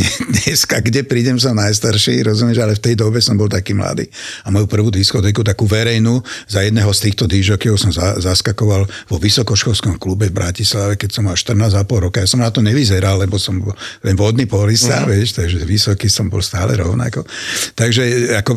dneska, 0.46 0.78
kde 0.78 1.02
prídem, 1.02 1.42
som 1.42 1.58
najstarší, 1.58 2.22
rozumieš, 2.22 2.62
ale 2.62 2.78
v 2.78 2.86
tej 2.86 2.96
dobe 3.02 3.18
som 3.18 3.34
bol 3.34 3.50
taký 3.50 3.74
mladý. 3.74 4.06
A 4.46 4.54
moju 4.54 4.70
prvú 4.70 4.94
diskotéku, 4.94 5.42
takú 5.42 5.66
verejnú, 5.66 6.22
za 6.46 6.62
jedného 6.62 6.94
z 6.94 7.00
týchto 7.10 7.26
dížokov 7.26 7.82
som 7.82 7.90
za, 7.90 8.22
zaskakoval 8.22 8.86
vo 9.10 9.18
vysokoškolskom 9.18 9.98
klube 9.98 10.30
v 10.30 10.38
Bratislave, 10.38 11.02
keď 11.02 11.10
som 11.18 11.26
mal 11.26 11.34
14,5 11.34 11.66
roka. 11.98 12.22
Ja 12.22 12.30
som 12.30 12.46
na 12.46 12.54
to 12.54 12.62
nevyzeral, 12.62 13.18
lebo 13.18 13.42
som 13.42 13.58
bol 13.58 13.74
len 14.06 14.14
vodný 14.14 14.46
polista, 14.46 15.02
mm-hmm. 15.02 15.10
vieš, 15.10 15.30
takže 15.34 15.58
vysoký 15.66 16.06
som 16.06 16.30
bol 16.30 16.46
stále 16.46 16.78
rovnako. 16.78 17.26
Takže 17.76 18.36
ako, 18.40 18.52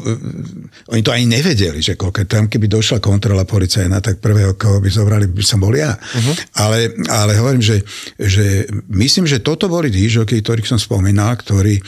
oni 0.94 1.02
to 1.02 1.12
ani 1.12 1.26
nevedeli, 1.28 1.82
že 1.82 1.98
koľko, 1.98 2.24
tam 2.24 2.46
keby 2.48 2.70
došla 2.70 3.02
kontrola 3.02 3.44
policajná, 3.44 4.00
tak 4.00 4.22
prvého, 4.22 4.54
koho 4.56 4.80
by 4.80 4.88
zobrali, 4.88 5.26
by 5.28 5.44
som 5.44 5.60
bol 5.60 5.74
ja. 5.74 5.92
Uh-huh. 5.92 6.34
Ale, 6.62 6.94
ale 7.10 7.36
hovorím, 7.36 7.60
že, 7.60 7.84
že 8.16 8.64
myslím, 8.88 9.28
že 9.28 9.44
toto 9.44 9.68
boli 9.68 9.92
dížoky, 9.92 10.40
ktorých 10.40 10.70
som 10.70 10.80
spomínal, 10.80 11.36
ktorí, 11.36 11.82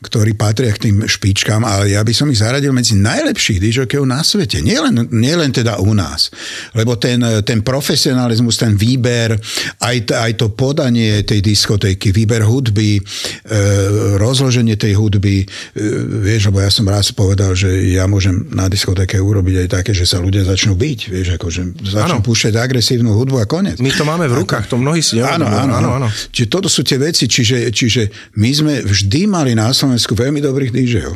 ktorí 0.00 0.32
patria 0.38 0.72
k 0.72 0.88
tým 0.88 1.04
špičkám, 1.04 1.60
ale 1.66 1.92
ja 1.92 2.00
by 2.00 2.12
som 2.16 2.30
ich 2.32 2.40
zaradil 2.40 2.72
medzi 2.72 2.96
najlepších 2.96 3.60
dížokov 3.60 4.08
na 4.08 4.24
svete. 4.24 4.64
Nielen, 4.64 5.12
nielen 5.12 5.52
teda 5.52 5.76
u 5.82 5.92
nás. 5.92 6.32
Lebo 6.72 6.96
ten, 6.96 7.20
ten 7.44 7.60
profesionalizmus, 7.60 8.56
ten 8.56 8.78
výber, 8.78 9.36
aj, 9.84 9.96
aj 10.08 10.32
to 10.40 10.48
podanie 10.56 11.20
tej 11.26 11.44
diskotéky, 11.44 12.16
výber 12.16 12.40
hudby, 12.40 12.96
e, 12.96 13.02
rozloženie 14.16 14.80
tej 14.80 14.96
hudby, 14.96 15.44
e, 15.44 15.46
vieš, 16.24 16.39
vieš, 16.40 16.48
lebo 16.48 16.64
ja 16.64 16.72
som 16.72 16.88
raz 16.88 17.12
povedal, 17.12 17.52
že 17.52 17.68
ja 17.92 18.08
môžem 18.08 18.48
na 18.48 18.64
diskotéke 18.72 19.20
urobiť 19.20 19.68
aj 19.68 19.68
také, 19.68 19.92
že 19.92 20.08
sa 20.08 20.24
ľudia 20.24 20.48
začnú 20.48 20.72
byť, 20.72 21.00
vieš, 21.12 21.28
ako, 21.36 21.46
že 21.52 21.62
začnú 21.84 22.24
ano. 22.24 22.24
púšťať 22.24 22.56
agresívnu 22.56 23.12
hudbu 23.12 23.36
a 23.36 23.44
konec. 23.44 23.76
My 23.76 23.92
to 23.92 24.08
máme 24.08 24.24
v 24.24 24.40
rukách, 24.40 24.72
to 24.72 24.80
mnohí 24.80 25.04
si 25.04 25.20
áno, 25.20 25.44
áno, 25.44 25.76
áno, 25.76 25.88
áno. 26.00 26.08
Čiže 26.08 26.48
toto 26.48 26.72
sú 26.72 26.80
tie 26.80 26.96
veci, 26.96 27.28
čiže, 27.28 27.68
čiže 27.68 28.32
my 28.40 28.50
sme 28.56 28.74
vždy 28.80 29.28
mali 29.28 29.52
na 29.52 29.68
Slovensku 29.76 30.16
veľmi 30.16 30.40
dobrých 30.40 30.72
DJov. 30.72 31.12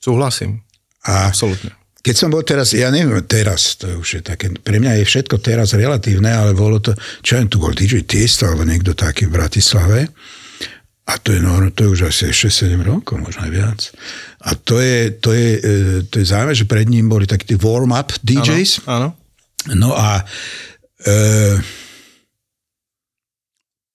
Súhlasím. 0.00 0.64
A 1.04 1.28
Absolutne. 1.28 1.76
Keď 2.04 2.14
som 2.16 2.28
bol 2.28 2.44
teraz, 2.44 2.76
ja 2.76 2.92
neviem, 2.92 3.16
teraz, 3.24 3.80
to 3.80 4.00
už 4.00 4.20
je 4.20 4.22
také, 4.24 4.52
pre 4.52 4.76
mňa 4.76 5.00
je 5.00 5.08
všetko 5.08 5.40
teraz 5.40 5.72
relatívne, 5.72 6.28
ale 6.28 6.52
bolo 6.52 6.76
to, 6.76 6.92
čo 7.24 7.40
jen 7.40 7.48
tu 7.48 7.56
bol 7.56 7.72
DJ 7.72 8.04
Tiesto, 8.04 8.44
alebo 8.44 8.68
niekto 8.68 8.92
taký 8.92 9.24
v 9.28 9.40
Bratislave. 9.40 10.12
A 11.04 11.20
to 11.20 11.36
je, 11.36 11.40
no, 11.40 11.60
to 11.68 11.84
je 11.84 11.92
už 11.92 12.00
asi 12.08 12.32
6-7 12.32 12.80
rokov, 12.80 13.20
možno 13.20 13.44
aj 13.44 13.52
viac. 13.52 13.80
A 14.44 14.50
to 14.60 14.76
je, 14.76 15.10
to 15.18 15.32
je, 15.32 15.48
e, 15.56 15.72
to 16.08 16.20
je 16.20 16.28
zaujímavé, 16.28 16.52
že 16.52 16.68
pred 16.68 16.84
ním 16.84 17.08
boli 17.08 17.24
takí 17.24 17.48
tí 17.48 17.56
warm-up 17.56 18.12
DJs. 18.20 18.84
Áno, 18.84 19.16
No 19.72 19.96
a 19.96 20.20
e, 21.00 21.56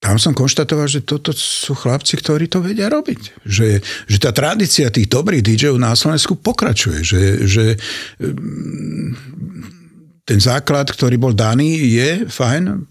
tam 0.02 0.18
som 0.18 0.34
konštatoval, 0.34 0.90
že 0.90 1.06
toto 1.06 1.30
sú 1.30 1.78
chlapci, 1.78 2.18
ktorí 2.18 2.50
to 2.50 2.58
vedia 2.58 2.90
robiť. 2.90 3.46
Že, 3.46 3.68
že 4.10 4.18
tá 4.18 4.34
tradícia 4.34 4.90
tých 4.90 5.06
dobrých 5.06 5.46
DJov 5.46 5.78
na 5.78 5.94
Slovensku 5.94 6.34
pokračuje. 6.34 7.06
Že, 7.06 7.22
že 7.46 7.64
mm, 8.18 9.08
ten 10.26 10.40
základ, 10.42 10.90
ktorý 10.90 11.14
bol 11.20 11.34
daný, 11.36 11.78
je 11.94 12.10
fajn 12.26 12.90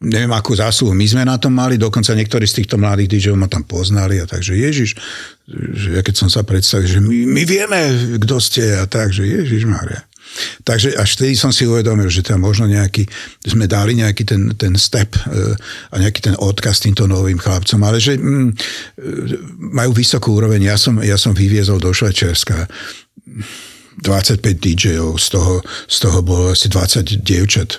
neviem, 0.00 0.32
akú 0.32 0.56
zásluhu 0.56 0.96
my 0.96 1.04
sme 1.04 1.22
na 1.28 1.36
tom 1.36 1.52
mali, 1.52 1.76
dokonca 1.76 2.16
niektorí 2.16 2.48
z 2.48 2.64
týchto 2.64 2.80
mladých 2.80 3.20
DJov 3.20 3.36
ma 3.36 3.48
tam 3.52 3.68
poznali 3.68 4.16
a 4.16 4.24
takže 4.24 4.56
Ježiš, 4.56 4.96
že 5.76 5.88
ja 5.92 6.00
keď 6.00 6.14
som 6.16 6.28
sa 6.32 6.40
predstavil, 6.40 6.88
že 6.88 7.00
my, 7.04 7.28
my 7.28 7.42
vieme, 7.44 7.80
kto 8.16 8.40
ste 8.40 8.80
a 8.80 8.88
tak, 8.88 9.12
že 9.12 9.28
Ježiš 9.28 9.68
Maria. 9.68 10.00
Takže 10.62 10.94
až 10.94 11.18
vtedy 11.18 11.34
som 11.34 11.50
si 11.50 11.66
uvedomil, 11.66 12.06
že 12.06 12.22
tam 12.22 12.46
možno 12.46 12.70
nejaký, 12.70 13.02
sme 13.42 13.66
dali 13.66 13.98
nejaký 13.98 14.22
ten, 14.22 14.54
ten 14.54 14.78
step 14.78 15.18
e, 15.26 15.58
a 15.90 15.94
nejaký 15.98 16.20
ten 16.22 16.36
odkaz 16.38 16.78
týmto 16.80 17.10
novým 17.10 17.36
chlapcom, 17.36 17.80
ale 17.82 17.98
že 17.98 18.14
mm, 18.14 18.22
e, 18.22 18.54
majú 19.74 19.90
vysokú 19.90 20.38
úroveň. 20.38 20.70
Ja 20.70 20.78
som, 20.78 21.02
ja 21.02 21.18
som 21.18 21.34
vyviezol 21.34 21.82
do 21.82 21.90
Švajčiarska 21.90 22.70
25 24.00 24.40
DJov, 24.56 25.20
z 25.20 25.26
toho, 25.36 25.54
z 25.88 25.96
toho 26.00 26.18
bolo 26.24 26.52
asi 26.52 26.72
20 26.72 27.20
dievčat, 27.20 27.76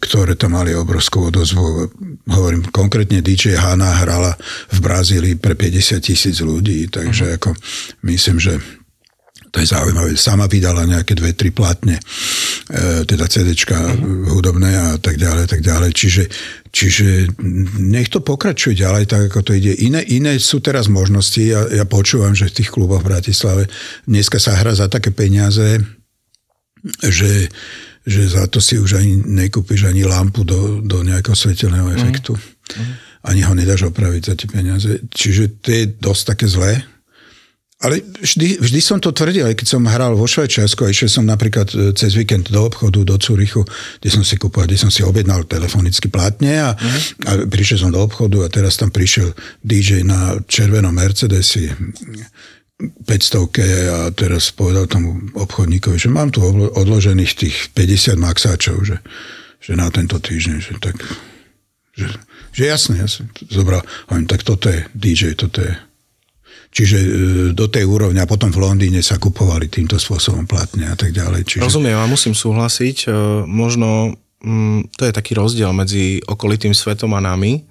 ktoré 0.00 0.34
tam 0.34 0.56
mali 0.56 0.72
obrovskú 0.72 1.28
odozvu. 1.28 1.92
Hovorím, 2.28 2.64
konkrétne 2.72 3.20
DJ 3.20 3.60
Hanna 3.60 4.00
hrala 4.00 4.36
v 4.72 4.78
Brazílii 4.80 5.34
pre 5.36 5.52
50 5.52 6.00
tisíc 6.00 6.40
ľudí, 6.40 6.88
takže 6.88 7.24
uh-huh. 7.24 7.36
ako 7.36 7.50
myslím, 8.08 8.36
že 8.40 8.60
to 9.50 9.60
je 9.60 9.66
zaujímavé. 9.66 10.16
Sama 10.16 10.44
vydala 10.46 10.84
nejaké 10.84 11.16
dve, 11.16 11.32
tri 11.32 11.48
platne, 11.50 11.96
e, 11.96 12.02
teda 13.08 13.24
CDčka 13.24 13.76
uh-huh. 13.76 14.36
hudobné 14.36 14.70
a 14.76 14.88
tak 15.00 15.16
ďalej, 15.16 15.44
tak 15.48 15.60
ďalej. 15.64 15.90
Čiže, 15.96 16.22
čiže 16.68 17.06
nech 17.80 18.12
to 18.12 18.20
pokračuje 18.20 18.76
ďalej, 18.76 19.08
tak 19.08 19.32
ako 19.32 19.40
to 19.48 19.52
ide. 19.56 19.72
Iné, 19.80 20.04
iné 20.04 20.36
sú 20.36 20.60
teraz 20.60 20.92
možnosti. 20.92 21.40
Ja, 21.40 21.64
ja 21.72 21.84
počúvam, 21.88 22.36
že 22.36 22.52
v 22.52 22.56
tých 22.62 22.70
kluboch 22.72 23.00
v 23.00 23.10
Bratislave 23.16 23.62
dneska 24.04 24.36
sa 24.36 24.56
hra 24.56 24.76
za 24.76 24.86
také 24.92 25.10
peniaze, 25.10 25.80
že, 27.00 27.48
že 28.04 28.22
za 28.28 28.44
to 28.52 28.60
si 28.60 28.76
už 28.76 29.00
ani 29.00 29.16
nekúpiš 29.16 29.88
ani 29.88 30.04
lampu 30.04 30.44
do, 30.44 30.84
do 30.84 31.00
nejakého 31.00 31.34
svetelného 31.34 31.88
mhm. 31.88 31.94
efektu. 31.96 32.36
Uh-huh. 32.36 32.92
Ani 33.26 33.42
ho 33.42 33.52
nedáš 33.56 33.88
opraviť 33.88 34.22
za 34.22 34.34
tie 34.38 34.48
peniaze. 34.48 34.90
Čiže 35.08 35.58
to 35.64 35.68
je 35.72 35.84
dosť 35.98 36.22
také 36.36 36.46
zlé 36.46 36.97
ale 37.78 38.02
vždy, 38.02 38.58
vždy 38.58 38.80
som 38.82 38.98
to 38.98 39.14
tvrdil, 39.14 39.46
aj 39.46 39.54
keď 39.54 39.66
som 39.70 39.86
hral 39.86 40.18
vo 40.18 40.26
Švajčiarsku 40.26 40.82
a 40.82 40.90
išiel 40.90 41.06
som 41.06 41.22
napríklad 41.22 41.70
e, 41.70 41.76
cez 41.94 42.18
víkend 42.18 42.50
do 42.50 42.66
obchodu, 42.66 43.06
do 43.06 43.14
Curychu, 43.14 43.62
kde 44.02 44.10
som 44.10 44.26
si 44.26 44.34
kúpil, 44.34 44.66
kde 44.66 44.82
som 44.82 44.90
si 44.90 45.06
objednal 45.06 45.46
telefonicky 45.46 46.10
platne 46.10 46.58
a, 46.58 46.74
uh-huh. 46.74 46.98
a 47.22 47.30
prišiel 47.46 47.86
som 47.86 47.94
do 47.94 48.02
obchodu 48.02 48.42
a 48.42 48.50
teraz 48.50 48.82
tam 48.82 48.90
prišiel 48.90 49.30
DJ 49.62 50.02
na 50.02 50.42
červenom 50.50 50.90
Mercedesi 50.90 51.70
500 52.78 53.46
a 53.94 53.98
teraz 54.10 54.50
povedal 54.50 54.90
tomu 54.90 55.30
obchodníkovi, 55.38 56.02
že 56.02 56.10
mám 56.10 56.34
tu 56.34 56.42
odložených 56.74 57.32
tých 57.38 57.56
50 57.78 58.18
maxáčov, 58.18 58.82
že, 58.82 58.98
že 59.62 59.78
na 59.78 59.86
tento 59.94 60.18
týždeň, 60.18 60.56
že 60.58 60.74
tak, 60.82 60.98
že, 61.94 62.10
že 62.50 62.62
jasne, 62.66 62.98
jasne, 62.98 63.30
zobral, 63.50 63.86
hovorím, 64.10 64.26
tak 64.26 64.42
toto 64.42 64.66
je 64.66 64.82
DJ, 64.98 65.38
toto 65.38 65.62
je 65.62 65.74
Čiže 66.78 66.98
e, 67.02 67.08
do 67.58 67.66
tej 67.66 67.82
úrovne 67.82 68.22
a 68.22 68.30
potom 68.30 68.54
v 68.54 68.62
Londýne 68.62 69.02
sa 69.02 69.18
kupovali 69.18 69.66
týmto 69.66 69.98
spôsobom 69.98 70.46
platne 70.46 70.86
a 70.86 70.94
tak 70.94 71.10
ďalej. 71.10 71.42
Čiže... 71.42 71.66
Rozumiem 71.66 71.98
a 71.98 72.06
musím 72.06 72.38
súhlasiť. 72.38 72.96
E, 73.02 73.42
možno 73.50 74.14
mm, 74.38 74.94
to 74.94 75.10
je 75.10 75.12
taký 75.12 75.34
rozdiel 75.34 75.74
medzi 75.74 76.22
okolitým 76.22 76.70
svetom 76.70 77.18
a 77.18 77.20
nami, 77.20 77.66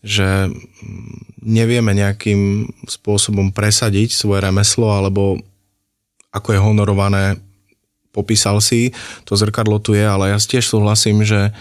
že 0.00 0.48
mm, 0.48 1.44
nevieme 1.44 1.92
nejakým 1.92 2.72
spôsobom 2.88 3.52
presadiť 3.52 4.16
svoje 4.16 4.40
remeslo 4.40 4.88
alebo 4.88 5.36
ako 6.32 6.56
je 6.56 6.60
honorované, 6.60 7.24
popísal 8.08 8.64
si, 8.64 8.96
to 9.28 9.36
zrkadlo 9.36 9.76
tu 9.84 9.92
je, 9.92 10.04
ale 10.04 10.32
ja 10.32 10.40
tiež 10.40 10.64
súhlasím, 10.64 11.28
že 11.28 11.52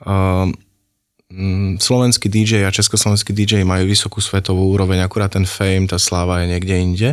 Mm, 0.00 0.56
slovenský 1.78 2.26
DJ 2.26 2.66
a 2.66 2.74
československý 2.74 3.30
DJ 3.30 3.62
majú 3.62 3.86
vysokú 3.86 4.18
svetovú 4.18 4.74
úroveň, 4.74 5.06
akurát 5.06 5.30
ten 5.30 5.46
fame, 5.46 5.86
tá 5.86 5.96
sláva 5.96 6.42
je 6.42 6.50
niekde 6.50 6.74
inde. 6.74 7.10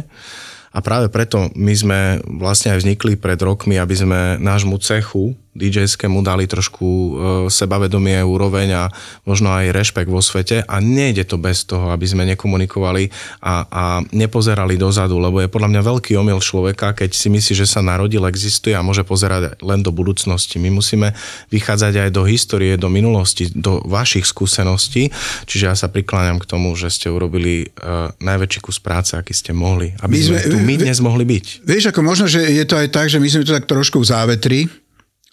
A 0.73 0.81
práve 0.81 1.09
preto 1.09 1.49
my 1.57 1.73
sme 1.73 1.99
vlastne 2.25 2.73
aj 2.73 2.85
vznikli 2.85 3.17
pred 3.17 3.37
rokmi, 3.41 3.81
aby 3.81 3.95
sme 3.97 4.19
nášmu 4.37 4.77
cechu 4.77 5.33
DJ-skému 5.57 6.21
dali 6.21 6.45
trošku 6.45 6.85
e, 6.85 7.09
sebavedomie, 7.49 8.21
úroveň 8.21 8.69
a 8.77 8.83
možno 9.25 9.49
aj 9.49 9.73
rešpekt 9.73 10.07
vo 10.07 10.21
svete 10.21 10.61
a 10.61 10.75
nejde 10.77 11.25
to 11.25 11.41
bez 11.41 11.65
toho, 11.65 11.89
aby 11.89 12.05
sme 12.05 12.23
nekomunikovali 12.29 13.09
a, 13.41 13.65
a 13.65 13.83
nepozerali 14.13 14.77
dozadu, 14.77 15.17
lebo 15.17 15.41
je 15.41 15.49
podľa 15.49 15.73
mňa 15.73 15.81
veľký 15.81 16.13
omyl 16.15 16.37
človeka, 16.37 16.93
keď 16.93 17.11
si 17.17 17.33
myslí, 17.33 17.53
že 17.57 17.67
sa 17.67 17.81
narodil, 17.81 18.21
existuje 18.29 18.77
a 18.77 18.85
môže 18.85 19.01
pozerať 19.01 19.57
len 19.65 19.81
do 19.81 19.89
budúcnosti. 19.89 20.61
My 20.61 20.69
musíme 20.69 21.17
vychádzať 21.49 22.07
aj 22.07 22.09
do 22.13 22.23
histórie, 22.29 22.77
do 22.77 22.87
minulosti, 22.93 23.49
do 23.49 23.81
vašich 23.83 24.29
skúseností, 24.29 25.09
čiže 25.49 25.65
ja 25.65 25.75
sa 25.75 25.89
prikláňam 25.89 26.37
k 26.37 26.45
tomu, 26.45 26.77
že 26.77 26.93
ste 26.93 27.09
urobili 27.09 27.73
uh, 27.81 28.13
najväčší 28.21 28.59
kus 28.61 28.77
práce, 28.77 29.17
aký 29.17 29.33
ste 29.33 29.55
mohli, 29.55 29.97
aby 30.03 30.13
my 30.13 30.21
sme, 30.21 30.39
sme 30.39 30.51
tu 30.53 30.57
my 30.61 30.75
dnes 30.77 30.97
mohli 31.01 31.25
byť. 31.25 31.45
Vieš, 31.65 31.83
ako 31.89 32.01
možno, 32.05 32.25
že 32.29 32.43
je 32.45 32.65
to 32.67 32.77
aj 32.77 32.87
tak, 32.93 33.07
že 33.09 33.17
my 33.17 33.27
sme 33.27 33.41
tu 33.47 33.51
tak 33.55 33.65
trošku 33.65 34.03
v 34.03 34.05
závetri, 34.05 34.59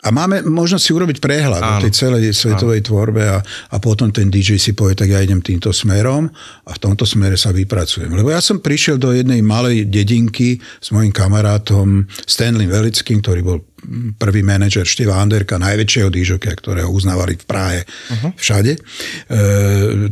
A 0.04 0.12
máme 0.12 0.44
možnosť 0.44 0.84
si 0.84 0.92
urobiť 0.92 1.18
prehľad 1.18 1.62
o 1.64 1.74
tej 1.80 1.92
celej 1.96 2.36
svetovej 2.36 2.84
Áno. 2.84 2.86
tvorbe 2.92 3.22
a, 3.24 3.40
a 3.40 3.76
potom 3.80 4.12
ten 4.12 4.28
DJ 4.28 4.60
si 4.60 4.76
povie, 4.76 4.92
tak 4.92 5.08
ja 5.08 5.24
idem 5.24 5.40
týmto 5.40 5.72
smerom 5.72 6.28
a 6.68 6.70
v 6.76 6.78
tomto 6.78 7.08
smere 7.08 7.40
sa 7.40 7.56
vypracujem. 7.56 8.12
Lebo 8.12 8.28
ja 8.28 8.44
som 8.44 8.60
prišiel 8.60 9.00
do 9.00 9.16
jednej 9.16 9.40
malej 9.40 9.88
dedinky 9.88 10.60
s 10.60 10.92
mojim 10.92 11.08
kamarátom 11.08 12.04
Stanley 12.28 12.68
Velickým, 12.68 13.24
ktorý 13.24 13.40
bol 13.40 13.58
prvý 14.16 14.40
manažer 14.40 14.88
Števa 14.88 15.20
Anderka, 15.20 15.60
najväčšieho 15.60 16.08
DJokia, 16.08 16.52
ktorého 16.56 16.88
uznávali 16.88 17.36
v 17.36 17.44
Prahe 17.44 17.80
uh-huh. 17.84 18.32
všade. 18.36 18.72
E, 18.76 18.80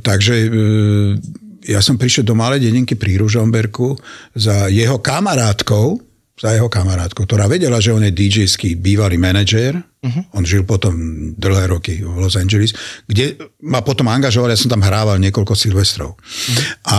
takže 0.01 0.35
e, 0.37 0.49
ja 1.69 1.81
som 1.81 1.97
prišiel 1.97 2.27
do 2.27 2.35
malej 2.35 2.69
dedinky 2.69 2.99
pri 2.99 3.21
Ružomberku 3.23 3.95
za 4.35 4.67
jeho 4.69 4.99
kamarátkou, 4.99 6.12
za 6.33 6.57
jeho 6.57 6.67
kamarátkou, 6.67 7.29
ktorá 7.29 7.45
vedela, 7.47 7.79
že 7.79 7.93
on 7.93 8.03
je 8.03 8.13
DJský 8.13 8.81
bývalý 8.81 9.21
manažér. 9.21 9.77
Uh-huh. 9.79 10.23
On 10.35 10.43
žil 10.43 10.65
potom 10.67 10.95
dlhé 11.37 11.71
roky 11.71 12.01
v 12.03 12.17
Los 12.19 12.35
Angeles, 12.35 12.75
kde 13.07 13.37
ma 13.63 13.85
potom 13.85 14.09
angažoval, 14.09 14.51
ja 14.51 14.59
som 14.59 14.73
tam 14.73 14.83
hrával 14.83 15.21
niekoľko 15.21 15.55
silvestrov. 15.55 16.17
Uh-huh. 16.17 16.65
A 16.89 16.99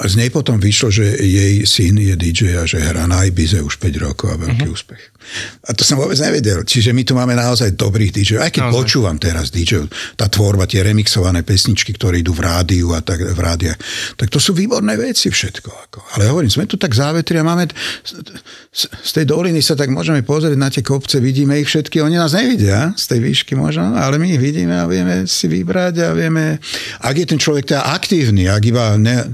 a 0.00 0.06
z 0.08 0.20
nej 0.20 0.30
potom 0.30 0.60
vyšlo, 0.60 0.88
že 0.92 1.16
jej 1.20 1.64
syn 1.64 1.96
je 2.00 2.14
DJ 2.16 2.60
a 2.60 2.64
že 2.68 2.82
hrá 2.82 3.08
na 3.08 3.24
Ibize 3.24 3.60
už 3.62 3.80
5 3.80 4.04
rokov 4.06 4.32
a 4.32 4.36
veľký 4.36 4.66
uh-huh. 4.66 4.76
úspech. 4.76 5.16
A 5.66 5.74
to 5.74 5.82
som 5.82 5.98
vôbec 5.98 6.14
nevedel. 6.22 6.62
Čiže 6.62 6.94
my 6.94 7.02
tu 7.02 7.18
máme 7.18 7.34
naozaj 7.34 7.74
dobrých 7.74 8.14
DJ. 8.14 8.30
Aj 8.38 8.50
keď 8.50 8.70
naozaj. 8.70 8.78
počúvam 8.78 9.16
teraz 9.18 9.50
DJ, 9.50 9.90
tá 10.14 10.30
tvorba, 10.30 10.70
tie 10.70 10.86
remixované 10.86 11.42
pesničky, 11.42 11.90
ktoré 11.98 12.22
idú 12.22 12.30
v 12.30 12.46
rádiu 12.46 12.94
a 12.94 13.02
tak 13.02 13.18
v 13.34 13.40
rádiach, 13.40 13.78
tak 14.14 14.30
to 14.30 14.38
sú 14.38 14.54
výborné 14.54 14.94
veci 14.94 15.26
všetko. 15.26 15.70
Ako. 15.90 15.98
Ale 16.14 16.30
hovorím, 16.30 16.50
sme 16.50 16.70
tu 16.70 16.78
tak 16.78 16.94
závetri 16.94 17.42
a 17.42 17.44
máme 17.44 17.66
z 18.70 19.10
tej 19.10 19.26
doliny 19.26 19.58
sa 19.64 19.74
tak 19.74 19.90
môžeme 19.90 20.22
pozrieť 20.22 20.54
na 20.54 20.70
tie 20.70 20.86
kopce, 20.86 21.18
vidíme 21.18 21.58
ich 21.58 21.66
všetky, 21.66 21.98
oni 21.98 22.20
nás 22.20 22.36
nevidia 22.36 22.94
z 22.94 23.04
tej 23.10 23.20
výšky 23.24 23.58
možno, 23.58 23.98
ale 23.98 24.20
my 24.20 24.36
ich 24.36 24.40
vidíme 24.40 24.78
a 24.78 24.86
vieme 24.86 25.26
si 25.26 25.50
vybrať 25.50 25.94
a 26.06 26.08
vieme, 26.14 26.62
ak 27.02 27.14
je 27.16 27.26
ten 27.26 27.40
človek 27.40 27.72
teda 27.72 27.82
aktívny, 27.96 28.46
ak 28.46 28.62
iba 28.62 28.94
ne, 29.00 29.32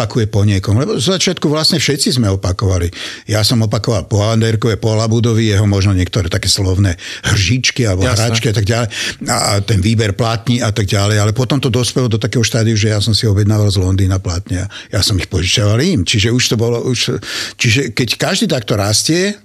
neopakuje 0.00 0.26
po 0.32 0.48
niekom. 0.48 0.80
Lebo 0.80 0.96
z 0.96 1.12
začiatku 1.12 1.46
vlastne 1.52 1.76
všetci 1.76 2.16
sme 2.16 2.32
opakovali. 2.32 2.88
Ja 3.28 3.44
som 3.44 3.60
opakoval 3.60 4.08
po 4.08 4.24
Anderkove, 4.24 4.80
po 4.80 4.96
Labudo 4.96 5.20
Davidovi, 5.20 5.52
jeho 5.52 5.68
možno 5.68 5.92
niektoré 5.92 6.32
také 6.32 6.48
slovné 6.48 6.96
hržíčky 7.28 7.84
alebo 7.84 8.08
Jasne. 8.08 8.16
hračky 8.24 8.46
a 8.48 8.54
tak 8.56 8.64
ďalej. 8.64 8.88
A 9.28 9.60
ten 9.60 9.84
výber 9.84 10.16
platní 10.16 10.64
a 10.64 10.72
tak 10.72 10.88
ďalej. 10.88 11.20
Ale 11.20 11.36
potom 11.36 11.60
to 11.60 11.68
dospelo 11.68 12.08
do 12.08 12.16
takého 12.16 12.40
štádiu, 12.40 12.72
že 12.72 12.88
ja 12.88 13.04
som 13.04 13.12
si 13.12 13.28
objednával 13.28 13.68
z 13.68 13.78
Londýna 13.78 14.16
platne 14.16 14.64
a 14.64 14.66
ja 14.88 15.04
som 15.04 15.20
ich 15.20 15.28
požičoval 15.28 15.76
im. 15.84 16.08
Čiže 16.08 16.32
už 16.32 16.44
to 16.50 16.56
bolo, 16.56 16.80
už, 16.88 17.20
čiže 17.60 17.92
keď 17.92 18.16
každý 18.16 18.48
takto 18.48 18.80
rastie, 18.80 19.36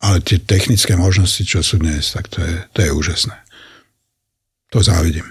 ale 0.00 0.24
tie 0.24 0.40
technické 0.40 0.96
možnosti, 0.96 1.44
čo 1.44 1.60
sú 1.60 1.76
dnes, 1.76 2.16
tak 2.16 2.32
to 2.32 2.40
je, 2.40 2.54
to 2.72 2.78
je 2.80 2.90
úžasné. 2.96 3.36
To 4.72 4.80
závidím. 4.80 5.28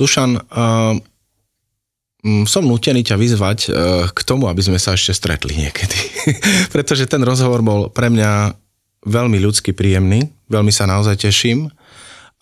Dušan, 0.00 0.32
uh, 0.32 0.96
som 2.44 2.68
nutený 2.68 3.00
ťa 3.00 3.16
vyzvať 3.16 3.58
uh, 3.66 3.72
k 4.12 4.20
tomu, 4.28 4.46
aby 4.46 4.60
sme 4.60 4.76
sa 4.76 4.92
ešte 4.92 5.16
stretli 5.16 5.56
niekedy. 5.56 5.98
Pretože 6.74 7.08
ten 7.08 7.24
rozhovor 7.24 7.64
bol 7.64 7.80
pre 7.88 8.12
mňa 8.12 8.52
veľmi 9.08 9.40
ľudsky 9.40 9.72
príjemný, 9.72 10.28
veľmi 10.52 10.68
sa 10.68 10.84
naozaj 10.84 11.24
teším 11.24 11.72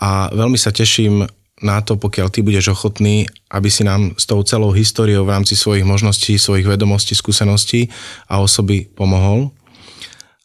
a 0.02 0.30
veľmi 0.34 0.58
sa 0.58 0.74
teším 0.74 1.26
na 1.58 1.82
to, 1.82 1.98
pokiaľ 1.98 2.30
ty 2.30 2.42
budeš 2.42 2.70
ochotný, 2.70 3.26
aby 3.50 3.66
si 3.66 3.82
nám 3.82 4.14
s 4.14 4.26
tou 4.30 4.38
celou 4.46 4.70
históriou 4.70 5.26
v 5.26 5.34
rámci 5.34 5.58
svojich 5.58 5.82
možností, 5.82 6.38
svojich 6.38 6.66
vedomostí, 6.66 7.18
skúseností 7.18 7.90
a 8.30 8.38
osoby 8.38 8.86
pomohol. 8.94 9.50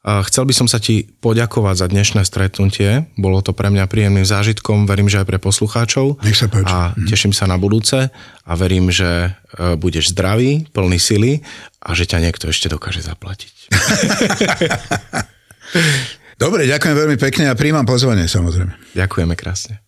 Chcel 0.04 0.44
by 0.44 0.52
som 0.52 0.68
sa 0.68 0.84
ti 0.84 1.08
poďakovať 1.24 1.76
za 1.80 1.88
dnešné 1.88 2.28
stretnutie. 2.28 3.08
Bolo 3.16 3.40
to 3.40 3.56
pre 3.56 3.72
mňa 3.72 3.88
príjemným 3.88 4.28
zážitkom, 4.28 4.84
verím, 4.84 5.08
že 5.08 5.24
aj 5.24 5.32
pre 5.32 5.40
poslucháčov. 5.40 6.20
Nech 6.28 6.36
sa 6.36 6.52
páči. 6.52 6.68
A 6.68 6.92
mhm. 6.92 7.08
teším 7.08 7.32
sa 7.32 7.48
na 7.48 7.56
budúce 7.56 8.12
a 8.44 8.52
verím, 8.60 8.92
že 8.92 9.32
e, 9.32 9.80
budeš 9.80 10.12
zdravý, 10.12 10.68
plný 10.76 11.00
sily 11.00 11.40
a 11.80 11.96
že 11.96 12.04
ťa 12.04 12.20
niekto 12.20 12.52
ešte 12.52 12.68
dokáže 12.68 13.00
zaplatiť. 13.00 13.72
Dobre, 16.44 16.68
ďakujem 16.68 16.96
veľmi 17.00 17.16
pekne 17.16 17.48
a 17.48 17.56
príjmam 17.56 17.88
pozvanie 17.88 18.28
samozrejme. 18.28 18.76
Ďakujeme 19.00 19.40
krásne. 19.40 19.83